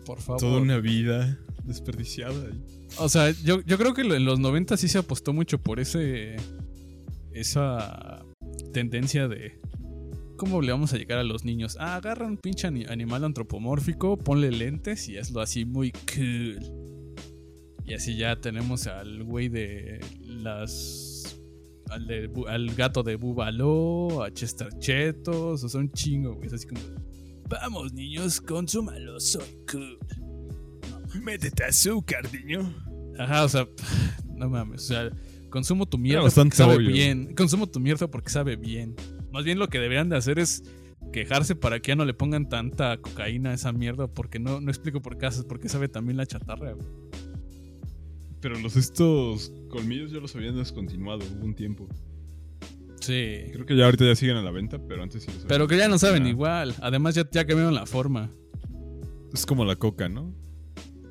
por 0.04 0.20
favor. 0.20 0.40
Toda 0.40 0.60
una 0.60 0.78
vida 0.78 1.38
desperdiciada. 1.64 2.50
O 2.98 3.08
sea, 3.08 3.30
yo, 3.30 3.60
yo 3.62 3.76
creo 3.76 3.92
que 3.92 4.02
en 4.02 4.24
los 4.24 4.38
90 4.38 4.76
sí 4.76 4.88
se 4.88 4.98
apostó 4.98 5.32
mucho 5.32 5.58
por 5.58 5.80
ese. 5.80 6.36
Esa 7.32 8.24
tendencia 8.72 9.28
de. 9.28 9.60
¿Cómo 10.36 10.60
le 10.60 10.72
vamos 10.72 10.92
a 10.92 10.98
llegar 10.98 11.18
a 11.18 11.24
los 11.24 11.44
niños? 11.44 11.76
Ah, 11.80 11.96
agarra 11.96 12.26
un 12.26 12.36
pinche 12.36 12.66
ani- 12.66 12.84
animal 12.86 13.24
antropomórfico, 13.24 14.16
ponle 14.18 14.50
lentes 14.50 15.08
y 15.08 15.16
hazlo 15.18 15.40
así 15.40 15.64
muy 15.64 15.92
cool. 16.14 16.58
Y 17.86 17.94
así 17.94 18.16
ya 18.16 18.36
tenemos 18.40 18.86
al 18.86 19.22
güey 19.24 19.48
de 19.48 20.00
las. 20.26 21.38
Al, 21.88 22.06
de 22.08 22.28
Bu- 22.28 22.48
al 22.48 22.74
gato 22.74 23.02
de 23.04 23.14
Búbalo, 23.16 24.22
a 24.24 24.32
Chester 24.32 24.68
Chetos, 24.78 25.62
o 25.62 25.68
sea, 25.68 25.80
un 25.80 25.90
chingo, 25.92 26.34
güey. 26.34 26.48
Es 26.48 26.52
así 26.52 26.66
como. 26.66 26.80
Vamos, 27.48 27.92
niños, 27.92 28.40
consúmalo, 28.40 29.20
soy 29.20 29.44
cool. 29.70 29.98
Métete 31.22 31.62
azúcar, 31.64 32.28
niño. 32.32 32.74
Ajá, 33.18 33.44
o 33.44 33.48
sea, 33.48 33.68
no 34.34 34.50
mames, 34.50 34.82
o 34.82 34.86
sea, 34.88 35.10
consumo 35.48 35.86
tu 35.86 35.96
mierda 35.96 36.22
bastante 36.24 36.56
porque 36.56 36.56
sabe 36.56 36.76
obvio. 36.76 36.92
bien. 36.92 37.34
Consumo 37.36 37.68
tu 37.68 37.78
mierda 37.78 38.08
porque 38.10 38.30
sabe 38.30 38.56
bien. 38.56 38.96
Más 39.36 39.44
bien 39.44 39.58
lo 39.58 39.68
que 39.68 39.78
deberían 39.78 40.08
de 40.08 40.16
hacer 40.16 40.38
es 40.38 40.62
quejarse 41.12 41.54
para 41.54 41.78
que 41.80 41.88
ya 41.88 41.94
no 41.94 42.06
le 42.06 42.14
pongan 42.14 42.48
tanta 42.48 42.96
cocaína 42.96 43.50
a 43.50 43.52
esa 43.52 43.70
mierda 43.70 44.06
porque 44.06 44.38
no, 44.38 44.62
no 44.62 44.70
explico 44.70 45.02
por 45.02 45.18
qué 45.18 45.26
haces, 45.26 45.44
porque 45.44 45.68
sabe 45.68 45.88
también 45.88 46.16
la 46.16 46.24
chatarra, 46.24 46.72
güey. 46.72 46.86
Pero 48.40 48.58
los 48.58 48.76
estos 48.76 49.52
colmillos 49.68 50.10
ya 50.10 50.20
los 50.20 50.34
habían 50.36 50.56
descontinuado, 50.56 51.20
hubo 51.36 51.44
un 51.44 51.54
tiempo. 51.54 51.86
Sí. 53.02 53.42
Creo 53.52 53.66
que 53.66 53.76
ya 53.76 53.84
ahorita 53.84 54.06
ya 54.06 54.16
siguen 54.16 54.38
a 54.38 54.42
la 54.42 54.50
venta, 54.50 54.78
pero 54.78 55.02
antes 55.02 55.20
sí 55.20 55.26
los 55.26 55.36
habían 55.36 55.48
Pero 55.48 55.68
que 55.68 55.76
ya 55.76 55.88
no 55.88 55.98
saben 55.98 56.26
igual. 56.26 56.74
Además 56.80 57.14
ya, 57.14 57.28
ya 57.30 57.46
cambiaron 57.46 57.74
la 57.74 57.84
forma. 57.84 58.30
Es 59.34 59.44
como 59.44 59.66
la 59.66 59.76
coca, 59.76 60.08
¿no? 60.08 60.34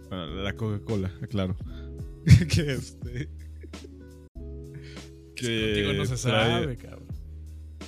Bueno, 0.10 0.26
la 0.42 0.56
Coca-Cola, 0.56 1.12
claro. 1.30 1.56
que 2.26 2.72
este. 2.72 3.30
Que 5.36 5.62
Contigo 5.62 5.94
no 5.94 6.06
se 6.08 6.18
sabe, 6.18 6.76
cabrón. 6.76 6.95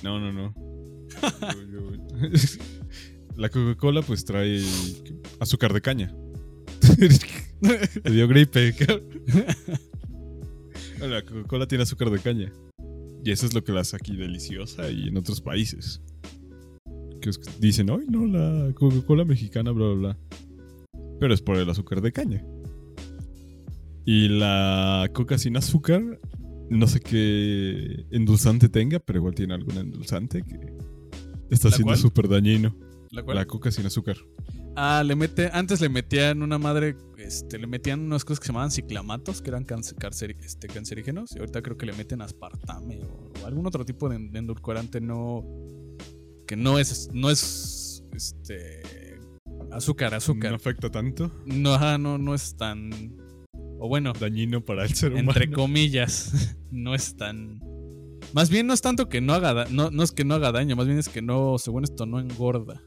No, 0.02 0.20
no, 0.20 0.32
no. 0.32 0.54
La 3.36 3.48
Coca-Cola 3.48 4.02
pues 4.02 4.24
trae 4.24 4.60
azúcar 5.40 5.72
de 5.72 5.80
caña. 5.80 6.14
Te 8.02 8.10
dio 8.10 8.28
gripe. 8.28 8.74
La 11.00 11.22
Coca-Cola 11.22 11.66
tiene 11.66 11.82
azúcar 11.82 12.10
de 12.10 12.18
caña. 12.18 12.52
Y 13.24 13.30
eso 13.30 13.46
es 13.46 13.54
lo 13.54 13.62
que 13.62 13.72
la 13.72 13.80
hace 13.80 13.96
aquí 13.96 14.16
deliciosa 14.16 14.90
y 14.90 15.08
en 15.08 15.16
otros 15.16 15.40
países. 15.40 16.02
Que 17.20 17.30
dicen, 17.58 17.90
ay, 17.90 18.06
no, 18.08 18.26
la 18.26 18.72
Coca-Cola 18.74 19.24
mexicana, 19.24 19.70
bla, 19.70 19.86
bla, 19.86 19.94
bla. 19.94 20.18
Pero 21.20 21.34
es 21.34 21.42
por 21.42 21.56
el 21.56 21.68
azúcar 21.68 22.00
de 22.00 22.12
caña. 22.12 22.44
Y 24.04 24.28
la 24.28 25.10
coca 25.12 25.36
sin 25.36 25.58
azúcar, 25.58 26.18
no 26.70 26.86
sé 26.86 27.00
qué 27.00 28.06
endulzante 28.10 28.68
tenga, 28.68 28.98
pero 28.98 29.18
igual 29.18 29.34
tiene 29.34 29.54
algún 29.54 29.76
endulzante 29.76 30.42
que 30.42 30.76
está 31.50 31.68
¿La 31.68 31.76
siendo 31.76 31.96
súper 31.96 32.28
dañino. 32.28 32.76
¿La 33.10 33.22
cual? 33.22 33.36
La 33.36 33.46
coca 33.46 33.70
sin 33.70 33.86
azúcar. 33.86 34.16
Ah, 34.76 35.02
le 35.04 35.16
mete, 35.16 35.50
antes 35.52 35.80
le 35.80 35.88
metían 35.88 36.42
una 36.42 36.58
madre, 36.58 36.96
este, 37.16 37.58
le 37.58 37.66
metían 37.66 38.00
unas 38.00 38.24
cosas 38.24 38.38
que 38.38 38.46
se 38.46 38.52
llamaban 38.52 38.70
ciclamatos, 38.70 39.42
que 39.42 39.50
eran 39.50 39.66
este, 40.40 40.68
cancerígenos, 40.68 41.34
y 41.34 41.38
ahorita 41.40 41.62
creo 41.62 41.76
que 41.76 41.86
le 41.86 41.94
meten 41.94 42.22
aspartame 42.22 43.00
o, 43.02 43.32
o 43.42 43.46
algún 43.46 43.66
otro 43.66 43.84
tipo 43.84 44.08
de, 44.08 44.18
de 44.18 44.38
endulcorante 44.38 45.00
no, 45.00 45.42
que 46.46 46.54
no 46.54 46.78
es, 46.78 47.08
no 47.12 47.30
es, 47.30 48.04
este, 48.12 48.82
azúcar, 49.72 50.14
azúcar. 50.14 50.50
No 50.50 50.56
afecta 50.56 50.90
tanto. 50.90 51.32
No, 51.46 51.74
ajá, 51.74 51.98
no, 51.98 52.18
no 52.18 52.34
es 52.34 52.56
tan, 52.56 53.16
o 53.78 53.88
bueno, 53.88 54.12
Dañino 54.12 54.60
para 54.64 54.84
el 54.84 54.94
ser 54.94 55.12
humano. 55.12 55.30
entre 55.30 55.50
comillas, 55.50 56.56
no 56.70 56.94
es 56.94 57.16
tan, 57.16 57.60
más 58.32 58.50
bien 58.50 58.66
no 58.66 58.74
es 58.74 58.80
tanto 58.80 59.08
que 59.08 59.20
no 59.20 59.32
haga, 59.34 59.54
da- 59.54 59.66
no, 59.70 59.90
no 59.90 60.02
es 60.02 60.12
que 60.12 60.24
no 60.24 60.34
haga 60.34 60.52
daño, 60.52 60.76
más 60.76 60.86
bien 60.86 60.98
es 60.98 61.08
que 61.08 61.22
no, 61.22 61.56
según 61.58 61.84
esto, 61.84 62.06
no 62.06 62.18
engorda. 62.20 62.82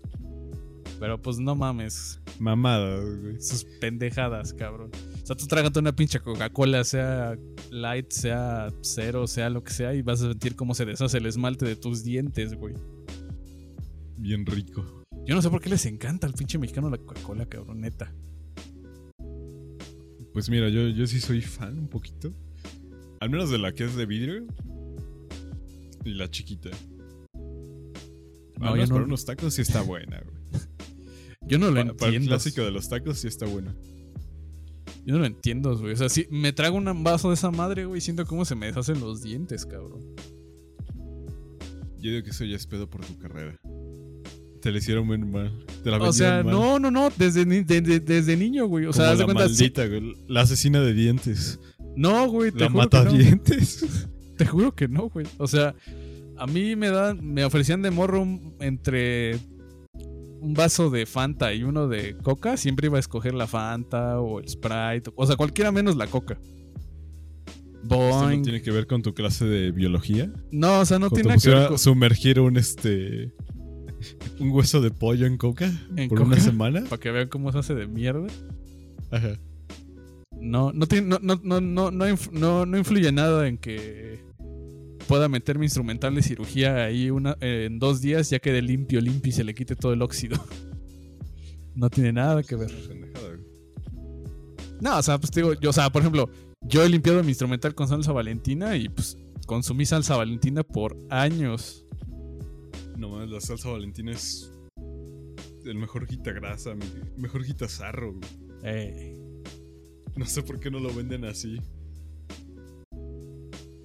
Pero 0.99 1.19
pues 1.19 1.39
no 1.39 1.55
mames. 1.55 2.21
Mamada, 2.37 2.99
güey. 2.99 3.41
sus 3.41 3.63
pendejadas, 3.79 4.53
cabrón. 4.53 4.91
O 5.23 5.25
sea, 5.25 5.35
tú 5.35 5.47
trágate 5.47 5.79
una 5.79 5.95
pinche 5.95 6.19
Coca-Cola, 6.19 6.83
sea 6.83 7.35
light, 7.71 8.11
sea 8.11 8.67
cero, 8.81 9.25
sea 9.25 9.49
lo 9.49 9.63
que 9.63 9.73
sea, 9.73 9.95
y 9.95 10.03
vas 10.03 10.21
a 10.21 10.27
sentir 10.29 10.55
cómo 10.55 10.75
se 10.75 10.85
deshace 10.85 11.17
el 11.17 11.25
esmalte 11.25 11.65
de 11.65 11.75
tus 11.75 12.03
dientes, 12.03 12.53
güey. 12.53 12.75
Bien 14.17 14.45
rico. 14.45 15.01
Yo 15.25 15.33
no 15.33 15.41
sé 15.41 15.49
por 15.49 15.59
qué 15.59 15.69
les 15.69 15.87
encanta 15.87 16.27
al 16.27 16.33
pinche 16.33 16.59
mexicano 16.59 16.87
la 16.91 16.97
Coca-Cola, 16.99 17.47
cabrón, 17.47 17.81
neta. 17.81 18.13
Pues 20.33 20.49
mira, 20.49 20.69
yo, 20.69 20.87
yo 20.89 21.05
sí 21.07 21.19
soy 21.19 21.41
fan 21.41 21.77
un 21.77 21.87
poquito. 21.87 22.33
Al 23.19 23.29
menos 23.29 23.49
de 23.49 23.57
la 23.57 23.73
que 23.73 23.83
es 23.85 23.95
de 23.95 24.05
vidrio. 24.05 24.45
Y 26.05 26.13
la 26.13 26.29
chiquita. 26.29 26.69
No, 28.59 28.75
yo 28.75 28.85
no- 28.87 28.93
para 28.93 29.05
unos 29.05 29.25
tacos 29.25 29.53
sí 29.55 29.61
está 29.61 29.81
buena, 29.81 30.21
güey. 30.21 30.37
Yo 31.47 31.57
no 31.57 31.69
lo 31.71 31.73
Pa- 31.75 31.93
Para 31.93 32.09
el 32.09 32.15
entiendo. 32.15 32.27
clásico 32.29 32.61
de 32.61 32.71
los 32.71 32.87
tacos 32.87 33.17
sí 33.19 33.27
está 33.27 33.45
buena. 33.45 33.75
Yo 35.05 35.13
no 35.15 35.19
lo 35.19 35.25
entiendo, 35.25 35.75
güey. 35.77 35.93
O 35.93 35.95
sea, 35.97 36.07
si 36.07 36.27
me 36.29 36.53
trago 36.53 36.77
un 36.77 37.03
vaso 37.03 37.27
de 37.29 37.33
esa 37.33 37.49
madre, 37.51 37.85
güey, 37.85 37.99
siento 37.99 38.25
cómo 38.25 38.45
se 38.45 38.55
me 38.55 38.67
deshacen 38.67 38.99
los 39.01 39.21
dientes, 39.23 39.65
cabrón. 39.65 40.01
Yo 41.99 42.11
digo 42.11 42.23
que 42.23 42.29
eso 42.29 42.45
ya 42.45 42.55
es 42.55 42.67
pedo 42.67 42.87
por 42.89 43.03
tu 43.03 43.17
carrera. 43.17 43.59
Te 44.61 44.71
le 44.71 44.77
hicieron 44.79 45.07
muy 45.07 45.17
mal. 45.17 45.51
Te 45.83 45.89
la 45.89 45.97
O 45.97 46.13
sea, 46.13 46.43
mal. 46.43 46.53
no, 46.53 46.79
no, 46.79 46.91
no, 46.91 47.09
desde, 47.17 47.45
ni- 47.45 47.63
de- 47.63 47.81
de- 47.81 47.99
desde 47.99 48.37
niño, 48.37 48.67
güey. 48.67 48.85
O 48.85 48.93
sea, 48.93 49.05
Como 49.05 49.11
de 49.13 49.17
la 49.19 49.25
cuenta. 49.25 49.43
maldita, 49.45 49.87
güey. 49.87 50.15
La 50.27 50.41
asesina 50.41 50.81
de 50.81 50.93
dientes. 50.93 51.59
No, 51.95 52.27
güey, 52.29 52.51
te 52.51 52.59
La 52.59 52.67
juro 52.69 52.77
mata 52.83 52.99
que 53.05 53.11
no. 53.11 53.17
dientes. 53.17 54.07
Te 54.37 54.45
juro 54.47 54.73
que 54.73 54.87
no, 54.87 55.09
güey. 55.09 55.25
O 55.37 55.47
sea, 55.47 55.75
A 56.37 56.47
mí 56.47 56.75
me 56.75 56.89
dan, 56.89 57.23
me 57.23 57.45
ofrecían 57.45 57.83
de 57.83 57.91
morro 57.91 58.21
un- 58.23 58.55
entre 58.59 59.37
un 60.39 60.55
vaso 60.55 60.89
de 60.89 61.05
Fanta 61.05 61.53
y 61.53 61.61
uno 61.63 61.87
de 61.87 62.17
Coca, 62.17 62.57
siempre 62.57 62.87
iba 62.87 62.97
a 62.97 62.99
escoger 62.99 63.35
la 63.35 63.45
Fanta 63.45 64.19
o 64.19 64.39
el 64.39 64.47
Sprite, 64.49 65.11
o 65.15 65.27
sea, 65.27 65.35
cualquiera 65.35 65.71
menos 65.71 65.95
la 65.97 66.07
Coca. 66.07 66.39
¿Esto 67.83 67.87
no 67.89 68.21
Boing. 68.25 68.41
tiene 68.41 68.61
que 68.63 68.71
ver 68.71 68.87
con 68.87 69.01
tu 69.03 69.13
clase 69.13 69.45
de 69.45 69.71
biología? 69.71 70.31
No, 70.51 70.79
o 70.79 70.85
sea, 70.85 70.97
no 70.97 71.09
tiene 71.11 71.35
que 71.37 71.49
ver 71.49 71.67
con... 71.67 71.77
sumergir 71.77 72.39
un 72.39 72.57
este 72.57 73.31
un 74.39 74.51
hueso 74.51 74.81
de 74.81 74.91
pollo 74.91 75.25
en 75.25 75.37
coca 75.37 75.71
¿En 75.95 76.09
por 76.09 76.21
una 76.21 76.39
semana. 76.39 76.83
Para 76.89 76.99
que 76.99 77.11
vean 77.11 77.27
cómo 77.27 77.51
se 77.51 77.59
hace 77.59 77.75
de 77.75 77.87
mierda. 77.87 78.27
Ajá. 79.11 79.37
No, 80.39 80.71
no, 80.73 80.87
tiene, 80.87 81.07
no, 81.07 81.19
no, 81.21 81.39
no, 81.43 81.61
no, 81.61 81.91
no, 81.91 82.05
no, 82.31 82.65
no 82.65 82.77
influye 82.77 83.11
nada 83.11 83.47
en 83.47 83.57
que 83.57 84.19
pueda 85.07 85.27
meter 85.27 85.59
mi 85.59 85.65
instrumental 85.65 86.15
de 86.15 86.23
cirugía 86.23 86.85
ahí 86.85 87.09
una, 87.09 87.37
en 87.41 87.79
dos 87.79 88.01
días, 88.01 88.29
ya 88.29 88.39
quede 88.39 88.61
limpio, 88.61 89.01
limpio 89.01 89.29
y 89.29 89.33
se 89.33 89.43
le 89.43 89.53
quite 89.53 89.75
todo 89.75 89.93
el 89.93 90.01
óxido. 90.01 90.43
No 91.73 91.89
tiene 91.89 92.11
nada 92.11 92.43
que 92.43 92.57
ver. 92.57 92.69
No, 94.81 94.97
o 94.97 95.01
sea, 95.01 95.17
pues 95.17 95.31
te 95.31 95.39
digo, 95.39 95.53
yo, 95.53 95.69
o 95.69 95.73
sea, 95.73 95.89
por 95.89 96.01
ejemplo, 96.01 96.29
yo 96.61 96.83
he 96.83 96.89
limpiado 96.89 97.23
mi 97.23 97.29
instrumental 97.29 97.73
con 97.73 97.87
salsa 97.87 98.11
valentina 98.11 98.75
y 98.75 98.89
pues 98.89 99.17
consumí 99.45 99.85
salsa 99.85 100.17
valentina 100.17 100.63
por 100.63 100.97
años. 101.09 101.85
No 103.01 103.09
mames, 103.09 103.31
la 103.31 103.41
salsa 103.41 103.69
valentina 103.69 104.11
es 104.11 104.51
el 105.65 105.73
mejor 105.75 106.05
grasa, 106.33 106.75
mi 106.75 106.85
mejor 107.17 107.43
sarro. 107.67 108.13
güey. 108.13 108.29
Eh, 108.63 109.17
No 110.15 110.25
sé 110.27 110.43
por 110.43 110.59
qué 110.59 110.69
no 110.69 110.79
lo 110.79 110.93
venden 110.93 111.25
así. 111.25 111.59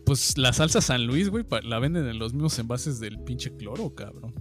pues 0.05 0.37
la 0.37 0.53
salsa 0.53 0.81
San 0.83 1.07
Luis, 1.07 1.31
güey, 1.31 1.45
la 1.65 1.79
venden 1.79 2.07
en 2.07 2.19
los 2.19 2.35
mismos 2.35 2.59
envases 2.59 3.01
del 3.01 3.19
pinche 3.21 3.57
cloro, 3.57 3.95
cabrón. 3.95 4.35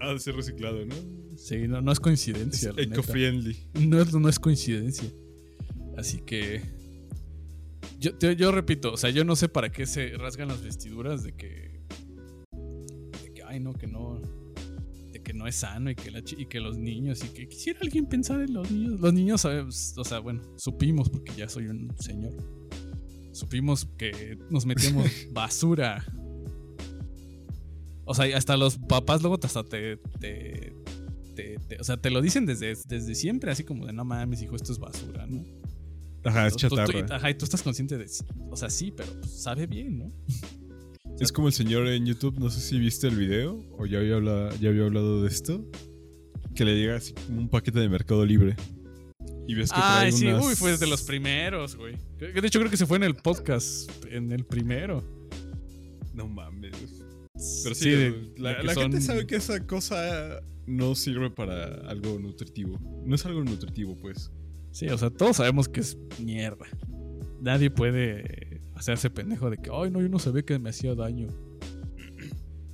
Ha 0.00 0.12
de 0.14 0.18
ser 0.18 0.34
reciclado, 0.34 0.84
¿no? 0.86 0.94
Sí, 1.36 1.68
no, 1.68 1.80
no 1.82 1.92
es 1.92 2.00
coincidencia. 2.00 2.72
eco-friendly. 2.76 3.56
No 3.86 4.00
es, 4.00 4.12
no 4.14 4.28
es 4.30 4.38
coincidencia. 4.38 5.08
Así 5.98 6.18
que. 6.22 6.62
Yo, 8.00 8.16
te- 8.16 8.34
yo 8.36 8.50
repito, 8.50 8.92
o 8.92 8.96
sea, 8.96 9.10
yo 9.10 9.24
no 9.24 9.36
sé 9.36 9.48
para 9.48 9.70
qué 9.70 9.84
se 9.86 10.16
rasgan 10.16 10.48
las 10.48 10.62
vestiduras 10.62 11.22
de 11.22 11.34
que. 11.36 11.73
Que, 13.54 13.58
ay, 13.58 13.60
no, 13.60 13.72
que 13.74 13.86
no. 13.86 14.20
De 15.12 15.22
que 15.22 15.32
no 15.32 15.46
es 15.46 15.54
sano 15.56 15.90
y 15.90 15.94
que, 15.94 16.10
la, 16.10 16.22
chi- 16.22 16.36
y 16.38 16.46
que 16.46 16.60
los 16.60 16.76
niños. 16.76 17.22
Y 17.24 17.28
que 17.28 17.48
quisiera 17.48 17.78
alguien 17.82 18.06
pensar 18.06 18.40
en 18.40 18.52
los 18.54 18.70
niños. 18.70 19.00
Los 19.00 19.12
niños, 19.12 19.40
sabemos, 19.42 19.94
o 19.96 20.04
sea, 20.04 20.18
bueno, 20.18 20.42
supimos, 20.56 21.08
porque 21.08 21.32
ya 21.36 21.48
soy 21.48 21.66
un 21.68 21.92
señor. 22.00 22.32
Supimos 23.32 23.86
que 23.96 24.38
nos 24.50 24.66
metemos 24.66 25.06
basura. 25.32 26.04
O 28.04 28.14
sea, 28.14 28.36
hasta 28.36 28.56
los 28.56 28.76
papás 28.78 29.22
luego 29.22 29.38
hasta 29.42 29.64
te, 29.64 29.96
te, 30.20 30.74
te- 31.34 31.56
te- 31.68 31.80
o 31.80 31.84
sea, 31.84 31.96
te 31.96 32.10
lo 32.10 32.20
dicen 32.20 32.44
desde, 32.44 32.74
desde 32.86 33.14
siempre, 33.14 33.50
así 33.50 33.64
como 33.64 33.86
de 33.86 33.92
no 33.92 34.04
mames, 34.04 34.42
hijo, 34.42 34.56
esto 34.56 34.72
es 34.72 34.78
basura, 34.78 35.26
¿no? 35.26 35.42
Ajá, 36.24 36.46
es 36.46 36.54
Tú- 36.56 36.68
tú- 36.68 36.76
chatarra. 36.76 37.16
ajá, 37.16 37.30
y 37.30 37.34
tú 37.34 37.44
estás 37.44 37.62
consciente 37.62 37.96
de, 37.96 38.06
o 38.50 38.56
sea, 38.56 38.68
sí, 38.68 38.92
pero 38.94 39.10
pues, 39.20 39.42
sabe 39.42 39.66
bien, 39.66 39.98
¿no? 39.98 40.12
Es 41.20 41.32
como 41.32 41.46
el 41.46 41.52
señor 41.54 41.86
en 41.88 42.06
YouTube, 42.06 42.38
no 42.38 42.50
sé 42.50 42.60
si 42.60 42.78
viste 42.78 43.06
el 43.06 43.16
video 43.16 43.64
o 43.78 43.86
ya 43.86 43.98
había 43.98 44.16
hablado, 44.16 44.50
ya 44.60 44.68
había 44.70 44.84
hablado 44.84 45.22
de 45.22 45.28
esto, 45.28 45.64
que 46.54 46.64
le 46.64 46.74
llega 46.76 46.96
así 46.96 47.12
como 47.12 47.40
un 47.40 47.48
paquete 47.48 47.78
de 47.78 47.88
Mercado 47.88 48.24
Libre. 48.26 48.56
Y 49.46 49.54
ves 49.54 49.70
que 49.70 49.76
trae 49.76 50.06
Ay, 50.06 50.12
sí, 50.12 50.26
unas- 50.26 50.44
uy, 50.44 50.54
fue 50.56 50.76
de 50.76 50.86
los 50.86 51.02
primeros, 51.02 51.76
güey. 51.76 51.96
De 52.18 52.46
hecho, 52.46 52.58
creo 52.58 52.70
que 52.70 52.76
se 52.76 52.86
fue 52.86 52.96
en 52.96 53.04
el 53.04 53.14
podcast, 53.14 53.90
en 54.10 54.32
el 54.32 54.44
primero. 54.44 55.02
No 56.14 56.26
mames. 56.28 56.72
Pero 57.62 57.74
sí, 57.74 57.84
Sí, 57.84 57.90
de- 57.90 58.32
la, 58.38 58.74
gente 58.74 59.00
sabe 59.00 59.26
que 59.26 59.36
esa 59.36 59.66
cosa 59.66 60.40
no 60.66 60.94
sirve 60.94 61.30
para 61.30 61.88
algo 61.88 62.18
nutritivo. 62.18 62.78
No 63.04 63.14
es 63.14 63.24
algo 63.26 63.44
nutritivo, 63.44 63.96
pues. 63.96 64.30
Sí, 64.72 64.88
o 64.88 64.96
sea, 64.98 65.10
todos 65.10 65.36
sabemos 65.36 65.68
que 65.68 65.80
es 65.80 65.96
mierda. 66.20 66.66
Nadie 67.40 67.70
puede 67.70 68.53
hacerse 68.74 69.10
pendejo 69.10 69.50
de 69.50 69.56
que, 69.58 69.70
ay, 69.72 69.90
no, 69.90 70.00
yo 70.00 70.08
no 70.08 70.18
sabía 70.18 70.42
que 70.42 70.58
me 70.58 70.70
hacía 70.70 70.94
daño. 70.94 71.28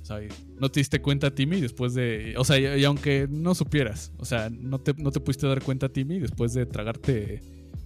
O 0.01 0.05
sea, 0.05 0.19
no 0.59 0.69
te 0.69 0.79
diste 0.79 1.01
cuenta, 1.01 1.33
Timmy, 1.33 1.61
después 1.61 1.93
de. 1.93 2.33
O 2.37 2.43
sea, 2.43 2.59
y, 2.59 2.81
y 2.81 2.83
aunque 2.83 3.27
no 3.29 3.55
supieras, 3.55 4.11
o 4.17 4.25
sea, 4.25 4.49
no 4.49 4.79
te, 4.79 4.93
no 4.95 5.11
te 5.11 5.19
pudiste 5.19 5.47
dar 5.47 5.61
cuenta, 5.63 5.89
Timmy, 5.89 6.19
después 6.19 6.53
de 6.53 6.65
tragarte 6.65 7.41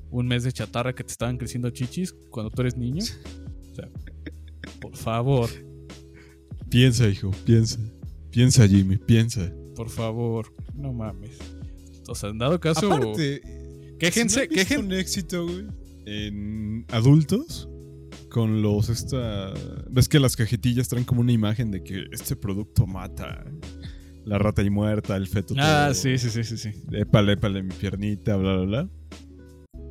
un 0.10 0.28
mes 0.28 0.44
de 0.44 0.52
chatarra 0.52 0.94
que 0.94 1.04
te 1.04 1.12
estaban 1.12 1.38
creciendo 1.38 1.70
chichis 1.70 2.14
cuando 2.30 2.50
tú 2.52 2.62
eres 2.62 2.78
niño. 2.78 3.04
O 3.04 3.76
sea, 3.76 3.90
por 4.80 4.96
favor, 4.96 5.50
Piensa, 6.70 7.08
hijo, 7.08 7.32
piensa. 7.46 7.80
Piensa, 8.32 8.68
Jimmy, 8.68 8.98
piensa. 8.98 9.52
por 9.76 9.90
favor, 9.90 10.52
no 10.74 10.92
mames. 10.94 11.38
O 12.08 12.16
sea, 12.16 12.30
en 12.30 12.38
dado 12.38 12.60
caso, 12.60 12.92
Aparte, 12.92 13.42
quéjense, 14.00 14.50
si 14.52 14.74
no 14.74 14.80
un 14.82 14.94
éxito, 14.94 15.46
güey, 15.46 15.68
en 16.06 16.86
adultos 16.90 17.70
con 18.36 18.62
los 18.62 18.90
esta 18.90 19.54
ves 19.90 20.10
que 20.10 20.20
las 20.20 20.36
cajetillas 20.36 20.90
traen 20.90 21.06
como 21.06 21.22
una 21.22 21.32
imagen 21.32 21.72
de 21.72 21.82
que 21.86 22.04
este 22.12 22.36
producto 22.36 22.86
mata 22.86 23.46
la 24.26 24.38
rata 24.38 24.62
y 24.62 24.70
muerta, 24.70 25.16
el 25.16 25.26
feto 25.30 25.54
Ah, 25.58 25.86
todo. 25.86 25.94
sí, 25.94 26.18
sí, 26.18 26.30
sí, 26.30 26.44
sí, 26.44 26.58
sí. 26.58 26.70
Épale, 26.92 27.32
épale 27.34 27.64
mi 27.64 27.74
piernita, 27.74 28.36
bla 28.36 28.58
bla 28.58 28.66
bla. 28.66 28.90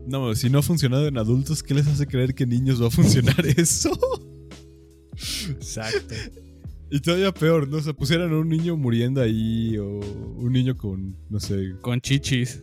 No, 0.06 0.34
si 0.34 0.50
no 0.50 0.58
ha 0.58 0.62
funcionado 0.62 1.06
en 1.08 1.16
adultos, 1.16 1.62
¿qué 1.62 1.72
les 1.72 1.86
hace 1.86 2.06
creer 2.06 2.34
que 2.34 2.42
en 2.44 2.50
niños 2.50 2.82
va 2.82 2.88
a 2.88 2.90
funcionar 2.90 3.46
eso? 3.56 3.90
Exacto. 5.48 6.14
Y 6.90 7.00
todavía 7.00 7.32
peor, 7.32 7.66
¿no? 7.66 7.78
O 7.78 7.80
sea, 7.80 7.94
pusieran 7.94 8.30
a 8.30 8.36
un 8.38 8.50
niño 8.50 8.76
muriendo 8.76 9.22
ahí 9.22 9.78
o 9.78 9.88
un 9.88 10.52
niño 10.52 10.76
con, 10.76 11.16
no 11.30 11.40
sé. 11.40 11.76
Con 11.80 11.98
chichis. 11.98 12.62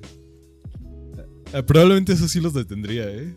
eh, 1.54 1.64
probablemente 1.64 2.14
eso 2.14 2.28
sí 2.28 2.40
los 2.40 2.54
detendría, 2.54 3.10
¿eh? 3.10 3.34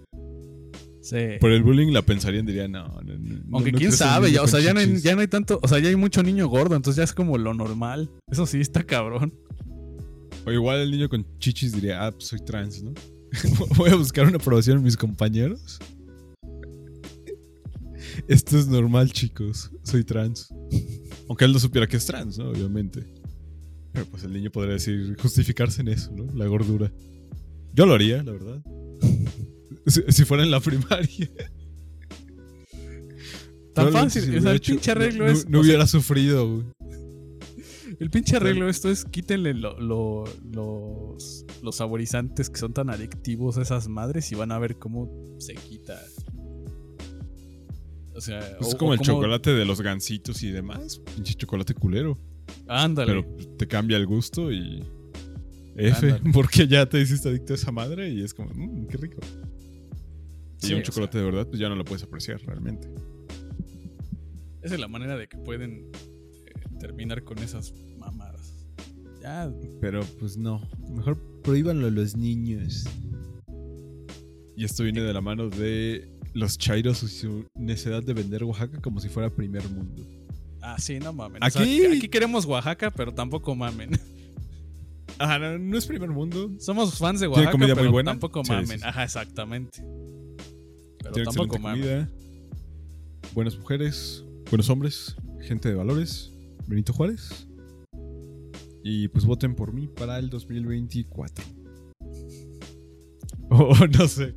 Sí. 1.05 1.37
Por 1.39 1.51
el 1.51 1.63
bullying 1.63 1.93
la 1.93 2.01
pensarían, 2.01 2.47
dirían, 2.47 2.73
no, 2.73 2.89
no, 3.03 3.19
no, 3.19 3.57
Aunque 3.59 3.73
no 3.73 3.79
quién 3.79 3.93
sabe, 3.93 4.33
ya, 4.33 4.43
o 4.43 4.47
sea, 4.47 4.61
ya 4.61 4.73
no, 4.73 4.81
hay, 4.81 4.87
chichis". 4.87 5.03
ya 5.03 5.15
no 5.15 5.21
hay 5.21 5.29
tanto, 5.29 5.61
o 5.63 5.69
sea, 5.69 5.79
ya 5.79 5.91
hay 5.91 5.97
mucho 5.97 6.23
niño 6.23 6.49
gordo, 6.49 6.77
entonces 6.77 6.97
ya 6.97 7.05
es 7.05 7.13
como 7.13 7.37
lo 7.37 7.53
normal. 7.53 8.11
Eso 8.31 8.47
sí, 8.47 8.59
está 8.59 8.83
cabrón. 8.85 9.35
O 10.47 10.51
igual 10.53 10.81
el 10.81 10.91
niño 10.91 11.11
con 11.11 11.27
chichis 11.39 11.73
diría, 11.73 12.07
ah, 12.07 12.11
pues 12.11 12.29
soy 12.29 12.41
trans, 12.41 12.83
¿no? 12.83 12.95
Voy 13.77 13.91
a 13.91 13.97
buscar 13.97 14.27
una 14.27 14.37
aprobación 14.37 14.79
en 14.79 14.85
mis 14.85 14.97
compañeros. 14.97 15.79
Esto 18.27 18.59
es 18.59 18.67
normal, 18.67 19.13
chicos. 19.13 19.71
Soy 19.83 20.05
trans. 20.05 20.49
Aunque 21.29 21.45
él 21.45 21.53
no 21.53 21.59
supiera 21.59 21.87
que 21.87 21.99
es 21.99 22.07
trans, 22.07 22.39
¿no? 22.39 22.49
Obviamente. 22.49 23.05
Pero 23.93 24.07
pues 24.07 24.25
el 24.25 24.33
niño 24.33 24.51
podría 24.51 24.75
decir, 24.75 25.17
justificarse 25.21 25.83
en 25.83 25.89
eso, 25.89 26.13
¿no? 26.13 26.33
La 26.35 26.47
gordura. 26.47 26.91
Yo 27.75 27.85
lo 27.85 27.93
haría, 27.93 28.23
la 28.23 28.33
verdad. 28.33 28.63
Si, 29.87 30.03
si 30.09 30.25
fuera 30.25 30.43
en 30.43 30.51
la 30.51 30.61
primaria. 30.61 31.31
Tan 33.75 33.91
fácil, 33.93 34.23
si 34.23 34.37
o 34.37 34.41
sea, 34.41 34.51
el 34.53 34.57
hecho, 34.59 34.73
pinche 34.73 34.91
arreglo 34.93 35.25
no, 35.27 35.31
es. 35.33 35.49
No, 35.49 35.59
sea, 35.59 35.61
hubiera 35.69 35.87
sufrido, 35.87 36.49
güey. 36.49 36.65
el 37.99 38.11
pinche 38.11 38.37
arreglo 38.37 38.69
esto 38.69 38.89
es 38.91 39.05
quítenle 39.05 39.53
lo- 39.55 39.79
lo- 39.81 40.25
los, 40.53 41.45
los 41.63 41.77
saborizantes 41.77 42.51
que 42.51 42.59
son 42.59 42.73
tan 42.73 42.89
adictivos 42.91 43.59
a 43.59 43.63
esas 43.63 43.89
madres 43.89 44.31
y 44.31 44.37
van 44.37 44.53
a 44.53 44.59
ver 44.59 44.77
cómo 44.79 45.11
se 45.39 45.55
quita. 45.55 46.01
O 48.15 48.21
sea, 48.21 48.57
Pues 48.59 48.71
es 48.71 48.75
como 48.77 48.93
o 48.93 48.95
el 48.95 49.01
chocolate 49.01 49.53
de 49.53 49.65
los 49.65 49.81
gansitos 49.81 50.43
y 50.45 50.51
demás. 50.53 51.01
Pinche 51.17 51.35
chocolate 51.35 51.75
culero. 51.75 52.17
Ándale. 52.69 53.13
Pero 53.25 53.57
te 53.57 53.67
cambia 53.67 53.97
el 53.97 54.07
gusto 54.07 54.53
y. 54.53 54.85
F, 55.77 56.13
Ándale. 56.13 56.31
porque 56.33 56.69
ya 56.69 56.89
te 56.89 57.01
hiciste 57.01 57.29
adicto 57.29 57.55
a 57.55 57.57
esa 57.57 57.73
madre 57.73 58.09
y 58.11 58.23
es 58.23 58.33
como, 58.33 58.51
mmm, 58.55 58.87
qué 58.87 58.97
rico. 58.99 59.21
Y 60.65 60.69
Sí, 60.69 60.75
un 60.75 60.83
chocolate 60.83 61.19
de 61.19 61.25
verdad, 61.25 61.47
pues 61.47 61.61
ya 61.61 61.69
no 61.69 61.77
lo 61.77 61.85
puedes 61.85 62.03
apreciar 62.03 62.41
realmente. 62.43 62.89
Esa 64.63 64.75
es 64.75 64.81
la 64.81 64.89
manera 64.89 65.17
de 65.17 65.29
que 65.29 65.37
pueden 65.39 65.91
eh, 66.47 66.53
terminar 66.81 67.23
con 67.25 67.39
esas 67.39 67.73
mamadas. 67.99 68.67
Ya, 69.23 69.51
Pero 69.81 70.03
pues 70.21 70.37
no. 70.37 70.61
Mejor 70.91 71.19
prohíbanlo 71.43 71.87
a 71.87 71.91
los 71.91 72.17
niños. 72.17 72.85
Y 74.57 74.65
esto 74.65 74.85
viene 74.85 75.01
de 75.03 75.13
la 75.13 75.21
mano 75.21 75.49
de 75.49 76.11
los 76.33 76.57
chairos 76.59 77.03
y 77.03 77.09
su 77.09 77.45
necesidad 77.55 78.03
de 78.03 78.13
vender 78.15 78.45
Oaxaca 78.45 78.81
como 78.81 79.01
si 79.01 79.09
fuera 79.09 79.29
primer 79.31 79.69
mundo. 79.69 80.03
Ah, 80.63 80.77
sí, 80.79 80.99
no 80.99 81.13
mamen. 81.13 81.43
O 81.43 81.51
sea, 81.51 81.63
Aquí- 81.63 81.85
aquí 81.85 82.09
queremos 82.09 82.45
Oaxaca, 82.47 82.91
pero 82.91 83.13
tampoco 83.13 83.55
mamen. 83.55 83.91
Ajá, 85.19 85.39
no, 85.39 85.59
no 85.59 85.77
es 85.79 85.87
primer 85.87 86.11
mundo. 86.11 86.51
Somos 86.59 86.99
fans 86.99 87.21
de 87.21 87.27
¿Tiene 87.29 87.45
Oaxaca, 87.47 87.59
muy 87.67 87.75
pero 87.75 87.93
buena? 87.93 88.11
tampoco 88.13 88.43
Sí, 88.45 88.51
mamen. 88.53 88.67
sí, 88.67 88.79
sí. 88.79 88.85
Ajá, 88.85 89.05
exactamente. 89.05 89.83
Pero 91.05 91.15
Tiene 91.15 91.25
tampoco 91.27 91.57
excelente 91.57 91.81
comida, 91.81 92.09
buenas 93.35 93.57
mujeres, 93.59 94.25
buenos 94.51 94.69
hombres, 94.71 95.15
gente 95.41 95.69
de 95.69 95.75
valores, 95.77 96.33
Benito 96.67 96.93
Juárez. 96.93 97.47
Y 98.83 99.09
pues 99.09 99.25
voten 99.25 99.55
por 99.55 99.73
mí 99.73 99.87
para 99.89 100.19
el 100.19 100.29
2024. 100.31 101.45
O 103.51 103.73
no 103.87 104.09
sé. 104.09 104.35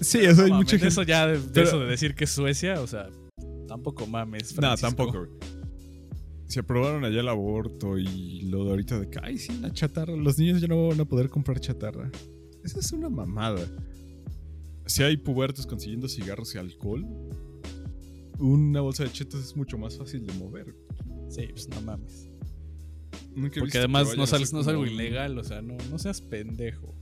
Sí, 0.00 0.18
eso 0.18 0.42
hay 0.44 0.50
No 0.50 0.56
mucha 0.56 0.76
mames, 0.76 0.80
gente. 0.82 0.86
Eso 0.88 1.02
ya, 1.04 1.26
de, 1.26 1.38
de 1.40 1.48
Pero- 1.52 1.66
eso 1.68 1.80
de 1.80 1.86
decir 1.86 2.14
que 2.14 2.24
es 2.24 2.30
Suecia, 2.30 2.80
o 2.82 2.86
sea, 2.86 3.08
tampoco 3.66 4.06
mames. 4.06 4.50
No, 4.52 4.56
Francisco. 4.56 4.86
tampoco. 4.88 5.26
Se 6.48 6.60
aprobaron 6.60 7.04
allá 7.04 7.20
el 7.20 7.28
aborto 7.28 7.98
y 7.98 8.42
lo 8.42 8.64
de 8.64 8.70
ahorita 8.70 9.00
de 9.00 9.08
que, 9.10 9.18
ay, 9.22 9.38
sí, 9.38 9.58
la 9.60 9.72
chatarra. 9.72 10.14
Los 10.14 10.38
niños 10.38 10.60
ya 10.60 10.68
no 10.68 10.88
van 10.88 11.00
a 11.00 11.04
poder 11.04 11.28
comprar 11.30 11.58
chatarra. 11.60 12.10
Esa 12.62 12.80
es 12.80 12.92
una 12.92 13.08
mamada. 13.08 13.66
Si 14.86 15.02
hay 15.02 15.16
pubertos 15.16 15.66
consiguiendo 15.66 16.08
cigarros 16.08 16.54
y 16.54 16.58
alcohol, 16.58 17.04
una 18.38 18.80
bolsa 18.80 19.04
de 19.04 19.10
chetos 19.12 19.40
es 19.44 19.56
mucho 19.56 19.78
más 19.78 19.96
fácil 19.98 20.26
de 20.26 20.32
mover. 20.34 20.74
Sí, 21.28 21.46
pues 21.50 21.68
no 21.68 21.80
mames. 21.82 22.30
Nunca 23.34 23.60
he 23.60 23.60
visto 23.60 23.60
Porque 23.60 23.72
que 23.72 23.78
además 23.78 24.16
no, 24.16 24.24
es 24.24 24.32
algo 24.32 24.62
como 24.64 24.86
ilegal, 24.86 25.36
o 25.38 25.44
sea, 25.44 25.60
no, 25.60 25.76
no 25.90 25.98
seas 25.98 26.20
pendejo. 26.20 26.94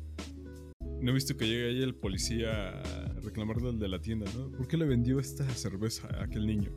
No 1.00 1.10
he 1.10 1.14
visto 1.14 1.36
que 1.36 1.46
llegue 1.46 1.68
ahí 1.68 1.82
el 1.82 1.94
policía 1.94 2.80
a 2.80 3.12
reclamarle 3.20 3.68
al 3.68 3.78
de 3.78 3.88
la 3.88 4.00
tienda, 4.00 4.26
¿no? 4.36 4.50
¿Por 4.50 4.66
qué 4.66 4.76
le 4.76 4.86
vendió 4.86 5.20
esta 5.20 5.48
cerveza 5.50 6.08
a 6.08 6.24
aquel 6.24 6.46
niño? 6.46 6.72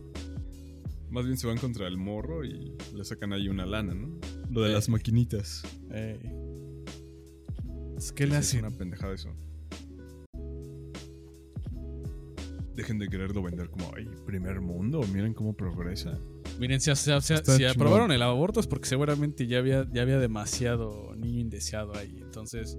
Más 1.09 1.25
bien 1.25 1.37
se 1.37 1.47
van 1.47 1.57
contra 1.57 1.87
el 1.87 1.97
morro 1.97 2.43
y 2.43 2.75
le 2.93 3.05
sacan 3.05 3.31
ahí 3.31 3.47
una 3.47 3.65
lana, 3.65 3.93
¿no? 3.93 4.19
Lo 4.51 4.63
de 4.63 4.71
Eh. 4.71 4.73
las 4.73 4.89
maquinitas. 4.89 5.63
Ey. 5.91 6.19
Es 7.97 8.11
que 8.11 8.25
le 8.27 8.33
Es 8.33 8.39
hacen. 8.39 8.65
una 8.65 8.77
pendejada 8.77 9.13
eso. 9.13 9.33
Dejen 12.77 12.99
de 12.99 13.09
quererlo 13.09 13.41
vender 13.41 13.69
como, 13.71 13.91
ay, 13.97 14.07
primer 14.25 14.61
mundo, 14.61 15.01
miren 15.11 15.33
cómo 15.33 15.53
progresa. 15.55 16.17
Miren, 16.59 16.79
si, 16.79 16.95
si- 16.95 17.11
si- 17.21 17.33
Está 17.33 17.51
si 17.53 17.57
chingón. 17.57 17.71
aprobaron 17.71 18.11
el 18.11 18.21
aborto 18.21 18.59
es 18.59 18.67
porque 18.67 18.87
seguramente 18.87 19.47
ya 19.47 19.57
había, 19.57 19.85
ya 19.91 20.03
había 20.03 20.19
demasiado 20.19 21.15
niño 21.15 21.39
indeseado 21.39 21.95
ahí. 21.97 22.19
Entonces, 22.21 22.77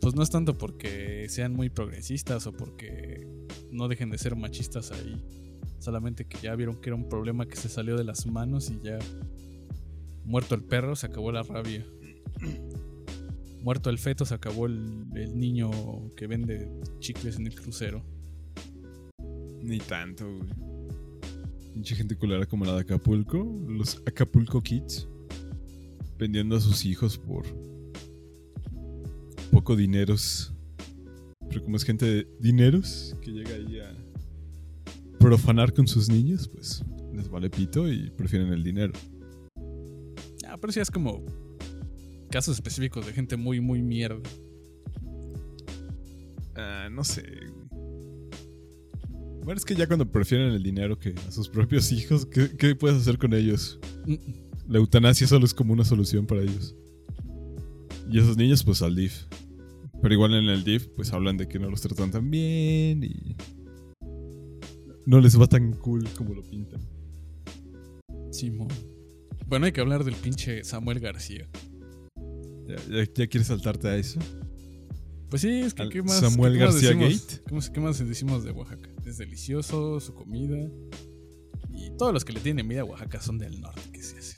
pues 0.00 0.14
no 0.14 0.22
es 0.22 0.30
tanto 0.30 0.56
porque 0.56 1.26
sean 1.28 1.52
muy 1.52 1.68
progresistas 1.68 2.46
o 2.46 2.52
porque 2.52 3.26
no 3.72 3.88
dejen 3.88 4.08
de 4.10 4.18
ser 4.18 4.36
machistas 4.36 4.92
ahí. 4.92 5.20
Solamente 5.80 6.24
que 6.26 6.38
ya 6.40 6.54
vieron 6.54 6.80
que 6.80 6.90
era 6.90 6.96
un 6.96 7.08
problema 7.08 7.46
que 7.46 7.56
se 7.56 7.68
salió 7.68 7.96
de 7.96 8.04
las 8.04 8.26
manos 8.26 8.70
y 8.70 8.80
ya 8.84 8.98
muerto 10.24 10.54
el 10.54 10.62
perro 10.62 10.94
se 10.94 11.06
acabó 11.06 11.32
la 11.32 11.42
rabia. 11.42 11.84
Muerto 13.62 13.90
el 13.90 13.98
feto 13.98 14.24
se 14.24 14.34
acabó 14.34 14.66
el, 14.66 15.06
el 15.14 15.38
niño 15.38 15.70
que 16.16 16.26
vende 16.28 16.68
chicles 17.00 17.36
en 17.36 17.46
el 17.48 17.54
crucero. 17.60 18.04
Ni 19.62 19.78
tanto, 19.78 20.26
güey. 20.26 20.50
Pinche 21.72 21.94
gente 21.94 22.16
culera 22.16 22.44
como 22.44 22.64
la 22.64 22.74
de 22.74 22.80
Acapulco, 22.80 23.44
los 23.66 24.02
Acapulco 24.06 24.60
Kids, 24.60 25.08
vendiendo 26.18 26.56
a 26.56 26.60
sus 26.60 26.84
hijos 26.84 27.16
por 27.16 27.44
poco 29.50 29.74
dineros. 29.74 30.52
Pero 31.48 31.62
como 31.62 31.76
es 31.76 31.84
gente 31.84 32.04
de 32.04 32.28
dineros 32.40 33.16
que 33.22 33.30
llega 33.30 33.54
ahí 33.54 33.78
a 33.80 33.94
profanar 35.18 35.72
con 35.72 35.86
sus 35.86 36.08
niños, 36.08 36.48
pues 36.48 36.84
les 37.14 37.28
vale 37.28 37.48
pito 37.48 37.90
y 37.90 38.10
prefieren 38.10 38.52
el 38.52 38.62
dinero. 38.62 38.92
Ah, 40.46 40.58
pero 40.60 40.72
sí 40.72 40.80
es 40.80 40.90
como 40.90 41.24
casos 42.30 42.56
específicos 42.56 43.06
de 43.06 43.12
gente 43.12 43.36
muy, 43.36 43.60
muy 43.60 43.82
mierda. 43.82 44.20
Ah, 46.54 46.88
no 46.90 47.04
sé. 47.04 47.22
Bueno, 49.44 49.58
es 49.58 49.64
que 49.64 49.74
ya 49.74 49.86
cuando 49.86 50.10
prefieren 50.10 50.52
el 50.52 50.62
dinero 50.62 50.98
que 50.98 51.14
a 51.26 51.32
sus 51.32 51.48
propios 51.48 51.90
hijos, 51.92 52.26
¿qué, 52.26 52.50
qué 52.56 52.74
puedes 52.76 52.98
hacer 53.00 53.18
con 53.18 53.34
ellos? 53.34 53.78
La 54.68 54.78
eutanasia 54.78 55.26
solo 55.26 55.44
es 55.44 55.52
como 55.54 55.72
una 55.72 55.84
solución 55.84 56.26
para 56.26 56.42
ellos. 56.42 56.76
Y 58.10 58.18
esos 58.18 58.36
niños, 58.36 58.62
pues 58.62 58.82
al 58.82 58.94
DIF. 58.94 59.24
Pero 60.00 60.14
igual 60.14 60.34
en 60.34 60.44
el 60.44 60.62
DIF, 60.64 60.86
pues 60.94 61.12
hablan 61.12 61.36
de 61.36 61.48
que 61.48 61.58
no 61.58 61.68
los 61.70 61.80
tratan 61.80 62.10
tan 62.10 62.30
bien 62.30 63.02
y. 63.04 63.36
No 65.06 65.20
les 65.20 65.38
va 65.40 65.48
tan 65.48 65.72
cool 65.72 66.04
como 66.16 66.34
lo 66.34 66.42
pintan. 66.42 66.80
Simón. 68.30 68.68
Bueno, 69.46 69.66
hay 69.66 69.72
que 69.72 69.80
hablar 69.80 70.04
del 70.04 70.14
pinche 70.14 70.62
Samuel 70.64 71.00
García. 71.00 71.48
¿Ya, 72.68 72.76
ya- 72.88 73.12
ya 73.14 73.26
quieres 73.26 73.48
saltarte 73.48 73.88
a 73.88 73.96
eso? 73.96 74.20
Pues 75.32 75.40
sí, 75.40 75.60
es 75.60 75.72
que 75.72 75.88
¿qué 75.88 76.02
más? 76.02 76.20
Samuel 76.20 76.58
qué 76.58 76.64
más 76.66 76.74
García 76.74 76.90
decimos? 76.90 77.26
Gate. 77.26 77.42
¿Qué 77.46 77.54
más, 77.54 77.70
qué 77.70 77.80
más 77.80 78.06
decimos 78.06 78.44
de 78.44 78.50
Oaxaca? 78.50 78.90
Es 79.06 79.16
delicioso, 79.16 79.98
su 79.98 80.12
comida. 80.12 80.58
Y 81.70 81.88
todos 81.96 82.12
los 82.12 82.22
que 82.22 82.34
le 82.34 82.40
tienen 82.40 82.66
envidia 82.66 82.82
a 82.82 82.84
Oaxaca 82.84 83.18
son 83.22 83.38
del 83.38 83.58
norte, 83.58 83.80
que 83.94 84.02
se 84.02 84.18
hace. 84.18 84.36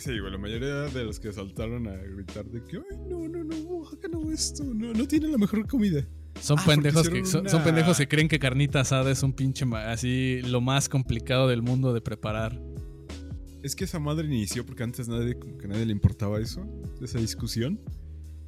Sí, 0.00 0.18
güey, 0.18 0.32
la 0.32 0.38
mayoría 0.38 0.74
de 0.86 1.04
los 1.04 1.20
que 1.20 1.30
saltaron 1.30 1.88
a 1.88 1.94
gritar 1.94 2.46
de 2.46 2.64
que, 2.64 2.78
ay, 2.78 2.96
no, 3.06 3.28
no, 3.28 3.44
no, 3.44 3.54
Oaxaca 3.64 4.08
no 4.08 4.32
esto, 4.32 4.64
no, 4.64 4.94
no 4.94 5.06
tiene 5.06 5.28
la 5.28 5.36
mejor 5.36 5.66
comida. 5.66 6.08
Son 6.40 6.58
Ah, 6.58 6.64
pendejos 6.64 7.10
que 7.10 7.26
son, 7.26 7.44
pendejos 7.62 7.98
que 7.98 8.08
creen 8.08 8.28
que 8.28 8.38
carnita 8.38 8.80
asada 8.80 9.10
es 9.10 9.22
un 9.22 9.34
pinche 9.34 9.66
así 9.74 10.40
lo 10.46 10.62
más 10.62 10.88
complicado 10.88 11.48
del 11.48 11.60
mundo 11.60 11.92
de 11.92 12.00
preparar. 12.00 12.58
Es 13.62 13.76
que 13.76 13.84
esa 13.84 13.98
madre 13.98 14.26
inició 14.26 14.64
porque 14.64 14.84
antes 14.84 15.06
nadie, 15.06 15.38
como 15.38 15.58
que 15.58 15.68
nadie 15.68 15.84
le 15.84 15.92
importaba 15.92 16.40
eso, 16.40 16.66
esa 17.02 17.18
discusión. 17.18 17.78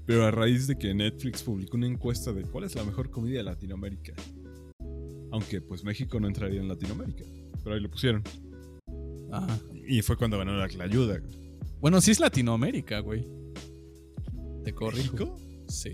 Pero 0.08 0.24
a 0.24 0.30
raíz 0.30 0.66
de 0.66 0.78
que 0.78 0.94
Netflix 0.94 1.42
publicó 1.42 1.76
una 1.76 1.86
encuesta 1.86 2.32
de 2.32 2.40
cuál 2.40 2.64
es 2.64 2.74
la 2.74 2.82
mejor 2.82 3.10
comida 3.10 3.36
de 3.36 3.44
Latinoamérica. 3.44 4.14
Aunque 5.30 5.60
pues 5.60 5.84
México 5.84 6.18
no 6.18 6.26
entraría 6.26 6.62
en 6.62 6.66
Latinoamérica. 6.66 7.24
Pero 7.62 7.74
ahí 7.74 7.80
lo 7.82 7.90
pusieron. 7.90 8.22
Ajá. 9.30 9.60
Y 9.86 10.00
fue 10.00 10.16
cuando 10.16 10.38
ganó 10.38 10.56
la 10.56 10.64
ayuda. 10.64 11.20
Bueno, 11.82 12.00
sí 12.00 12.10
es 12.12 12.20
Latinoamérica, 12.20 13.00
güey. 13.00 13.26
Te 14.64 14.72
corrijo. 14.72 15.12
¿México? 15.12 15.36
Sí. 15.68 15.92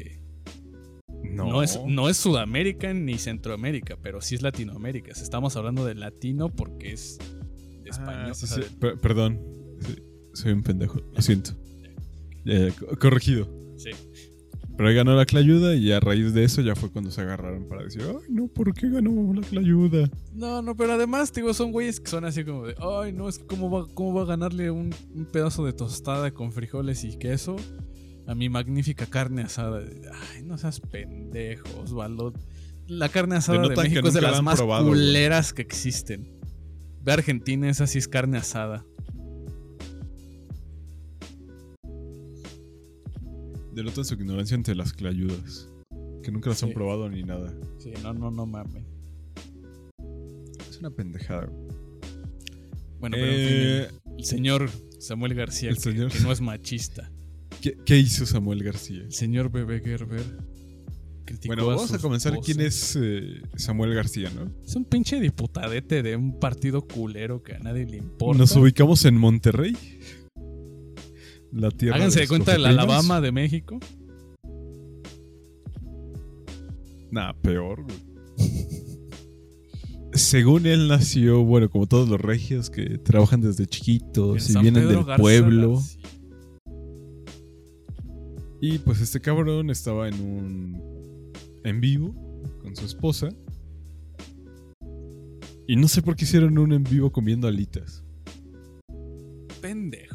No. 1.25 1.49
No. 1.49 1.63
es, 1.65 1.81
no 1.85 2.09
es 2.09 2.17
Sudamérica 2.17 2.95
ni 2.95 3.19
Centroamérica, 3.19 3.99
pero 4.01 4.21
sí 4.21 4.37
es 4.37 4.43
Latinoamérica. 4.43 5.11
Estamos 5.11 5.57
hablando 5.57 5.85
de 5.85 5.97
latino 5.97 6.55
porque 6.55 6.93
es 6.93 7.19
de 7.83 7.91
español. 7.91 8.31
Ah, 8.31 8.35
sí, 8.35 8.47
sí. 8.47 8.61
Per- 8.79 8.97
perdón. 9.01 9.41
Sí, 9.81 9.97
soy 10.35 10.53
un 10.53 10.63
pendejo. 10.63 11.01
Lo 11.01 11.21
siento. 11.21 11.51
Corregido. 13.01 13.64
Sí. 13.77 13.91
Pero 14.77 14.89
ahí 14.89 14.95
ganó 14.97 15.15
la 15.15 15.25
Clayuda 15.25 15.77
y 15.77 15.93
a 15.93 16.01
raíz 16.01 16.35
de 16.35 16.43
eso 16.43 16.61
ya 16.61 16.75
fue 16.75 16.91
cuando 16.91 17.13
se 17.13 17.21
agarraron 17.21 17.69
para 17.69 17.85
decir, 17.85 18.03
ay, 18.09 18.29
no, 18.29 18.49
¿por 18.49 18.75
qué 18.75 18.89
ganó 18.89 19.33
la 19.33 19.43
Clayuda? 19.43 20.11
No, 20.33 20.63
no, 20.63 20.75
pero 20.75 20.95
además, 20.95 21.33
digo, 21.33 21.55
son 21.55 21.71
güeyes 21.71 22.01
que 22.01 22.11
son 22.11 22.25
así 22.25 22.45
como 22.45 22.67
de, 22.67 22.75
ay, 22.79 23.13
no, 23.13 23.29
es 23.29 23.39
que 23.39 23.47
cómo 23.47 23.71
va, 23.71 23.87
cómo 23.95 24.15
va 24.15 24.23
a 24.23 24.27
ganarle 24.27 24.73
un, 24.73 24.93
un 25.15 25.27
pedazo 25.27 25.65
de 25.65 25.73
tostada 25.73 26.33
con 26.33 26.53
frijoles 26.53 27.05
y 27.05 27.17
queso 27.19 27.55
a 28.27 28.35
mi 28.35 28.49
magnífica 28.49 29.07
carne 29.07 29.43
asada. 29.43 29.83
Ay, 30.33 30.43
no 30.43 30.59
seas 30.59 30.81
pendejo, 30.81 31.69
Osvaldo. 31.81 32.33
La 32.87 33.09
carne 33.09 33.37
asada 33.37 33.69
de 33.69 33.77
México 33.77 34.09
es 34.09 34.15
de 34.15 34.21
las 34.21 34.43
más 34.43 34.57
probado, 34.57 34.87
güey. 34.87 34.99
culeras 34.99 35.53
que 35.53 35.63
existen. 35.63 36.39
Ve 37.01 37.13
a 37.13 37.15
Argentina, 37.15 37.69
esa 37.69 37.87
sí 37.87 37.99
es 37.99 38.09
carne 38.09 38.39
asada. 38.39 38.85
Denotan 43.75 44.05
su 44.05 44.15
ignorancia 44.15 44.57
ante 44.57 44.75
las 44.75 44.93
Clayudas. 44.93 45.69
Que 46.23 46.31
nunca 46.31 46.51
las 46.51 46.63
han 46.63 46.73
probado 46.73 47.09
ni 47.11 47.23
nada. 47.23 47.53
Sí, 47.79 47.93
no, 48.03 48.15
no, 48.15 48.31
no 48.31 48.47
mames. 48.47 48.85
Es 50.71 50.79
una 50.79 50.91
pendejada. 50.91 51.51
Bueno, 53.01 53.17
pero 53.17 53.27
en 53.27 53.33
Eh, 53.33 53.89
fin, 53.91 54.01
el, 54.13 54.19
el 54.19 54.25
señor 54.25 54.71
Samuel 54.99 55.35
García, 55.35 55.69
el 55.71 55.77
que- 55.77 55.83
señor- 55.83 56.11
que 56.11 56.21
no 56.21 56.33
es 56.33 56.41
machista. 56.41 57.11
¿Qué, 57.61 57.77
qué 57.85 57.99
hizo 57.99 58.25
Samuel 58.27 58.63
García? 58.63 59.03
El 59.03 59.13
señor 59.13 59.51
Bebé 59.51 59.81
Gerber 59.81 60.23
criticó 61.25 61.55
Bueno, 61.55 61.67
vamos 61.67 61.93
a 61.93 61.99
comenzar. 61.99 62.39
¿Quién 62.45 62.61
es 62.61 62.97
eh, 63.01 63.43
Samuel 63.57 63.95
García, 63.95 64.31
no? 64.35 64.51
Es 64.65 64.75
un 64.77 64.85
pinche 64.85 65.21
diputadete 65.21 66.03
de 66.03 66.17
un 66.17 66.39
partido 66.41 66.83
culero 66.87 67.43
que 67.43 67.55
a 67.55 67.59
nadie 67.59 67.85
le 67.87 67.99
importa. 67.99 68.39
Nos 68.39 68.55
ubicamos 68.57 69.05
en 69.05 69.17
Monterrey. 69.17 69.77
La 71.55 71.71
tierra 71.71 71.97
Háganse 71.97 72.21
de 72.21 72.29
cuenta 72.29 72.53
del 72.53 72.63
cogeprimas. 72.63 72.85
Alabama 72.85 73.21
de 73.21 73.33
México. 73.33 73.79
Nah, 77.13 77.33
peor, 77.43 77.85
güey. 77.85 77.97
Según 80.15 80.67
él 80.67 80.89
nació, 80.89 81.45
bueno, 81.45 81.71
como 81.71 81.87
todos 81.87 82.09
los 82.09 82.21
regios 82.21 82.71
que 82.71 82.99
trabajan 82.99 83.41
desde 83.41 83.67
chiquitos 83.67 84.51
y 84.51 84.59
vienen 84.59 84.83
Pedro 84.85 84.97
del 84.99 85.05
Garza 85.05 85.23
pueblo. 85.23 85.75
García. 85.75 86.01
Y 88.61 88.79
pues 88.79 89.01
este 89.01 89.21
cabrón 89.21 89.71
estaba 89.71 90.09
en 90.09 90.15
un 90.15 91.33
en 91.65 91.81
vivo 91.81 92.15
con 92.63 92.75
su 92.75 92.85
esposa. 92.85 93.29
Y 95.67 95.77
no 95.77 95.87
sé 95.87 96.03
por 96.03 96.17
qué 96.17 96.25
hicieron 96.25 96.59
un 96.59 96.73
en 96.73 96.83
vivo 96.83 97.13
comiendo 97.13 97.47
alitas. 97.47 98.05
Pendejos. 99.61 100.14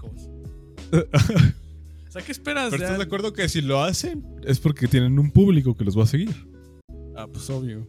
O 0.92 2.12
sea, 2.12 2.24
¿qué 2.24 2.32
esperas? 2.32 2.72
Pero 2.72 2.80
de 2.80 2.86
estás 2.86 2.98
de 2.98 3.04
acuerdo 3.04 3.34
que 3.34 3.48
si 3.50 3.62
lo 3.62 3.84
hacen 3.84 4.26
es 4.44 4.60
porque 4.60 4.88
tienen 4.88 5.20
un 5.20 5.30
público 5.32 5.78
que 5.78 5.84
los 5.86 5.98
va 5.98 6.04
a 6.04 6.08
seguir. 6.08 6.36
Ah, 7.16 7.28
pues 7.32 7.50
obvio. 7.50 7.88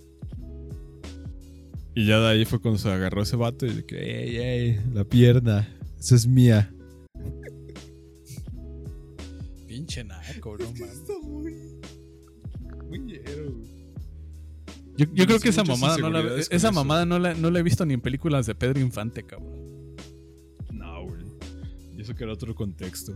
Y 1.95 2.07
ya 2.07 2.21
de 2.21 2.29
ahí 2.29 2.45
fue 2.45 2.61
cuando 2.61 2.79
se 2.79 2.91
agarró 2.91 3.23
ese 3.23 3.37
vato 3.37 3.67
y 3.67 3.71
de 3.71 3.85
que, 3.85 3.97
ey, 3.99 4.37
ey, 4.37 4.81
la 4.93 5.05
pierna, 5.05 5.69
esa 5.99 6.15
es 6.15 6.27
mía. 6.27 6.73
Pinche 9.67 10.05
naco, 10.05 10.57
no 10.59 10.67
mames. 10.67 10.93
Está 10.93 11.13
muy. 11.23 11.55
Muy 12.89 12.99
güey. 12.99 13.71
Yo, 14.97 15.07
yo 15.15 15.27
creo 15.27 15.41
que 15.41 15.49
esa 15.49 15.65
mamada, 15.65 15.97
no 15.97 16.11
la, 16.11 16.37
esa 16.51 16.73
mamada 16.73 17.07
no, 17.07 17.19
la, 17.19 17.35
no 17.35 17.51
la 17.51 17.59
he 17.59 17.63
visto 17.63 17.87
ni 17.87 17.95
en 17.95 18.01
películas 18.01 18.45
de 18.47 18.55
Pedro 18.55 18.81
Infante, 18.81 19.23
cabrón. 19.23 19.60
Y 22.01 22.03
eso 22.03 22.15
que 22.15 22.25
era 22.25 22.33
otro 22.33 22.55
contexto. 22.55 23.13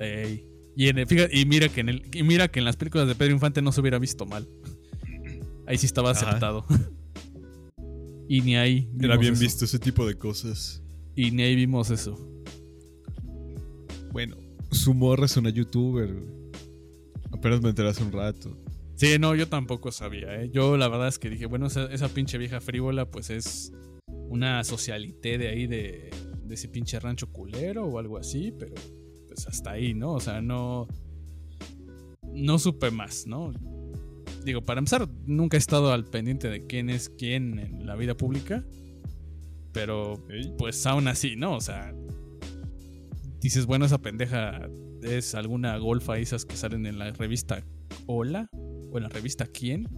Ey. 0.00 0.44
Y, 0.74 0.88
en 0.88 0.98
el- 0.98 1.06
fíjate, 1.06 1.38
y 1.38 1.46
mira 1.46 1.68
que 1.68 1.82
en 1.82 1.88
el, 1.88 2.02
y 2.12 2.24
mira 2.24 2.48
que 2.48 2.58
en 2.58 2.64
las 2.64 2.74
películas 2.76 3.06
de 3.06 3.14
Pedro 3.14 3.32
Infante 3.32 3.62
no 3.62 3.70
se 3.70 3.80
hubiera 3.80 4.00
visto 4.00 4.26
mal. 4.26 4.48
Ahí 5.68 5.78
sí 5.78 5.86
estaba 5.86 6.10
Ajá. 6.10 6.28
aceptado. 6.28 6.64
y 8.28 8.40
ni 8.40 8.56
ahí. 8.56 8.90
Era 9.00 9.16
bien 9.16 9.34
eso. 9.34 9.40
visto 9.42 9.64
ese 9.66 9.78
tipo 9.78 10.04
de 10.04 10.16
cosas. 10.16 10.82
Y 11.14 11.30
ni 11.30 11.44
ahí 11.44 11.54
vimos 11.54 11.90
eso. 11.90 12.18
Bueno, 14.10 14.36
su 14.72 14.94
morra 14.94 15.26
es 15.26 15.36
una 15.36 15.50
youtuber. 15.50 16.10
Apenas 17.30 17.62
me 17.62 17.68
enteré 17.68 17.88
hace 17.90 18.02
un 18.02 18.10
rato. 18.10 18.58
Sí, 18.96 19.16
no, 19.20 19.36
yo 19.36 19.48
tampoco 19.48 19.92
sabía. 19.92 20.42
¿eh? 20.42 20.50
Yo 20.52 20.76
la 20.76 20.88
verdad 20.88 21.06
es 21.06 21.20
que 21.20 21.30
dije, 21.30 21.46
bueno, 21.46 21.66
esa, 21.68 21.84
esa 21.92 22.08
pinche 22.08 22.36
vieja 22.36 22.60
frívola, 22.60 23.08
pues 23.08 23.30
es 23.30 23.72
una 24.28 24.64
socialité 24.64 25.38
de 25.38 25.48
ahí 25.48 25.66
de, 25.68 26.10
de 26.48 26.54
ese 26.54 26.68
pinche 26.68 26.98
rancho 26.98 27.30
culero 27.30 27.86
o 27.86 27.98
algo 27.98 28.18
así, 28.18 28.52
pero 28.58 28.74
pues 29.26 29.46
hasta 29.46 29.72
ahí, 29.72 29.94
¿no? 29.94 30.14
O 30.14 30.20
sea, 30.20 30.40
no. 30.40 30.88
No 32.32 32.58
supe 32.58 32.90
más, 32.90 33.26
¿no? 33.26 33.52
Digo, 34.44 34.64
para 34.64 34.78
empezar, 34.78 35.08
nunca 35.26 35.56
he 35.56 35.58
estado 35.58 35.92
al 35.92 36.04
pendiente 36.04 36.48
de 36.48 36.66
quién 36.66 36.90
es 36.90 37.08
quién 37.08 37.58
en 37.58 37.86
la 37.86 37.96
vida 37.96 38.16
pública, 38.16 38.64
pero 39.72 40.22
pues 40.56 40.84
aún 40.86 41.08
así, 41.08 41.36
¿no? 41.36 41.56
O 41.56 41.60
sea, 41.60 41.94
dices, 43.40 43.66
bueno, 43.66 43.86
esa 43.86 43.98
pendeja 43.98 44.68
es 45.02 45.34
alguna 45.34 45.76
golfa 45.78 46.18
esas 46.18 46.44
que 46.44 46.56
salen 46.56 46.86
en 46.86 46.98
la 46.98 47.10
revista 47.12 47.64
Hola 48.06 48.48
o 48.52 48.96
en 48.96 49.02
la 49.02 49.08
revista 49.08 49.46
Quién. 49.46 49.88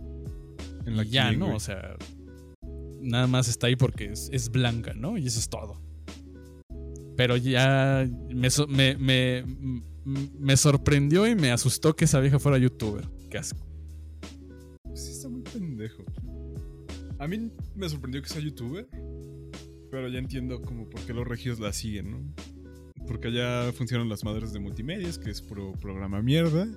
En 0.86 0.96
la 0.96 1.04
y 1.04 1.10
ya, 1.10 1.28
quién, 1.28 1.40
¿no? 1.40 1.46
güey. 1.46 1.56
O 1.56 1.60
sea, 1.60 1.96
nada 3.00 3.26
más 3.26 3.48
está 3.48 3.66
ahí 3.66 3.76
porque 3.76 4.06
es, 4.06 4.28
es 4.32 4.50
blanca, 4.50 4.94
¿no? 4.94 5.18
Y 5.18 5.26
eso 5.26 5.38
es 5.38 5.48
todo. 5.48 5.80
Pero 7.16 7.36
ya 7.36 8.08
me, 8.68 8.96
me, 8.96 9.44
me, 10.04 10.56
sorprendió 10.56 11.26
y 11.26 11.34
me 11.34 11.50
asustó 11.50 11.94
que 11.94 12.04
esa 12.04 12.20
vieja 12.20 12.38
fuera 12.38 12.58
youtuber. 12.58 13.08
Qué 13.30 13.38
asco. 13.38 13.60
Sí, 14.94 15.10
está 15.10 15.28
muy 15.28 15.42
pendejo. 15.42 16.04
A 17.18 17.28
mí 17.28 17.50
me 17.74 17.88
sorprendió 17.88 18.22
que 18.22 18.28
sea 18.28 18.40
youtuber. 18.40 18.88
Pero 19.90 20.08
ya 20.08 20.18
entiendo 20.18 20.62
como 20.62 20.88
por 20.88 21.00
qué 21.02 21.12
los 21.12 21.26
regios 21.26 21.58
la 21.58 21.72
siguen, 21.72 22.10
¿no? 22.12 22.34
Porque 23.06 23.28
allá 23.28 23.72
funcionan 23.72 24.08
las 24.08 24.24
madres 24.24 24.52
de 24.52 24.60
multimedias, 24.60 25.18
que 25.18 25.30
es 25.30 25.42
puro 25.42 25.72
programa 25.72 26.22
mierda. 26.22 26.68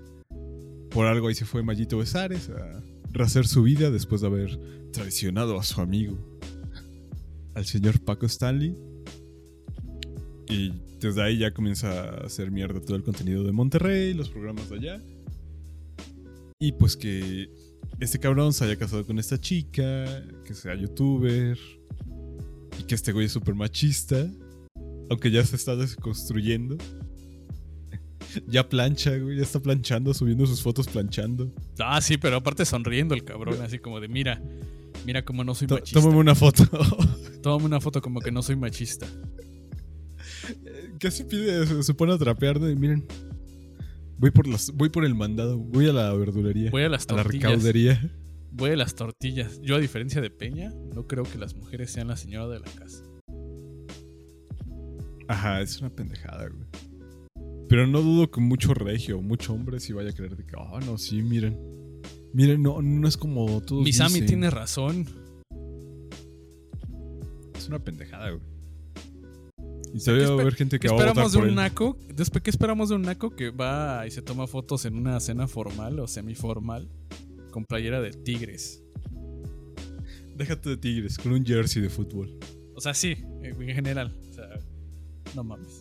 Por 0.89 1.05
algo 1.05 1.27
ahí 1.27 1.35
se 1.35 1.45
fue 1.45 1.63
Mayito 1.63 1.99
Besares 1.99 2.49
a 2.49 2.83
rehacer 3.11 3.45
su 3.45 3.63
vida 3.63 3.91
después 3.91 4.21
de 4.21 4.27
haber 4.27 4.59
traicionado 4.91 5.59
a 5.59 5.63
su 5.63 5.79
amigo, 5.79 6.17
al 7.53 7.65
señor 7.65 7.99
Paco 7.99 8.25
Stanley. 8.25 8.75
Y 10.53 10.71
desde 10.99 11.23
ahí 11.23 11.39
ya 11.39 11.51
comienza 11.51 11.91
a 11.91 12.25
hacer 12.25 12.51
mierda 12.51 12.79
todo 12.79 12.95
el 12.95 13.03
contenido 13.03 13.43
de 13.43 13.51
Monterrey, 13.51 14.13
los 14.13 14.29
programas 14.29 14.69
de 14.69 14.75
allá. 14.75 15.01
Y 16.59 16.73
pues 16.73 16.95
que 16.95 17.49
este 17.99 18.19
cabrón 18.19 18.53
se 18.53 18.65
haya 18.65 18.75
casado 18.75 19.03
con 19.05 19.17
esta 19.17 19.39
chica, 19.39 20.05
que 20.45 20.53
sea 20.53 20.75
youtuber, 20.75 21.57
y 22.79 22.83
que 22.83 22.93
este 22.93 23.11
güey 23.11 23.25
es 23.25 23.31
súper 23.31 23.55
machista, 23.55 24.27
aunque 25.09 25.31
ya 25.31 25.43
se 25.43 25.55
está 25.55 25.75
desconstruyendo. 25.75 26.77
Ya 28.47 28.67
plancha, 28.67 29.15
güey, 29.15 29.37
ya 29.37 29.43
está 29.43 29.59
planchando, 29.59 30.11
subiendo 30.11 30.47
sus 30.47 30.59
fotos 30.59 30.87
planchando. 30.87 31.53
Ah, 31.77 32.01
sí, 32.01 32.17
pero 32.17 32.37
aparte 32.37 32.65
sonriendo 32.65 33.13
el 33.13 33.23
cabrón, 33.23 33.61
así 33.61 33.77
como 33.77 33.99
de 33.99 34.07
mira, 34.07 34.41
mira 35.05 35.23
como 35.23 35.43
no 35.43 35.53
soy 35.53 35.67
machista. 35.67 35.99
Tómame 35.99 36.17
una 36.17 36.33
foto. 36.33 36.63
Tómame 37.43 37.65
una 37.65 37.79
foto 37.79 38.01
como 38.01 38.21
que 38.21 38.31
no 38.31 38.41
soy 38.41 38.55
machista. 38.55 39.05
¿Qué 41.03 41.11
se 41.11 41.25
pide? 41.25 41.67
Se, 41.67 41.83
se 41.83 41.93
pone 41.93 42.13
a 42.13 42.17
trapear. 42.17 42.55
Y 42.57 42.77
miren. 42.77 43.05
Voy 44.17 44.31
por, 44.31 44.47
las, 44.47 44.71
voy 44.71 44.87
por 44.87 45.03
el 45.03 45.15
mandado, 45.15 45.57
voy 45.57 45.89
a 45.89 45.91
la 45.91 46.13
verdulería, 46.13 46.71
Voy 46.71 46.83
a 46.83 46.87
las 46.87 47.05
a 47.09 47.13
la 47.13 47.23
tortillas. 47.23 47.51
recaudería. 47.51 48.11
Voy 48.51 48.69
a 48.69 48.77
las 48.77 48.95
tortillas. 48.95 49.59
Yo, 49.61 49.75
a 49.75 49.79
diferencia 49.79 50.21
de 50.21 50.29
Peña, 50.29 50.71
no 50.95 51.07
creo 51.07 51.23
que 51.23 51.37
las 51.37 51.55
mujeres 51.57 51.91
sean 51.91 52.07
la 52.07 52.15
señora 52.15 52.47
de 52.47 52.59
la 52.61 52.67
casa. 52.67 53.03
Ajá, 55.27 55.59
es 55.59 55.77
una 55.81 55.89
pendejada, 55.89 56.47
güey. 56.47 56.65
Pero 57.67 57.85
no 57.85 58.01
dudo 58.01 58.31
que 58.31 58.39
mucho 58.39 58.73
regio, 58.73 59.21
mucho 59.21 59.51
hombre 59.53 59.81
sí 59.81 59.91
vaya 59.91 60.11
a 60.11 60.13
creer 60.13 60.37
de 60.37 60.45
que, 60.45 60.53
ah, 60.57 60.79
no, 60.85 60.97
sí, 60.97 61.21
miren. 61.21 61.59
Miren, 62.33 62.61
no, 62.63 62.81
no 62.81 63.07
es 63.09 63.17
como 63.17 63.59
todos 63.59 63.83
Misami 63.83 64.13
dicen. 64.13 64.27
tiene 64.27 64.49
razón. 64.51 65.05
Es 67.57 67.67
una 67.67 67.79
pendejada, 67.79 68.29
güey. 68.29 68.52
Y 69.93 69.99
se 69.99 70.11
debe 70.11 70.25
¿Qué 70.25 70.31
espe- 70.31 70.41
haber 70.41 70.55
gente 70.55 70.79
¿Qué 70.79 70.87
que 70.87 70.93
va 70.93 70.93
a 70.93 70.95
votar 70.95 71.07
esperamos 71.09 71.31
de 71.33 71.37
por 71.37 71.43
un 71.43 71.49
él. 71.51 71.55
naco? 71.55 71.97
Después, 72.15 72.43
¿qué 72.43 72.49
esperamos 72.49 72.89
de 72.89 72.95
un 72.95 73.01
naco 73.03 73.35
que 73.35 73.51
va 73.51 74.07
y 74.07 74.11
se 74.11 74.21
toma 74.23 74.47
fotos 74.47 74.85
en 74.85 74.95
una 74.95 75.19
cena 75.19 75.47
formal 75.47 75.99
o 75.99 76.07
semiformal 76.07 76.89
con 77.51 77.63
playera 77.65 78.01
de 78.01 78.11
tigres? 78.11 78.83
Déjate 80.35 80.69
de 80.69 80.77
tigres, 80.77 81.17
con 81.19 81.31
un 81.31 81.45
jersey 81.45 81.81
de 81.81 81.89
fútbol. 81.89 82.39
O 82.75 82.81
sea, 82.81 82.95
sí, 82.95 83.15
en 83.43 83.61
en 83.69 83.75
general. 83.75 84.11
O 84.31 84.33
sea, 84.33 84.49
no 85.35 85.43
mames. 85.43 85.79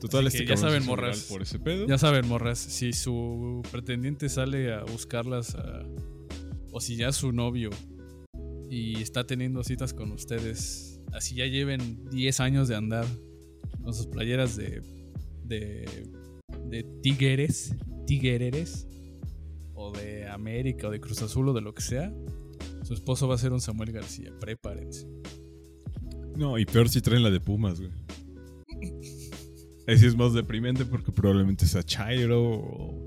Total, 0.00 0.26
este 0.26 0.44
ya 0.46 0.56
saben, 0.56 0.84
morras. 0.84 1.16
viral 1.16 1.28
por 1.28 1.42
ese 1.42 1.58
pedo. 1.58 1.86
Ya 1.86 1.98
saben, 1.98 2.26
morras, 2.28 2.58
si 2.58 2.92
su 2.92 3.62
pretendiente 3.70 4.28
sale 4.28 4.72
a 4.72 4.84
buscarlas 4.84 5.54
a- 5.54 5.82
o 6.70 6.80
si 6.80 6.96
ya 6.96 7.08
es 7.08 7.16
su 7.16 7.32
novio 7.32 7.70
y 8.70 9.00
está 9.00 9.26
teniendo 9.26 9.62
citas 9.64 9.94
con 9.94 10.12
ustedes, 10.12 11.00
así 11.12 11.36
ya 11.36 11.46
lleven 11.46 12.08
10 12.10 12.40
años 12.40 12.68
de 12.68 12.76
andar 12.76 13.06
con 13.82 13.94
sus 13.94 14.06
playeras 14.06 14.56
de 14.56 14.82
de, 15.48 16.08
de 16.68 16.82
tigres, 17.02 17.74
tiguereres 18.06 18.86
o 19.74 19.92
de 19.92 20.28
América 20.28 20.88
o 20.88 20.90
de 20.90 21.00
Cruz 21.00 21.22
Azul 21.22 21.48
o 21.48 21.52
de 21.52 21.60
lo 21.60 21.74
que 21.74 21.82
sea, 21.82 22.12
su 22.82 22.94
esposo 22.94 23.28
va 23.28 23.34
a 23.34 23.38
ser 23.38 23.52
un 23.52 23.60
Samuel 23.60 23.92
García, 23.92 24.32
prepárense. 24.40 25.06
No, 26.36 26.58
y 26.58 26.66
peor 26.66 26.88
si 26.88 27.00
traen 27.00 27.22
la 27.22 27.30
de 27.30 27.40
Pumas, 27.40 27.80
güey. 27.80 27.92
Sí 29.88 30.04
es 30.04 30.16
más 30.16 30.34
deprimente 30.34 30.84
porque 30.84 31.12
probablemente 31.12 31.66
sea 31.66 31.82
Chairo 31.82 32.42
o... 32.42 33.06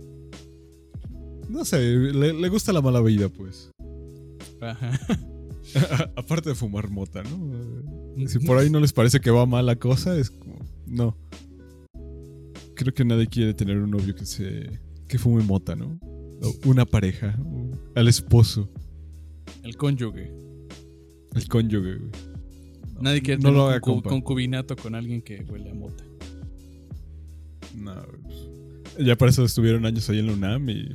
No 1.49 1.65
sé, 1.65 1.79
le, 1.79 2.33
le 2.33 2.49
gusta 2.49 2.71
la 2.71 2.81
mala 2.81 3.01
vida, 3.01 3.27
pues. 3.27 3.71
Ajá. 4.61 4.91
Aparte 6.15 6.49
de 6.49 6.55
fumar 6.55 6.89
mota, 6.89 7.23
¿no? 7.23 8.27
Si 8.27 8.39
por 8.39 8.57
ahí 8.57 8.69
no 8.69 8.79
les 8.79 8.93
parece 8.93 9.19
que 9.19 9.31
va 9.31 9.45
mal 9.45 9.65
la 9.65 9.75
cosa, 9.77 10.17
es 10.17 10.29
como... 10.31 10.59
No. 10.87 11.15
Creo 12.75 12.93
que 12.93 13.05
nadie 13.05 13.27
quiere 13.27 13.53
tener 13.53 13.77
un 13.77 13.91
novio 13.91 14.15
que 14.15 14.25
se... 14.25 14.79
que 15.07 15.17
fume 15.19 15.43
mota, 15.43 15.75
¿no? 15.75 15.99
O 16.41 16.69
una 16.69 16.85
pareja, 16.85 17.37
o 17.45 17.71
al 17.95 18.07
esposo, 18.07 18.69
El 19.63 19.75
cónyuge. 19.75 20.31
el 21.35 21.47
cónyuge, 21.49 21.95
güey. 21.97 22.11
Nadie 23.01 23.21
quiere 23.21 23.37
no 23.37 23.49
tener 23.49 23.57
lo 23.57 23.65
un 23.65 23.71
haga, 23.71 23.81
concu- 23.81 23.83
compa. 23.95 24.09
concubinato 24.09 24.75
con 24.75 24.95
alguien 24.95 25.21
que 25.21 25.43
huele 25.49 25.69
a 25.71 25.73
mota. 25.73 26.03
No, 27.75 27.93
ya 28.99 29.15
para 29.17 29.31
eso 29.31 29.43
estuvieron 29.45 29.85
años 29.85 30.09
ahí 30.09 30.19
en 30.19 30.27
la 30.27 30.33
UNAM 30.33 30.69
y 30.69 30.87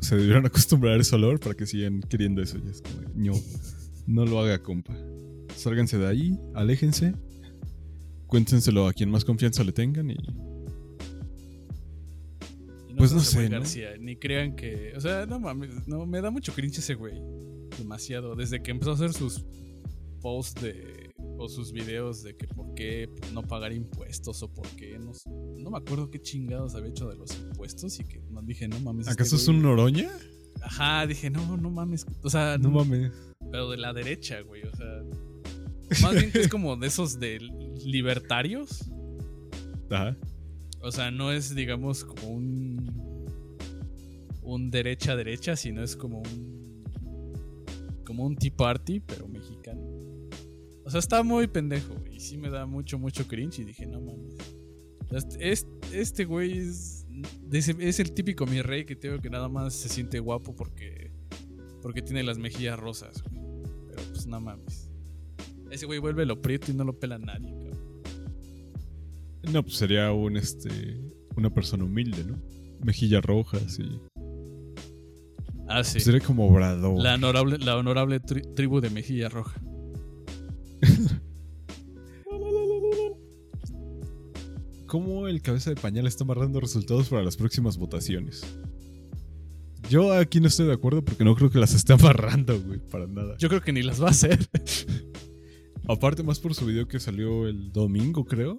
se 0.00 0.16
debieron 0.16 0.44
acostumbrar 0.46 0.98
a 0.98 1.00
ese 1.00 1.14
olor 1.16 1.38
para 1.40 1.54
que 1.54 1.66
sigan 1.66 2.00
queriendo 2.02 2.42
eso. 2.42 2.58
Ya 2.58 2.70
es 2.70 2.82
como, 2.82 3.00
no, 3.14 3.32
no 4.08 4.24
lo 4.24 4.40
haga, 4.40 4.60
compa. 4.62 4.96
Sálganse 5.54 5.98
de 5.98 6.06
ahí, 6.06 6.38
aléjense, 6.54 7.12
cuéntenselo 8.26 8.86
a 8.86 8.92
quien 8.92 9.10
más 9.10 9.24
confianza 9.24 9.62
le 9.62 9.72
tengan 9.72 10.10
y 10.10 10.16
Y 12.88 12.94
Pues 12.96 13.12
no 13.12 13.20
sé, 13.20 13.50
¿no? 13.50 13.58
García, 13.58 13.90
ni 13.98 14.16
crean 14.16 14.56
que. 14.56 14.94
O 14.96 15.00
sea, 15.00 15.26
no 15.26 15.38
mames, 15.38 15.86
no, 15.86 16.06
me 16.06 16.22
da 16.22 16.30
mucho 16.30 16.54
cringe 16.54 16.78
ese 16.78 16.94
güey. 16.94 17.20
Demasiado. 17.78 18.34
Desde 18.34 18.62
que 18.62 18.70
empezó 18.70 18.92
a 18.92 18.94
hacer 18.94 19.12
sus 19.12 19.44
posts 20.22 20.62
de. 20.62 21.10
o 21.36 21.48
sus 21.48 21.70
videos 21.72 22.22
de 22.22 22.34
que 22.34 22.46
por 22.46 22.72
qué 22.74 23.10
no 23.34 23.42
pagar 23.42 23.74
impuestos 23.74 24.42
o 24.42 24.52
por 24.52 24.66
qué. 24.68 24.98
No, 24.98 25.12
no 25.58 25.70
me 25.70 25.76
acuerdo 25.76 26.10
qué 26.10 26.18
chingados 26.18 26.74
había 26.74 26.88
hecho 26.88 27.10
de 27.10 27.16
los 27.16 27.38
impuestos 27.38 28.00
y 28.00 28.04
que 28.04 28.22
no, 28.30 28.40
dije, 28.40 28.68
no 28.68 28.80
mames. 28.80 29.06
este 29.06 29.20
¿Acaso 29.20 29.36
es 29.36 29.46
un 29.48 29.60
Noroña? 29.60 30.10
Ajá, 30.62 31.06
dije, 31.06 31.30
no, 31.30 31.56
no 31.56 31.70
mames. 31.70 32.06
O 32.22 32.30
sea, 32.30 32.58
No 32.58 32.70
mames. 32.70 33.12
pero 33.50 33.70
de 33.70 33.76
la 33.76 33.92
derecha, 33.92 34.40
güey. 34.42 34.62
O 34.64 34.76
sea. 34.76 35.02
Más 36.02 36.14
bien 36.14 36.30
que 36.30 36.40
es 36.40 36.48
como 36.48 36.76
de 36.76 36.86
esos 36.86 37.18
de 37.18 37.38
libertarios. 37.84 38.90
Ajá. 39.90 40.16
O 40.80 40.92
sea, 40.92 41.10
no 41.10 41.32
es, 41.32 41.54
digamos, 41.54 42.04
como 42.04 42.28
un. 42.28 43.08
Un 44.42 44.70
derecha-derecha, 44.70 45.56
sino 45.56 45.82
es 45.82 45.96
como 45.96 46.18
un. 46.20 46.84
Como 48.06 48.24
un 48.24 48.36
Tea 48.36 48.52
Party, 48.56 49.00
pero 49.00 49.28
mexicano. 49.28 49.80
O 50.84 50.90
sea, 50.90 51.00
está 51.00 51.22
muy 51.22 51.46
pendejo, 51.46 51.94
güey, 52.00 52.16
y 52.16 52.20
sí 52.20 52.38
me 52.38 52.48
da 52.48 52.64
mucho, 52.64 52.98
mucho 52.98 53.26
cringe. 53.28 53.58
Y 53.60 53.64
dije, 53.64 53.86
no 53.86 54.00
mames. 54.00 54.36
Este, 55.10 55.50
este, 55.52 56.00
este 56.00 56.24
güey 56.24 56.58
es- 56.58 56.97
es, 57.52 57.98
el 58.00 58.12
típico 58.12 58.46
mi 58.46 58.62
rey 58.62 58.84
que 58.84 58.96
tengo 58.96 59.18
que 59.20 59.30
nada 59.30 59.48
más 59.48 59.74
se 59.74 59.88
siente 59.88 60.18
guapo 60.20 60.54
porque, 60.54 61.10
porque 61.82 62.02
tiene 62.02 62.22
las 62.22 62.38
mejillas 62.38 62.78
rosas, 62.78 63.22
güey. 63.24 63.40
Pero 63.88 64.02
pues 64.10 64.26
no 64.26 64.40
mames. 64.40 64.88
Ese 65.70 65.86
güey 65.86 65.98
vuelve 65.98 66.24
lo 66.26 66.40
prieto 66.40 66.70
y 66.70 66.74
no 66.74 66.84
lo 66.84 66.98
pela 66.98 67.18
nadie, 67.18 67.50
cabrón. 67.52 68.02
No, 69.52 69.62
pues 69.62 69.76
sería 69.76 70.12
un 70.12 70.36
este 70.36 70.68
una 71.36 71.50
persona 71.50 71.84
humilde, 71.84 72.24
¿no? 72.24 72.38
Mejillas 72.84 73.24
rojas 73.24 73.78
y. 73.78 74.00
Ah, 75.68 75.84
sí. 75.84 75.94
Pues 75.94 76.04
sería 76.04 76.20
como 76.20 76.48
obrador. 76.48 77.00
La 77.02 77.14
honorable, 77.14 77.58
la 77.58 77.76
honorable 77.76 78.20
tri- 78.20 78.54
tribu 78.54 78.80
de 78.80 78.90
mejilla 78.90 79.28
roja. 79.28 79.60
¿Cómo 84.88 85.28
el 85.28 85.42
cabeza 85.42 85.68
de 85.68 85.76
pañal 85.76 86.06
está 86.06 86.24
amarrando 86.24 86.60
resultados 86.60 87.10
para 87.10 87.22
las 87.22 87.36
próximas 87.36 87.76
votaciones? 87.76 88.42
Yo 89.90 90.14
aquí 90.14 90.40
no 90.40 90.48
estoy 90.48 90.66
de 90.66 90.72
acuerdo 90.72 91.04
porque 91.04 91.24
no 91.24 91.34
creo 91.34 91.50
que 91.50 91.58
las 91.58 91.74
esté 91.74 91.92
amarrando, 91.92 92.58
güey, 92.58 92.80
para 92.80 93.06
nada. 93.06 93.36
Yo 93.36 93.50
creo 93.50 93.60
que 93.60 93.70
ni 93.70 93.82
las 93.82 94.02
va 94.02 94.06
a 94.06 94.12
hacer. 94.12 94.38
Aparte 95.88 96.22
más 96.22 96.40
por 96.40 96.54
su 96.54 96.64
video 96.64 96.88
que 96.88 97.00
salió 97.00 97.46
el 97.46 97.70
domingo, 97.70 98.24
creo. 98.24 98.58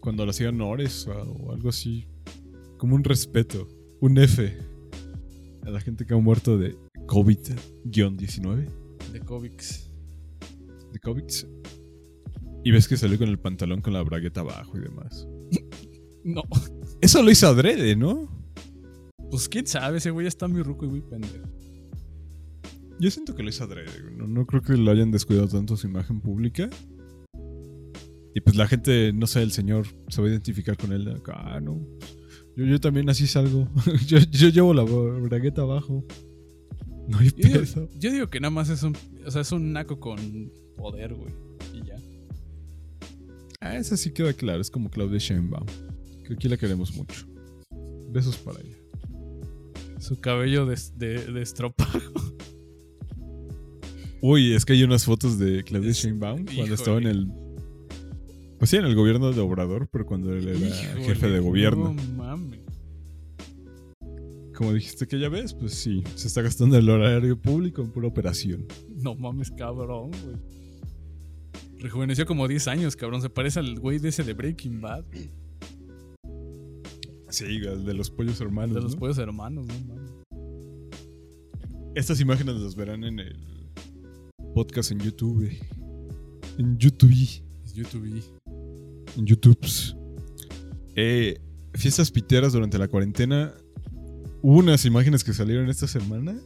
Cuando 0.00 0.26
le 0.26 0.30
hacían 0.30 0.60
honores 0.60 1.06
o, 1.06 1.52
algo 1.52 1.70
así. 1.70 2.06
Como 2.76 2.94
un 2.94 3.02
respeto. 3.02 3.66
Un 4.02 4.18
F. 4.18 4.58
A 5.64 5.70
la 5.70 5.80
gente 5.80 6.04
que 6.04 6.12
ha 6.12 6.18
muerto 6.18 6.58
de 6.58 6.76
COVID-19. 7.06 8.68
De 9.10 9.20
Kovics. 9.20 9.90
De 10.92 11.00
COVID. 11.00 11.24
Y 12.68 12.70
ves 12.70 12.86
que 12.86 12.98
salió 12.98 13.16
con 13.16 13.30
el 13.30 13.38
pantalón 13.38 13.80
con 13.80 13.94
la 13.94 14.02
bragueta 14.02 14.40
abajo 14.40 14.76
y 14.76 14.80
demás. 14.82 15.26
No. 16.24 16.42
Eso 17.00 17.22
lo 17.22 17.30
hizo 17.30 17.46
adrede, 17.46 17.96
¿no? 17.96 18.28
Pues 19.30 19.48
quién 19.48 19.66
sabe, 19.66 19.96
ese 19.96 20.10
güey 20.10 20.26
está 20.26 20.46
muy 20.46 20.62
ruco 20.62 20.84
y 20.84 20.88
muy 20.88 21.00
pendejo. 21.00 21.48
Yo 23.00 23.10
siento 23.10 23.34
que 23.34 23.42
lo 23.42 23.48
hizo 23.48 23.64
adrede. 23.64 24.10
No, 24.14 24.26
no 24.26 24.44
creo 24.44 24.60
que 24.60 24.76
lo 24.76 24.90
hayan 24.90 25.10
descuidado 25.10 25.48
tanto 25.48 25.78
su 25.78 25.86
imagen 25.86 26.20
pública. 26.20 26.68
Y 28.34 28.40
pues 28.42 28.56
la 28.56 28.66
gente, 28.66 29.14
no 29.14 29.26
sé, 29.26 29.40
el 29.40 29.52
señor 29.52 29.86
se 30.08 30.20
va 30.20 30.26
a 30.26 30.30
identificar 30.32 30.76
con 30.76 30.92
él. 30.92 31.18
Ah, 31.32 31.60
no. 31.62 31.80
Yo, 32.54 32.66
yo 32.66 32.78
también 32.78 33.08
así 33.08 33.26
salgo. 33.26 33.66
yo, 34.06 34.18
yo 34.18 34.48
llevo 34.50 34.74
la 34.74 34.82
bragueta 34.82 35.62
abajo. 35.62 36.04
No 37.06 37.16
hay 37.20 37.30
Yo 37.34 37.48
digo, 37.48 37.88
yo 37.98 38.12
digo 38.12 38.28
que 38.28 38.40
nada 38.40 38.50
más 38.50 38.68
es 38.68 38.82
un. 38.82 38.94
O 39.24 39.30
sea, 39.30 39.40
es 39.40 39.52
un 39.52 39.72
naco 39.72 39.98
con 39.98 40.52
poder, 40.76 41.14
güey. 41.14 41.32
Y 41.72 41.86
ya. 41.86 41.96
Ah, 43.60 43.76
esa 43.76 43.96
sí 43.96 44.12
queda 44.12 44.32
claro. 44.32 44.60
Es 44.60 44.70
como 44.70 44.90
Claudia 44.90 45.18
Sheinbaum. 45.18 45.66
Que 46.26 46.34
aquí 46.34 46.48
la 46.48 46.56
queremos 46.56 46.94
mucho. 46.94 47.26
Besos 48.10 48.36
para 48.38 48.60
ella. 48.60 48.76
Su 50.00 50.20
cabello 50.20 50.64
de, 50.66 50.78
de, 50.96 51.24
de 51.32 51.42
estropajo. 51.42 51.98
Uy, 54.20 54.52
es 54.54 54.64
que 54.64 54.72
hay 54.72 54.82
unas 54.82 55.04
fotos 55.04 55.38
de 55.38 55.62
Claudia 55.64 55.90
Es- 55.90 55.98
Sheinbaum 55.98 56.44
cuando 56.44 56.52
híjole. 56.52 56.74
estaba 56.74 56.98
en 56.98 57.06
el. 57.06 57.28
Pues 58.58 58.70
sí, 58.70 58.76
en 58.76 58.84
el 58.86 58.96
gobierno 58.96 59.30
de 59.32 59.40
Obrador, 59.40 59.88
pero 59.92 60.04
cuando 60.04 60.32
él 60.34 60.48
era 60.48 60.58
Híjole, 60.58 61.04
jefe 61.04 61.28
de 61.28 61.38
gobierno. 61.38 61.94
No 61.94 62.02
mames. 62.16 62.58
Como 64.56 64.72
dijiste 64.72 65.06
que 65.06 65.20
ya 65.20 65.28
ves, 65.28 65.54
pues 65.54 65.74
sí, 65.74 66.02
se 66.16 66.26
está 66.26 66.42
gastando 66.42 66.76
el 66.76 66.88
horario 66.90 67.40
público 67.40 67.80
en 67.82 67.92
pura 67.92 68.08
operación. 68.08 68.66
No 68.96 69.14
mames, 69.14 69.52
cabrón, 69.52 70.10
güey. 70.10 70.36
Rejuveneció 71.78 72.26
como 72.26 72.48
10 72.48 72.68
años, 72.68 72.96
cabrón. 72.96 73.22
Se 73.22 73.30
parece 73.30 73.60
al 73.60 73.78
güey 73.78 73.98
de 73.98 74.08
ese 74.08 74.24
de 74.24 74.32
Breaking 74.34 74.80
Bad. 74.80 75.04
Sí, 77.30 77.44
el 77.44 77.84
de 77.84 77.94
los 77.94 78.10
pollos 78.10 78.40
hermanos. 78.40 78.74
De 78.74 78.80
los 78.80 78.94
¿no? 78.94 78.98
pollos 79.00 79.18
hermanos, 79.18 79.66
no 79.66 79.74
mames. 79.86 80.10
Estas 81.94 82.20
imágenes 82.20 82.56
las 82.56 82.74
verán 82.74 83.04
en 83.04 83.20
el 83.20 83.36
podcast 84.54 84.90
en 84.90 84.98
YouTube. 84.98 85.50
En 86.58 86.78
YouTube. 86.78 87.42
YouTube. 87.74 88.22
En 89.16 89.26
YouTube. 89.26 89.58
Eh, 90.96 91.38
fiestas 91.74 92.10
piteras 92.10 92.52
durante 92.52 92.78
la 92.78 92.88
cuarentena. 92.88 93.54
Hubo 94.42 94.58
unas 94.58 94.84
imágenes 94.84 95.22
que 95.22 95.32
salieron 95.32 95.68
esta 95.68 95.86
semana. 95.86 96.40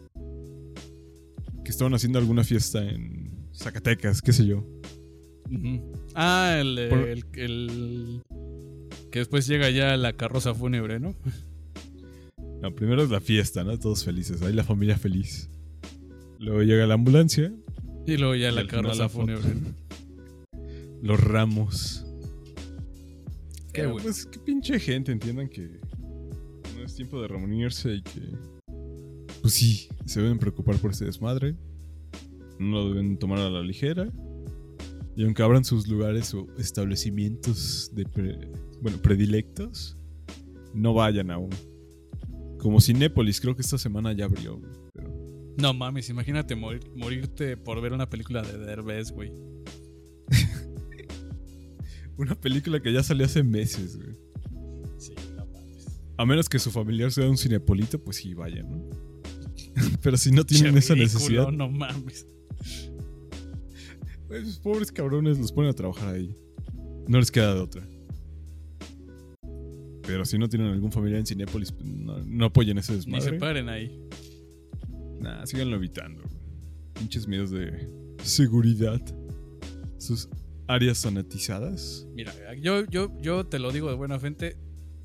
Que 1.64 1.70
estaban 1.70 1.94
haciendo 1.94 2.18
alguna 2.18 2.44
fiesta 2.44 2.82
en 2.82 3.30
Zacatecas, 3.54 4.20
qué 4.20 4.32
sé 4.32 4.44
yo. 4.46 4.66
Ah, 6.14 6.56
el, 6.60 6.78
eh, 6.78 6.88
Por- 6.88 7.08
el, 7.08 7.24
el- 7.34 8.22
Que 9.10 9.18
después 9.20 9.46
llega 9.46 9.70
ya 9.70 9.96
la 9.96 10.14
carroza 10.14 10.54
fúnebre, 10.54 10.98
¿no? 11.00 11.14
No, 12.62 12.74
primero 12.74 13.02
es 13.02 13.10
la 13.10 13.20
fiesta, 13.20 13.64
¿no? 13.64 13.76
Todos 13.78 14.04
felices. 14.04 14.40
Ahí 14.42 14.52
la 14.52 14.64
familia 14.64 14.96
feliz. 14.96 15.50
Luego 16.38 16.62
llega 16.62 16.86
la 16.86 16.94
ambulancia. 16.94 17.52
Y 18.06 18.16
luego 18.16 18.34
ya 18.34 18.50
Y 18.50 18.54
la 18.54 18.66
carroza 18.66 19.08
fúnebre. 19.08 19.42
Los 21.02 21.20
ramos. 21.20 22.04
Qué 23.72 23.80
Pero, 23.82 23.92
bueno. 23.92 24.04
Pues 24.04 24.26
qué 24.26 24.38
pinche 24.38 24.78
gente, 24.78 25.12
entiendan 25.12 25.48
que 25.48 25.80
no 26.76 26.84
es 26.84 26.94
tiempo 26.94 27.20
de 27.20 27.28
reunirse 27.28 27.94
y 27.94 28.02
que. 28.02 28.20
Pues 29.40 29.54
sí, 29.54 29.88
se 30.06 30.20
deben 30.22 30.38
preocupar 30.38 30.76
por 30.76 30.92
este 30.92 31.04
desmadre. 31.06 31.56
No 32.58 32.82
lo 32.82 32.88
deben 32.90 33.18
tomar 33.18 33.38
a 33.40 33.50
la 33.50 33.60
ligera. 33.62 34.08
Y 35.16 35.24
aunque 35.24 35.42
abran 35.42 35.64
sus 35.64 35.86
lugares 35.88 36.32
o 36.34 36.46
establecimientos 36.58 37.90
de 37.94 38.04
pre- 38.06 38.50
bueno, 38.80 38.98
predilectos, 38.98 39.96
no 40.74 40.94
vayan 40.94 41.30
aún. 41.30 41.50
Como 42.58 42.80
Cinépolis, 42.80 43.40
creo 43.40 43.54
que 43.54 43.62
esta 43.62 43.76
semana 43.78 44.12
ya 44.12 44.24
abrió. 44.24 44.60
Pero 44.94 45.12
No 45.58 45.74
mames, 45.74 46.08
imagínate 46.08 46.56
morir- 46.56 46.90
morirte 46.96 47.56
por 47.56 47.80
ver 47.82 47.92
una 47.92 48.08
película 48.08 48.40
de 48.42 48.56
Derbez, 48.58 49.10
güey. 49.12 49.32
una 52.16 52.34
película 52.34 52.80
que 52.80 52.92
ya 52.92 53.02
salió 53.02 53.26
hace 53.26 53.42
meses, 53.42 53.96
güey. 53.96 54.16
Sí, 54.98 55.12
no 55.36 55.44
mames. 55.46 55.86
A 56.16 56.24
menos 56.24 56.48
que 56.48 56.58
su 56.58 56.70
familiar 56.70 57.10
sea 57.12 57.28
un 57.28 57.36
cinepolito, 57.36 58.02
pues 58.02 58.16
sí, 58.18 58.34
vayan, 58.34 58.70
¿no? 58.70 58.90
Pero 60.02 60.16
si 60.16 60.30
no 60.30 60.44
tienen 60.44 60.76
esa 60.78 60.94
necesidad, 60.94 61.50
No 61.50 61.68
mames. 61.70 62.26
Pues, 64.32 64.48
esos 64.48 64.58
pobres 64.60 64.90
cabrones 64.90 65.38
los 65.38 65.52
ponen 65.52 65.70
a 65.70 65.74
trabajar 65.74 66.14
ahí. 66.14 66.34
No 67.06 67.18
les 67.18 67.30
queda 67.30 67.54
de 67.54 67.60
otra. 67.60 67.82
Pero 70.06 70.24
si 70.24 70.38
no 70.38 70.48
tienen 70.48 70.68
algún 70.68 70.90
familiar 70.90 71.20
en 71.20 71.26
Cinépolis, 71.26 71.70
pues, 71.72 71.84
no, 71.84 72.18
no 72.18 72.46
apoyen 72.46 72.78
ese 72.78 72.92
Ni 72.92 73.00
se 73.02 73.10
desmadre. 73.10 73.38
paren 73.38 73.68
ahí. 73.68 74.08
Nah, 75.20 75.44
síganlo 75.46 75.76
evitando. 75.76 76.22
Pinches 76.94 77.28
medios 77.28 77.50
de 77.50 77.88
seguridad. 78.22 79.00
Sus 79.98 80.28
áreas 80.66 80.98
sanitizadas. 80.98 82.06
Mira, 82.14 82.32
yo, 82.60 82.84
yo, 82.86 83.12
yo 83.20 83.44
te 83.46 83.58
lo 83.58 83.70
digo 83.70 83.88
de 83.90 83.94
buena 83.94 84.18
fuente. 84.18 84.56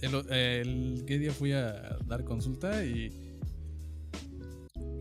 El, 0.02 0.16
el 0.32 1.04
¿qué 1.06 1.20
día 1.20 1.32
fui 1.34 1.52
a 1.52 1.98
dar 2.08 2.24
consulta 2.24 2.86
y. 2.86 3.12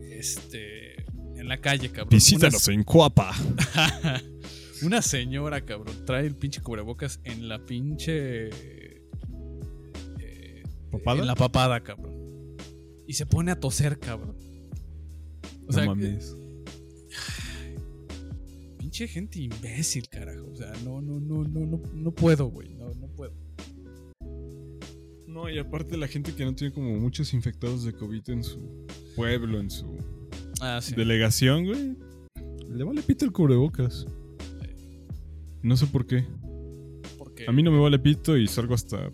Este. 0.01 0.96
En 1.37 1.47
la 1.47 1.59
calle, 1.59 1.89
cabrón. 1.89 2.09
Visítanos 2.09 2.67
en 2.67 2.83
Cuapa. 2.83 3.33
Una, 4.03 4.23
una 4.83 5.01
señora, 5.01 5.61
cabrón, 5.61 5.95
trae 6.05 6.25
el 6.25 6.35
pinche 6.35 6.61
cubrebocas 6.61 7.19
en 7.23 7.47
la 7.47 7.63
pinche. 7.65 8.49
eh, 8.49 9.03
¿Papada? 10.91 11.21
En 11.21 11.27
la 11.27 11.35
papada, 11.35 11.81
cabrón. 11.83 12.15
Y 13.07 13.13
se 13.13 13.25
pone 13.25 13.51
a 13.51 13.59
toser, 13.59 13.99
cabrón. 13.99 14.35
O 15.67 15.71
sea, 15.71 15.85
no 15.85 15.95
mames. 15.95 16.35
pinche 18.77 19.07
gente 19.07 19.39
imbécil, 19.39 20.07
carajo. 20.09 20.47
O 20.51 20.55
sea, 20.55 20.71
no, 20.83 21.01
no, 21.01 21.19
no, 21.19 21.43
no, 21.43 21.65
no, 21.65 21.81
no 21.93 22.11
puedo, 22.11 22.47
güey. 22.47 22.73
No, 22.73 22.93
no 22.95 23.07
puedo. 23.07 23.33
No, 25.27 25.49
y 25.49 25.59
aparte 25.59 25.97
la 25.97 26.07
gente 26.07 26.33
que 26.33 26.45
no 26.45 26.55
tiene 26.55 26.73
como 26.73 26.97
muchos 26.97 27.33
infectados 27.33 27.83
de 27.83 27.93
COVID 27.93 28.29
en 28.29 28.43
su 28.43 28.87
pueblo, 29.15 29.59
en 29.59 29.69
su 29.69 29.97
Ah, 30.61 30.79
sí. 30.81 30.95
delegación, 30.95 31.65
güey. 31.65 31.95
Le 32.69 32.83
vale 32.83 33.01
pito 33.01 33.25
el 33.25 33.31
cubrebocas. 33.31 34.05
No 35.61 35.75
sé 35.77 35.87
por 35.87 36.05
qué. 36.05 36.25
A 37.47 37.51
mí 37.51 37.61
no 37.63 37.71
me 37.71 37.79
vale 37.79 37.99
pito 37.99 38.35
y 38.37 38.47
salgo 38.47 38.73
hasta 38.73 39.11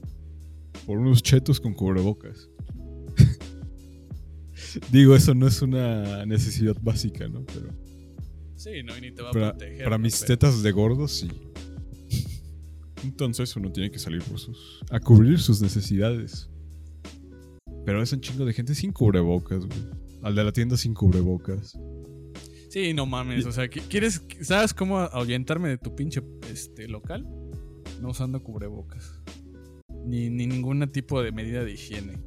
por 0.85 0.97
unos 0.97 1.21
chetos 1.21 1.59
con 1.59 1.73
cubrebocas. 1.73 2.49
Digo, 4.91 5.15
eso 5.15 5.33
no 5.35 5.47
es 5.47 5.61
una 5.61 6.25
necesidad 6.25 6.75
básica, 6.81 7.27
¿no? 7.27 7.43
Pero 7.45 7.67
Sí, 8.55 8.81
no, 8.83 8.97
y 8.97 9.01
ni 9.01 9.11
te 9.11 9.21
va 9.21 9.29
a 9.29 9.31
para, 9.33 9.49
proteger. 9.51 9.83
para 9.83 9.97
mis 9.97 10.15
Pero- 10.21 10.27
tetas 10.27 10.63
de 10.63 10.71
gordo, 10.71 11.07
sí. 11.07 11.29
Entonces 13.03 13.53
uno 13.57 13.71
tiene 13.71 13.91
que 13.91 13.99
salir 13.99 14.21
por 14.23 14.39
sus. 14.39 14.79
a 14.89 14.99
cubrir 14.99 15.39
sus 15.39 15.61
necesidades. 15.61 16.49
Pero 17.85 18.01
es 18.01 18.13
un 18.13 18.21
chingo 18.21 18.45
de 18.45 18.53
gente 18.53 18.73
sin 18.73 18.93
cubrebocas, 18.93 19.65
güey. 19.65 19.79
Al 20.23 20.35
de 20.35 20.43
la 20.43 20.51
tienda 20.51 20.77
sin 20.77 20.93
cubrebocas. 20.93 21.77
Sí, 22.69 22.93
no 22.93 23.05
mames. 23.05 23.45
O 23.45 23.51
sea, 23.51 23.65
¿qui- 23.69 23.83
¿quieres, 23.87 24.23
¿sabes 24.41 24.73
cómo 24.73 24.99
ahuyentarme 24.99 25.69
de 25.69 25.77
tu 25.77 25.93
pinche 25.95 26.23
este, 26.51 26.87
local? 26.87 27.27
No 28.01 28.09
usando 28.09 28.41
cubrebocas. 28.41 29.21
ni, 30.05 30.29
ni 30.29 30.47
ningún 30.47 30.85
tipo 30.91 31.21
de 31.21 31.31
medida 31.31 31.63
de 31.63 31.73
higiene. 31.73 32.19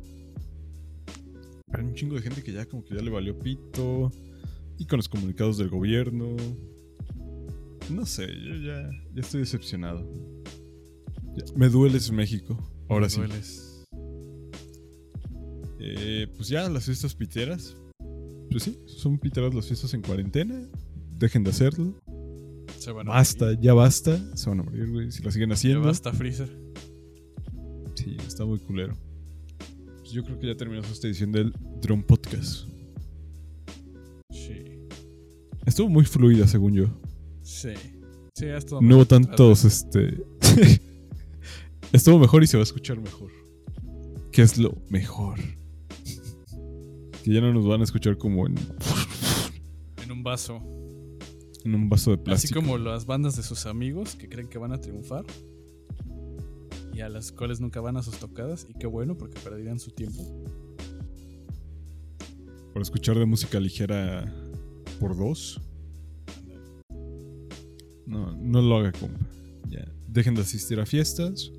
Hay 1.72 1.84
un 1.84 1.94
chingo 1.94 2.14
de 2.14 2.22
gente 2.22 2.42
que 2.42 2.52
ya 2.52 2.64
como 2.66 2.84
que 2.84 2.94
ya 2.94 3.02
le 3.02 3.10
valió 3.10 3.38
pito. 3.38 4.12
Y 4.78 4.86
con 4.86 4.98
los 4.98 5.08
comunicados 5.08 5.56
del 5.58 5.68
gobierno. 5.70 6.36
No 7.90 8.04
sé, 8.06 8.26
yo 8.26 8.54
ya, 8.56 8.90
ya 9.14 9.20
estoy 9.20 9.40
decepcionado. 9.40 10.06
Ya, 11.36 11.44
me 11.56 11.68
dueles 11.68 12.10
México. 12.12 12.58
Ahora 12.88 13.06
Me 13.06 13.10
sí. 13.10 13.16
dueles. 13.18 13.84
Eh, 15.78 16.26
pues 16.36 16.48
ya 16.48 16.68
las 16.68 16.84
fiestas 16.84 17.14
piteras. 17.14 17.76
Pues 18.56 18.64
sí, 18.64 18.78
son 18.86 19.18
piteras 19.18 19.52
las 19.54 19.66
fiestas 19.66 19.92
en 19.92 20.00
cuarentena. 20.00 20.58
Dejen 21.18 21.44
de 21.44 21.50
hacerlo. 21.50 21.94
Se 22.78 22.90
van 22.90 23.06
a 23.06 23.10
Basta, 23.10 23.44
morir. 23.44 23.60
ya 23.60 23.74
basta. 23.74 24.18
Se 24.34 24.48
van 24.48 24.60
a 24.60 24.62
morir, 24.62 24.90
güey. 24.90 25.12
Si 25.12 25.22
la 25.22 25.30
siguen 25.30 25.50
Ya 25.50 25.54
haciendo. 25.56 25.82
basta, 25.82 26.10
Freezer. 26.10 26.58
Sí, 27.96 28.16
está 28.26 28.46
muy 28.46 28.58
culero. 28.58 28.96
Pues 29.98 30.10
yo 30.10 30.24
creo 30.24 30.38
que 30.38 30.46
ya 30.46 30.56
terminamos 30.56 30.90
esta 30.90 31.06
edición 31.06 31.32
del 31.32 31.52
Drone 31.82 32.02
Podcast. 32.04 32.66
Sí. 34.30 34.64
Estuvo 35.66 35.90
muy 35.90 36.06
fluida, 36.06 36.48
según 36.48 36.72
yo. 36.72 36.86
Sí. 37.42 37.74
Sí, 38.36 38.46
ya 38.46 38.56
es 38.56 38.64
todo. 38.64 38.80
No 38.80 38.94
hubo 38.96 39.02
que 39.04 39.08
tantos, 39.10 39.66
este. 39.66 40.24
Estuvo 41.92 42.18
mejor 42.18 42.42
y 42.42 42.46
se 42.46 42.56
va 42.56 42.62
a 42.62 42.64
escuchar 42.64 42.98
mejor. 43.02 43.30
¿Qué 44.32 44.40
es 44.40 44.56
lo 44.56 44.78
mejor? 44.88 45.38
Que 47.26 47.32
ya 47.34 47.40
no 47.40 47.52
nos 47.52 47.66
van 47.66 47.80
a 47.80 47.84
escuchar 47.84 48.16
como 48.18 48.46
en, 48.46 48.54
En 50.04 50.12
un 50.12 50.22
vaso. 50.22 50.62
en 51.64 51.74
un 51.74 51.88
vaso 51.88 52.10
de 52.12 52.14
Así 52.18 52.22
plástico. 52.24 52.60
como 52.60 52.78
las 52.78 53.04
bandas 53.04 53.34
de 53.36 53.42
sus 53.42 53.66
amigos 53.66 54.14
que 54.14 54.28
creen 54.28 54.46
que 54.48 54.58
van 54.58 54.70
a 54.72 54.80
triunfar. 54.80 55.24
Y 56.94 57.00
a 57.00 57.08
las 57.08 57.32
cuales 57.32 57.60
nunca 57.60 57.80
van 57.80 57.96
a 57.96 58.02
sus 58.04 58.16
tocadas. 58.20 58.68
Y 58.70 58.74
qué 58.78 58.86
bueno, 58.86 59.18
porque 59.18 59.40
perderían 59.40 59.80
su 59.80 59.90
tiempo. 59.90 60.22
Por 62.72 62.80
escuchar 62.80 63.18
de 63.18 63.26
música 63.26 63.58
ligera 63.58 64.32
por 65.00 65.16
dos. 65.16 65.60
No, 68.06 68.36
no 68.36 68.62
lo 68.62 68.76
haga, 68.76 68.92
compa. 68.92 69.18
Ya. 69.68 69.84
Dejen 70.06 70.36
de 70.36 70.42
asistir 70.42 70.78
a 70.78 70.86
fiestas. 70.86 71.50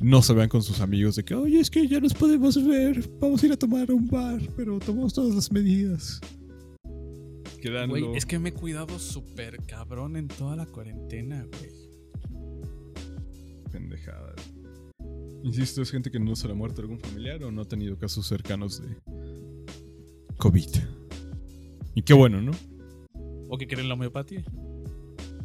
No 0.00 0.22
se 0.22 0.32
vean 0.32 0.48
con 0.48 0.62
sus 0.62 0.80
amigos 0.80 1.16
de 1.16 1.24
que, 1.24 1.34
oye, 1.34 1.58
es 1.58 1.70
que 1.70 1.86
ya 1.88 1.98
nos 2.00 2.14
podemos 2.14 2.64
ver. 2.64 3.08
Vamos 3.20 3.42
a 3.42 3.46
ir 3.46 3.52
a 3.52 3.56
tomar 3.56 3.90
a 3.90 3.94
un 3.94 4.06
bar, 4.06 4.40
pero 4.56 4.78
tomamos 4.78 5.12
todas 5.12 5.34
las 5.34 5.50
medidas. 5.50 6.20
Quedando. 7.60 7.98
Güey, 7.98 8.16
es 8.16 8.24
que 8.24 8.38
me 8.38 8.50
he 8.50 8.52
cuidado 8.52 8.98
súper 9.00 9.58
cabrón 9.66 10.16
en 10.16 10.28
toda 10.28 10.54
la 10.54 10.66
cuarentena, 10.66 11.44
güey. 11.44 11.72
Pendejadas. 13.72 14.36
Insisto, 15.42 15.82
es 15.82 15.90
gente 15.90 16.10
que 16.10 16.20
no 16.20 16.36
se 16.36 16.46
le 16.46 16.52
ha 16.52 16.56
muerto 16.56 16.80
algún 16.80 17.00
familiar 17.00 17.42
o 17.42 17.50
no 17.50 17.62
ha 17.62 17.64
tenido 17.64 17.96
casos 17.98 18.26
cercanos 18.26 18.80
de 18.80 18.96
COVID. 20.36 20.68
Y 21.94 22.02
qué 22.02 22.14
bueno, 22.14 22.40
¿no? 22.40 22.52
¿O 23.48 23.58
que 23.58 23.66
creen 23.66 23.88
la 23.88 23.94
homeopatía? 23.94 24.44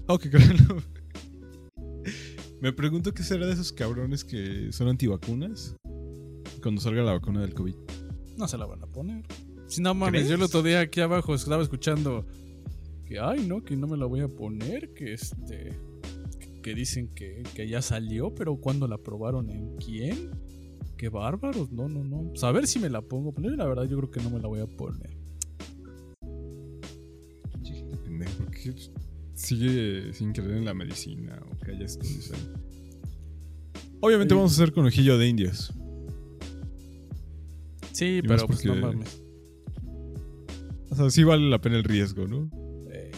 Oh, 0.07 0.19
qué 0.19 0.29
carajo. 0.29 0.77
Me 2.63 2.71
pregunto 2.71 3.13
qué 3.13 3.23
será 3.23 3.45
de 3.45 3.51
esos 3.51 3.73
cabrones 3.73 4.23
que 4.23 4.71
son 4.71 4.87
antivacunas 4.87 5.75
cuando 6.61 6.79
salga 6.79 7.03
la 7.03 7.11
vacuna 7.11 7.41
del 7.41 7.53
COVID. 7.53 7.75
No 8.37 8.47
se 8.47 8.57
la 8.57 8.65
van 8.65 8.81
a 8.81 8.87
poner. 8.87 9.25
Si 9.67 9.81
no 9.81 9.93
mames, 9.93 10.11
¿Crees? 10.21 10.29
yo 10.29 10.35
el 10.35 10.43
otro 10.43 10.63
día 10.63 10.79
aquí 10.79 11.01
abajo 11.01 11.35
estaba 11.35 11.61
escuchando 11.61 12.25
que, 13.05 13.19
ay, 13.19 13.45
no, 13.45 13.65
que 13.65 13.75
no 13.75 13.85
me 13.87 13.97
la 13.97 14.05
voy 14.05 14.21
a 14.21 14.29
poner, 14.29 14.93
que 14.93 15.11
este. 15.11 15.77
que- 16.39 16.61
que 16.61 16.73
dicen 16.73 17.09
que, 17.13 17.43
que 17.53 17.67
ya 17.67 17.81
salió, 17.81 18.33
pero 18.33 18.55
cuando 18.55 18.87
la 18.87 18.97
probaron 18.97 19.49
en 19.49 19.75
quién? 19.75 20.31
Qué 20.95 21.09
bárbaros, 21.09 21.69
no, 21.69 21.89
no, 21.89 22.05
no. 22.05 22.29
Pues 22.29 22.45
a 22.45 22.53
ver 22.53 22.65
si 22.65 22.79
me 22.79 22.89
la 22.89 23.01
pongo, 23.01 23.33
pero 23.33 23.49
la 23.57 23.67
verdad 23.67 23.83
yo 23.83 23.97
creo 23.97 24.09
que 24.09 24.21
no 24.21 24.29
me 24.29 24.39
la 24.39 24.47
voy 24.47 24.61
a 24.61 24.67
poner. 24.67 25.17
¿por 28.37 28.51
qué 28.51 28.73
sigue 29.35 30.13
sin 30.13 30.31
creer 30.33 30.51
en 30.57 30.65
la 30.65 30.73
medicina 30.73 31.41
o 31.51 31.57
que 31.63 31.71
haya 31.71 31.85
estudios 31.85 32.31
ahí? 32.31 32.49
Obviamente 34.01 34.33
vamos 34.33 34.51
a 34.51 34.55
hacer 34.63 34.73
conejillo 34.73 35.17
de 35.17 35.27
indias. 35.27 35.71
Sí, 37.93 38.19
Y 38.23 38.27
más 38.27 38.41
pero 38.43 38.47
pues 38.47 38.65
no 38.65 38.73
porque- 38.79 38.85
mames. 38.97 39.21
O 40.89 40.95
sea, 40.95 41.09
sí 41.09 41.23
vale 41.23 41.49
la 41.49 41.59
pena 41.61 41.77
el 41.77 41.83
riesgo, 41.83 42.27
¿no? 42.27 42.49
Eh, 42.91 43.11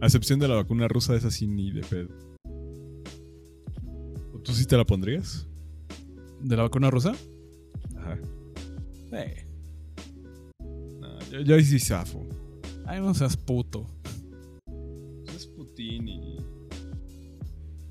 A 0.00 0.06
excepción 0.06 0.38
de 0.38 0.46
la 0.48 0.54
vacuna 0.56 0.86
rusa, 0.88 1.16
esa 1.16 1.30
sí 1.30 1.46
ni 1.48 1.72
de 1.72 1.80
pedo. 1.82 2.08
¿O 4.34 4.38
¿Tú 4.40 4.52
sí 4.52 4.64
te 4.66 4.76
la 4.76 4.84
pondrías? 4.84 5.46
¿De 6.40 6.56
la 6.56 6.62
vacuna 6.62 6.90
rusa? 6.90 7.14
Ajá. 7.96 8.18
Eh. 9.12 9.44
No, 11.00 11.18
yo, 11.32 11.40
yo 11.40 11.54
ahí 11.56 11.64
sí 11.64 11.80
zafo. 11.80 12.24
Ay, 12.86 13.00
no 13.00 13.12
seas 13.14 13.36
puto. 13.36 13.86
Y. 15.78 16.36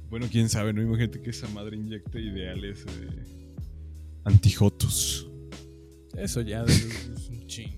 Bueno, 0.10 0.28
quién 0.32 0.50
sabe, 0.50 0.74
¿no? 0.74 0.82
Imagínate 0.82 1.22
que 1.22 1.32
esa 1.32 1.48
madre 1.50 1.78
inyecta 1.78 2.20
ideales 2.20 2.86
eh, 2.88 3.56
antijotos. 4.24 5.30
Eso 6.16 6.42
ya 6.42 6.64
es, 6.68 7.30
un 7.30 7.46
chingo. 7.48 7.76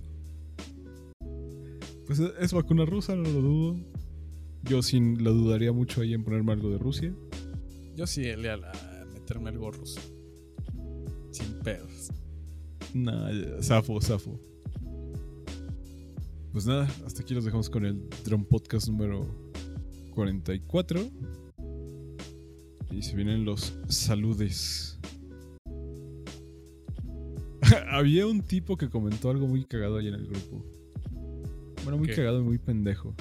Pues 2.06 2.20
es, 2.20 2.32
es 2.40 2.54
vacuna 2.54 2.86
rusa, 2.86 3.16
no 3.16 3.24
lo 3.24 3.42
dudo. 3.42 3.80
Yo 4.64 4.82
sin 4.82 5.24
la 5.24 5.32
dudaría 5.32 5.72
mucho 5.72 6.02
ahí 6.02 6.14
en 6.14 6.24
ponerme 6.24 6.52
algo 6.52 6.70
de 6.70 6.78
Rusia. 6.78 7.14
Yo 7.96 8.06
sí 8.08 8.24
le 8.24 8.50
a 8.50 8.58
la- 8.58 9.06
meterme 9.14 9.50
algo 9.50 9.72
ruso. 9.72 10.00
Sin 11.32 11.54
pedos. 11.64 12.10
Nah, 12.94 13.32
zafo, 13.62 14.02
zafo. 14.02 14.40
Pues 16.52 16.66
nada, 16.66 16.88
hasta 17.06 17.22
aquí 17.22 17.34
los 17.36 17.46
dejamos 17.46 17.70
con 17.70 17.86
el 17.86 18.10
Drone 18.26 18.44
Podcast 18.44 18.88
número 18.88 19.49
44. 20.10 21.10
Y 22.92 23.02
se 23.02 23.16
vienen 23.16 23.46
los 23.46 23.78
saludes. 23.88 25.00
Había 27.90 28.28
un 28.28 28.42
tipo 28.42 28.78
que 28.78 28.90
comentó 28.90 29.30
algo 29.30 29.48
muy 29.48 29.64
cagado 29.66 29.98
ahí 29.98 30.08
en 30.08 30.16
el 30.16 30.28
grupo. 30.28 30.66
Bueno, 31.84 31.98
muy 31.98 32.08
¿Qué? 32.08 32.16
cagado 32.16 32.42
y 32.42 32.44
muy 32.44 32.58
pendejo. 32.58 33.16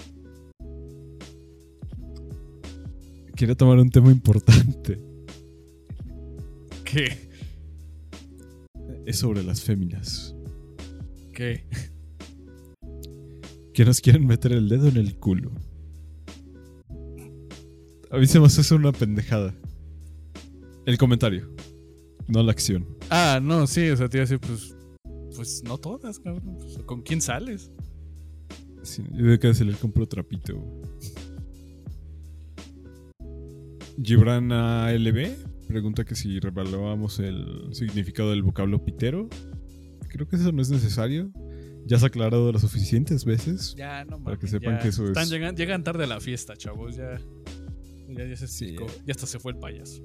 Quería 3.36 3.55
tomar 3.55 3.78
un 3.78 3.91
tema 3.91 4.11
importante. 4.11 4.99
¿Qué? 6.84 7.28
Es 9.07 9.18
sobre 9.18 9.45
las 9.45 9.62
féminas. 9.62 10.34
¿Qué? 11.32 11.64
que 13.78 13.84
nos 13.84 14.01
quieren 14.01 14.26
meter 14.26 14.51
el 14.51 14.68
dedo 14.68 14.89
en 14.89 14.97
el 14.97 15.14
culo. 15.14 15.53
A 18.11 18.17
mí 18.19 18.27
se 18.27 18.41
me 18.41 18.47
hace 18.47 18.75
una 18.75 18.93
pendejada. 18.93 19.55
El 20.87 20.97
comentario, 20.97 21.55
no 22.27 22.43
la 22.43 22.53
acción. 22.53 22.87
Ah, 23.11 23.41
no, 23.43 23.67
sí, 23.67 23.89
o 23.91 23.97
sea, 23.97 24.09
te 24.09 24.17
iba 24.19 24.25
a 24.25 24.27
decir, 24.29 24.41
pues. 24.41 24.75
Pues 25.37 25.63
no 25.65 25.79
todas, 25.79 26.19
cabrón. 26.19 26.57
Pues, 26.57 26.79
¿Con 26.87 27.03
quién 27.03 27.21
sales? 27.21 27.71
Sí, 28.83 29.05
yo 29.13 29.27
de 29.27 29.39
que 29.39 29.53
se 29.55 29.65
le 29.65 29.75
compro 29.75 30.07
trapito. 30.09 30.55
Gibran 34.03 34.53
ALB 34.53 35.29
pregunta 35.67 36.05
que 36.05 36.15
si 36.15 36.39
revaluamos 36.41 37.19
el 37.19 37.69
significado 37.73 38.31
del 38.31 38.43
vocablo 38.43 38.83
pitero. 38.85 39.29
Creo 40.09 40.27
que 40.27 40.37
eso 40.37 40.51
no 40.53 40.63
es 40.63 40.71
necesario. 40.71 41.31
Ya 41.85 41.99
se 41.99 42.07
ha 42.07 42.09
aclarado 42.09 42.51
las 42.53 42.63
suficientes 42.63 43.25
veces. 43.25 43.75
Ya, 43.77 44.05
no 44.05 44.13
mames. 44.13 44.25
Para 44.25 44.37
que 44.39 44.47
sepan 44.47 44.77
ya 44.77 44.83
que 44.83 44.89
eso 44.89 45.05
están 45.07 45.25
es- 45.25 45.31
Llegan, 45.31 45.57
llegan 45.57 45.85
tarde 45.85 46.05
a 46.05 46.07
la 46.07 46.21
fiesta, 46.21 46.57
chavos. 46.57 46.97
Ya. 46.97 47.21
Ya, 48.09 48.27
ya 48.27 48.37
se 48.37 48.49
Sí. 48.49 48.65
explicó. 48.67 48.87
Ya 49.07 49.13
hasta 49.13 49.27
se 49.27 49.39
fue 49.39 49.53
el 49.53 49.59
payaso. 49.59 50.03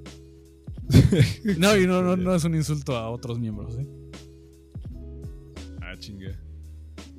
No, 1.57 1.77
y 1.77 1.87
no, 1.87 2.01
no, 2.01 2.15
no 2.17 2.35
es 2.35 2.43
un 2.43 2.55
insulto 2.55 2.95
a 2.95 3.09
otros 3.09 3.39
miembros, 3.39 3.77
¿eh? 3.77 3.87
Ah, 5.81 5.93
chinga. 5.97 6.37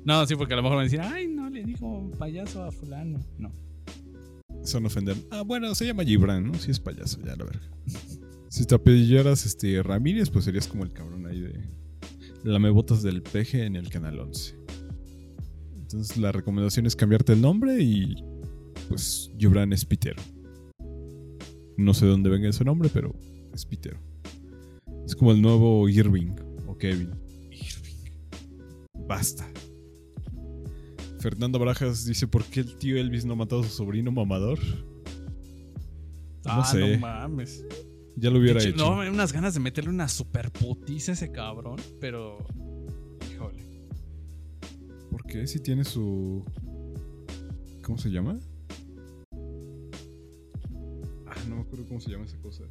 No, 0.03 0.25
sí, 0.27 0.35
porque 0.35 0.53
a 0.53 0.57
lo 0.57 0.63
mejor 0.63 0.77
van 0.77 0.81
a 0.81 0.89
decir, 0.89 1.01
ay, 1.01 1.27
no, 1.27 1.49
le 1.49 1.63
dijo 1.63 2.11
payaso 2.19 2.63
a 2.63 2.71
fulano. 2.71 3.19
No. 3.39 3.51
Son 4.63 4.85
ofender. 4.85 5.15
Ah, 5.31 5.41
bueno, 5.41 5.73
se 5.75 5.85
llama 5.85 6.03
Gibran, 6.03 6.45
¿no? 6.51 6.53
Si 6.55 6.71
es 6.71 6.79
payaso, 6.79 7.19
ya 7.25 7.35
la 7.35 7.45
verga. 7.45 7.69
Si 8.49 8.65
te 8.65 8.75
apellidaras 8.75 9.45
este, 9.45 9.81
Ramírez, 9.83 10.29
pues 10.29 10.45
serías 10.45 10.67
como 10.67 10.83
el 10.83 10.91
cabrón 10.93 11.25
ahí 11.27 11.41
de 11.41 11.63
lamebotas 12.43 13.01
del 13.01 13.21
peje 13.23 13.65
en 13.65 13.75
el 13.75 13.89
canal 13.89 14.19
11. 14.19 14.55
Entonces 15.75 16.17
la 16.17 16.31
recomendación 16.31 16.85
es 16.85 16.95
cambiarte 16.95 17.33
el 17.33 17.41
nombre 17.41 17.81
y 17.81 18.15
pues 18.89 19.31
Gibran 19.37 19.73
es 19.73 19.85
pitero. 19.85 20.21
No 21.77 21.93
sé 21.93 22.05
de 22.05 22.11
dónde 22.11 22.29
venga 22.29 22.49
ese 22.49 22.63
nombre, 22.63 22.89
pero 22.93 23.13
es 23.53 23.65
pitero. 23.65 23.99
Es 25.05 25.15
como 25.15 25.31
el 25.31 25.41
nuevo 25.41 25.87
Irving 25.89 26.35
o 26.67 26.77
Kevin. 26.77 27.11
Basta. 29.07 29.47
Fernando 31.19 31.59
Barajas 31.59 32.05
dice, 32.05 32.27
¿por 32.27 32.43
qué 32.45 32.61
el 32.61 32.75
tío 32.77 32.97
Elvis 32.97 33.25
no 33.25 33.33
ha 33.33 33.37
matado 33.37 33.61
a 33.61 33.63
su 33.65 33.69
sobrino 33.71 34.11
mamador? 34.11 34.59
Ah, 36.45 36.63
sé. 36.63 36.93
no 36.93 36.99
mames. 36.99 37.65
Ya 38.15 38.29
lo 38.29 38.39
hubiera 38.39 38.59
Pinche- 38.59 38.69
hecho. 38.69 38.77
No, 39.03 39.09
unas 39.11 39.33
ganas 39.33 39.53
de 39.55 39.59
meterle 39.59 39.89
una 39.89 40.07
super 40.07 40.51
putiza 40.51 41.11
a 41.11 41.15
ese 41.15 41.31
cabrón, 41.31 41.77
pero. 41.99 42.37
Híjole. 43.31 43.63
¿Por 45.11 45.23
qué? 45.25 45.47
Si 45.47 45.59
tiene 45.59 45.83
su. 45.83 46.43
¿Cómo 47.83 47.97
se 47.97 48.09
llama? 48.09 48.39
Cómo 51.95 52.01
se 52.01 52.11
llama 52.11 52.25
esa 52.25 52.37
cosa. 52.39 52.65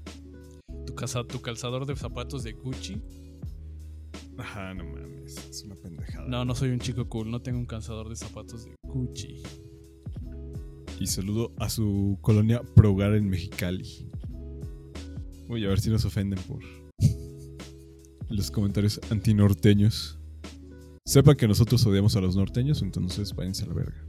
Tu, 0.85 0.95
casa, 0.95 1.25
tu 1.25 1.41
calzador 1.41 1.87
de 1.87 1.97
zapatos 1.97 2.43
de 2.43 2.53
Gucci. 2.53 3.01
Ajá, 4.37 4.75
no 4.75 4.85
mames. 4.85 5.39
Es 5.49 5.63
una 5.63 5.77
pendejada. 5.77 6.29
No, 6.29 6.45
no 6.45 6.55
soy 6.55 6.69
un 6.69 6.79
chico 6.79 7.09
cool, 7.09 7.31
no 7.31 7.41
tengo 7.41 7.59
un 7.59 7.65
calzador 7.65 8.11
de 8.11 8.17
zapatos 8.17 8.67
de 8.67 8.75
Gucci. 8.83 9.43
Y 11.01 11.07
saludo 11.07 11.55
a 11.59 11.71
su 11.71 12.19
colonia 12.21 12.61
Progar 12.77 13.15
en 13.15 13.31
Mexicali. 13.31 14.11
Voy 15.49 15.65
a 15.65 15.69
ver 15.69 15.81
si 15.81 15.89
nos 15.89 16.05
ofenden 16.05 16.39
por 16.41 16.63
los 18.29 18.51
comentarios 18.51 19.01
antinorteños. 19.09 20.19
Sepan 21.07 21.37
que 21.37 21.49
nosotros 21.49 21.87
odiamos 21.87 22.15
a 22.17 22.21
los 22.21 22.37
norteños, 22.37 22.83
entonces 22.83 23.35
váyanse 23.35 23.65
a 23.65 23.69
la 23.69 23.75
verga. 23.75 24.05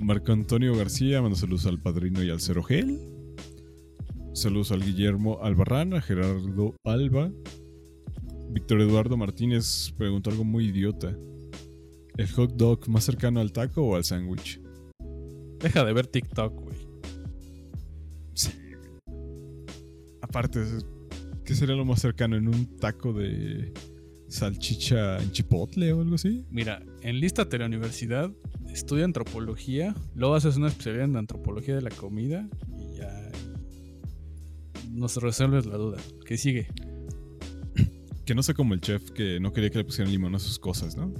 Marco 0.00 0.32
Antonio 0.32 0.74
García 0.74 1.20
manda 1.20 1.36
saludos 1.36 1.66
al 1.66 1.78
padrino 1.78 2.22
y 2.22 2.30
al 2.30 2.40
Cero 2.40 2.62
Gel. 2.62 2.98
Saludos 4.32 4.72
al 4.72 4.82
Guillermo 4.82 5.38
Albarrán, 5.42 5.92
a 5.92 6.00
Gerardo 6.00 6.74
Alba. 6.84 7.30
Víctor 8.48 8.80
Eduardo 8.80 9.18
Martínez 9.18 9.92
preguntó 9.98 10.30
algo 10.30 10.42
muy 10.42 10.68
idiota. 10.68 11.14
¿El 12.16 12.30
hot 12.30 12.54
dog 12.54 12.88
más 12.88 13.04
cercano 13.04 13.40
al 13.40 13.52
taco 13.52 13.82
o 13.82 13.94
al 13.94 14.04
sándwich? 14.04 14.58
Deja 15.58 15.84
de 15.84 15.92
ver 15.92 16.06
TikTok, 16.06 16.54
güey. 16.54 16.76
Sí. 18.32 18.52
Aparte, 20.22 20.60
¿qué 21.44 21.54
sería 21.54 21.76
lo 21.76 21.84
más 21.84 22.00
cercano? 22.00 22.36
¿En 22.36 22.48
un 22.48 22.78
taco 22.78 23.12
de 23.12 23.74
salchicha 24.28 25.18
en 25.22 25.30
chipotle 25.32 25.92
o 25.92 26.00
algo 26.00 26.14
así? 26.14 26.46
Mira, 26.50 26.82
enlístate 27.02 27.56
a 27.56 27.58
la 27.60 27.66
universidad, 27.66 28.32
estudia 28.72 29.04
antropología, 29.04 29.94
luego 30.14 30.34
haces 30.34 30.56
una 30.56 30.68
especialidad 30.68 31.04
en 31.06 31.16
antropología 31.16 31.74
de 31.74 31.82
la 31.82 31.90
comida 31.90 32.48
y 32.78 32.96
ya 32.98 33.30
nos 34.90 35.16
resuelves 35.16 35.66
la 35.66 35.76
duda. 35.76 35.98
¿Qué 36.24 36.36
sigue? 36.36 36.68
Que 38.24 38.34
no 38.34 38.42
sé 38.44 38.54
como 38.54 38.74
el 38.74 38.80
chef 38.80 39.10
que 39.10 39.40
no 39.40 39.52
quería 39.52 39.70
que 39.70 39.78
le 39.78 39.84
pusieran 39.84 40.12
limón 40.12 40.34
a 40.36 40.38
sus 40.38 40.58
cosas, 40.60 40.96
¿no? 40.96 41.12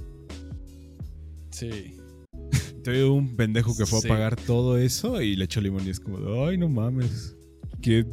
Sí. 1.49 1.97
Te 2.83 3.03
un 3.03 3.35
pendejo 3.35 3.75
que 3.75 3.85
fue 3.85 3.99
Sí. 3.99 4.07
a 4.07 4.09
pagar 4.09 4.35
todo 4.37 4.77
eso 4.77 5.21
y 5.21 5.35
le 5.35 5.45
echó 5.45 5.59
limón 5.59 5.85
y 5.85 5.89
es 5.89 5.99
como, 5.99 6.19
de, 6.19 6.49
ay, 6.49 6.57
no 6.57 6.69
mames. 6.69 7.35
Qué. 7.81 8.05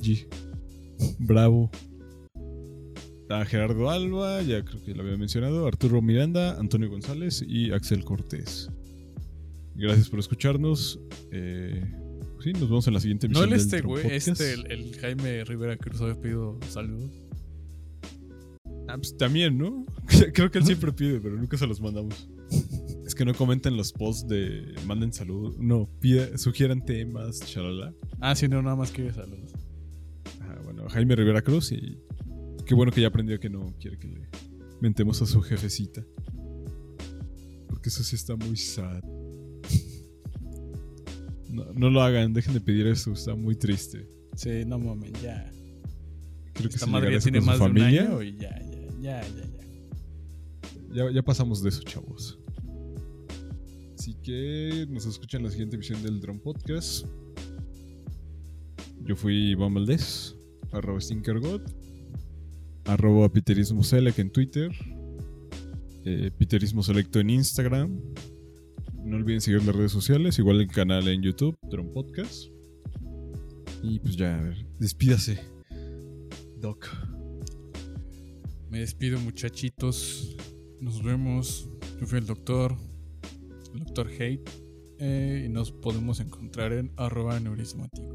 Bravo. 1.21 1.71
A 3.31 3.45
Gerardo 3.45 3.91
Alba, 3.91 4.43
ya 4.43 4.65
creo 4.65 4.83
que 4.83 4.95
lo 4.95 5.03
había 5.03 5.17
mencionado, 5.19 5.67
Arturo 5.67 6.01
Miranda, 6.01 6.59
Antonio 6.59 6.89
González 6.89 7.45
y 7.47 7.71
Axel 7.73 8.03
Cortés. 8.05 8.71
Gracias 9.79 10.09
por 10.09 10.19
escucharnos. 10.19 11.01
Eh, 11.31 11.83
sí, 12.43 12.53
nos 12.53 12.63
vemos 12.69 12.87
en 12.89 12.95
la 12.95 13.01
siguiente 13.01 13.29
No 13.29 13.45
emisión. 13.45 13.45
el 13.45 13.51
del 13.51 13.61
este, 13.61 13.81
güey, 13.87 14.07
este, 14.13 14.53
el, 14.53 14.73
el 14.73 14.97
Jaime 14.99 15.45
Rivera 15.45 15.77
Cruz 15.77 16.01
había 16.01 16.21
pedido 16.21 16.59
saludos. 16.69 17.11
Ah, 18.89 18.97
pues 18.97 19.17
también, 19.17 19.57
¿no? 19.59 19.87
Creo 20.35 20.51
que 20.51 20.59
él 20.59 20.65
siempre 20.65 20.93
pide, 20.93 21.21
pero 21.21 21.37
nunca 21.37 21.57
se 21.59 21.67
los 21.67 21.81
mandamos. 21.81 22.29
Es 23.07 23.15
que 23.15 23.25
no 23.25 23.35
comenten 23.35 23.77
los 23.77 23.93
posts 23.93 24.27
de 24.29 24.75
manden 24.87 25.13
salud. 25.13 25.57
No, 25.59 25.89
pida, 26.01 26.37
sugieran 26.39 26.85
temas, 26.85 27.41
chalala. 27.41 27.95
Ah, 28.21 28.35
sí, 28.35 28.49
no, 28.49 28.63
nada 28.63 28.77
más 28.77 28.91
quiere 28.91 29.13
saludos. 29.13 29.53
Ajá, 30.41 30.59
bueno, 30.65 30.89
Jaime 30.89 31.15
Rivera 31.17 31.43
Cruz 31.43 31.71
y 31.73 31.99
qué 32.67 32.75
bueno 32.75 32.91
que 32.91 33.01
ya 33.03 33.09
aprendió 33.09 33.39
que 33.39 33.49
no 33.51 33.75
quiere 33.79 33.99
que 33.99 34.09
le 34.09 34.29
mentemos 34.81 35.21
a 35.23 35.27
su 35.27 35.41
jefecita. 35.41 36.05
Porque 37.69 37.91
eso 37.91 38.03
sí 38.03 38.17
está 38.17 38.37
muy 38.37 38.57
sad. 38.57 39.03
No, 41.59 41.73
no 41.75 41.91
lo 41.91 42.03
hagan, 42.03 42.33
dejen 42.33 42.55
de 42.55 42.61
pedir 42.61 42.87
eso, 42.87 43.13
está 43.13 43.35
muy 43.35 43.57
triste. 43.57 44.07
Sí, 44.37 44.65
no 44.67 44.79
mames, 44.79 45.13
ya. 45.23 45.51
Creo 46.55 46.69
que 46.69 46.77
Esta 46.77 46.87
madre 46.87 47.13
ya 47.13 47.21
tiene 47.21 47.41
más 47.41 47.59
de 47.59 47.65
un 47.65 47.79
año 47.81 48.23
y 48.23 48.37
ya, 48.37 48.59
ya, 48.61 48.81
ya, 49.01 49.23
ya, 49.23 49.29
ya. 49.33 49.59
Ya, 50.95 51.11
ya 51.13 51.23
pasamos 51.23 51.63
de 51.63 51.69
eso, 51.69 51.83
chavos. 51.83 52.39
Así 53.99 54.15
que 54.23 54.87
nos 54.89 55.07
escuchan 55.07 55.41
en 55.41 55.47
la 55.47 55.51
siguiente 55.51 55.77
emisión 55.77 56.03
del 56.03 56.21
Drone 56.21 56.41
Podcast. 56.41 57.05
Yo 59.05 59.17
fui 59.17 59.51
Iván 59.51 59.75
Valdés, 59.75 60.35
arroba 60.73 61.01
Stinkergod, 61.01 61.63
arroba 62.85 63.29
Piterismo 63.29 63.83
Select 63.83 64.19
en 64.19 64.31
Twitter, 64.31 64.71
eh, 66.05 66.31
Piterismo 66.39 66.83
Selecto 66.83 67.21
en 67.21 67.31
Instagram. 67.31 68.01
No 69.09 69.17
olviden 69.17 69.41
seguir 69.41 69.65
las 69.65 69.75
redes 69.75 69.91
sociales, 69.91 70.39
igual 70.39 70.61
el 70.61 70.67
canal 70.69 71.09
en 71.09 71.23
YouTube, 71.23 71.59
Drone 71.63 71.89
Podcast. 71.89 72.51
Y 73.83 73.99
pues 74.01 74.17
ya, 74.17 74.39
a 74.39 74.43
ver, 74.43 74.67
despídase, 74.79 75.41
Doc. 76.61 76.87
Me 78.71 78.81
despido, 78.81 79.19
muchachitos. 79.19 80.37
Nos 80.83 81.03
vemos. 81.03 81.71
Yo 81.99 82.07
fui 82.07 82.19
el 82.19 82.27
doctor, 82.27 82.77
el 83.73 83.79
doctor 83.81 84.09
Hate. 84.09 84.43
eh, 84.99 85.45
y 85.47 85.49
nos 85.49 85.73
podemos 85.73 86.21
encontrar 86.21 86.75
en 86.75 86.93
arroba 86.99 87.41
neurismático. 87.41 88.15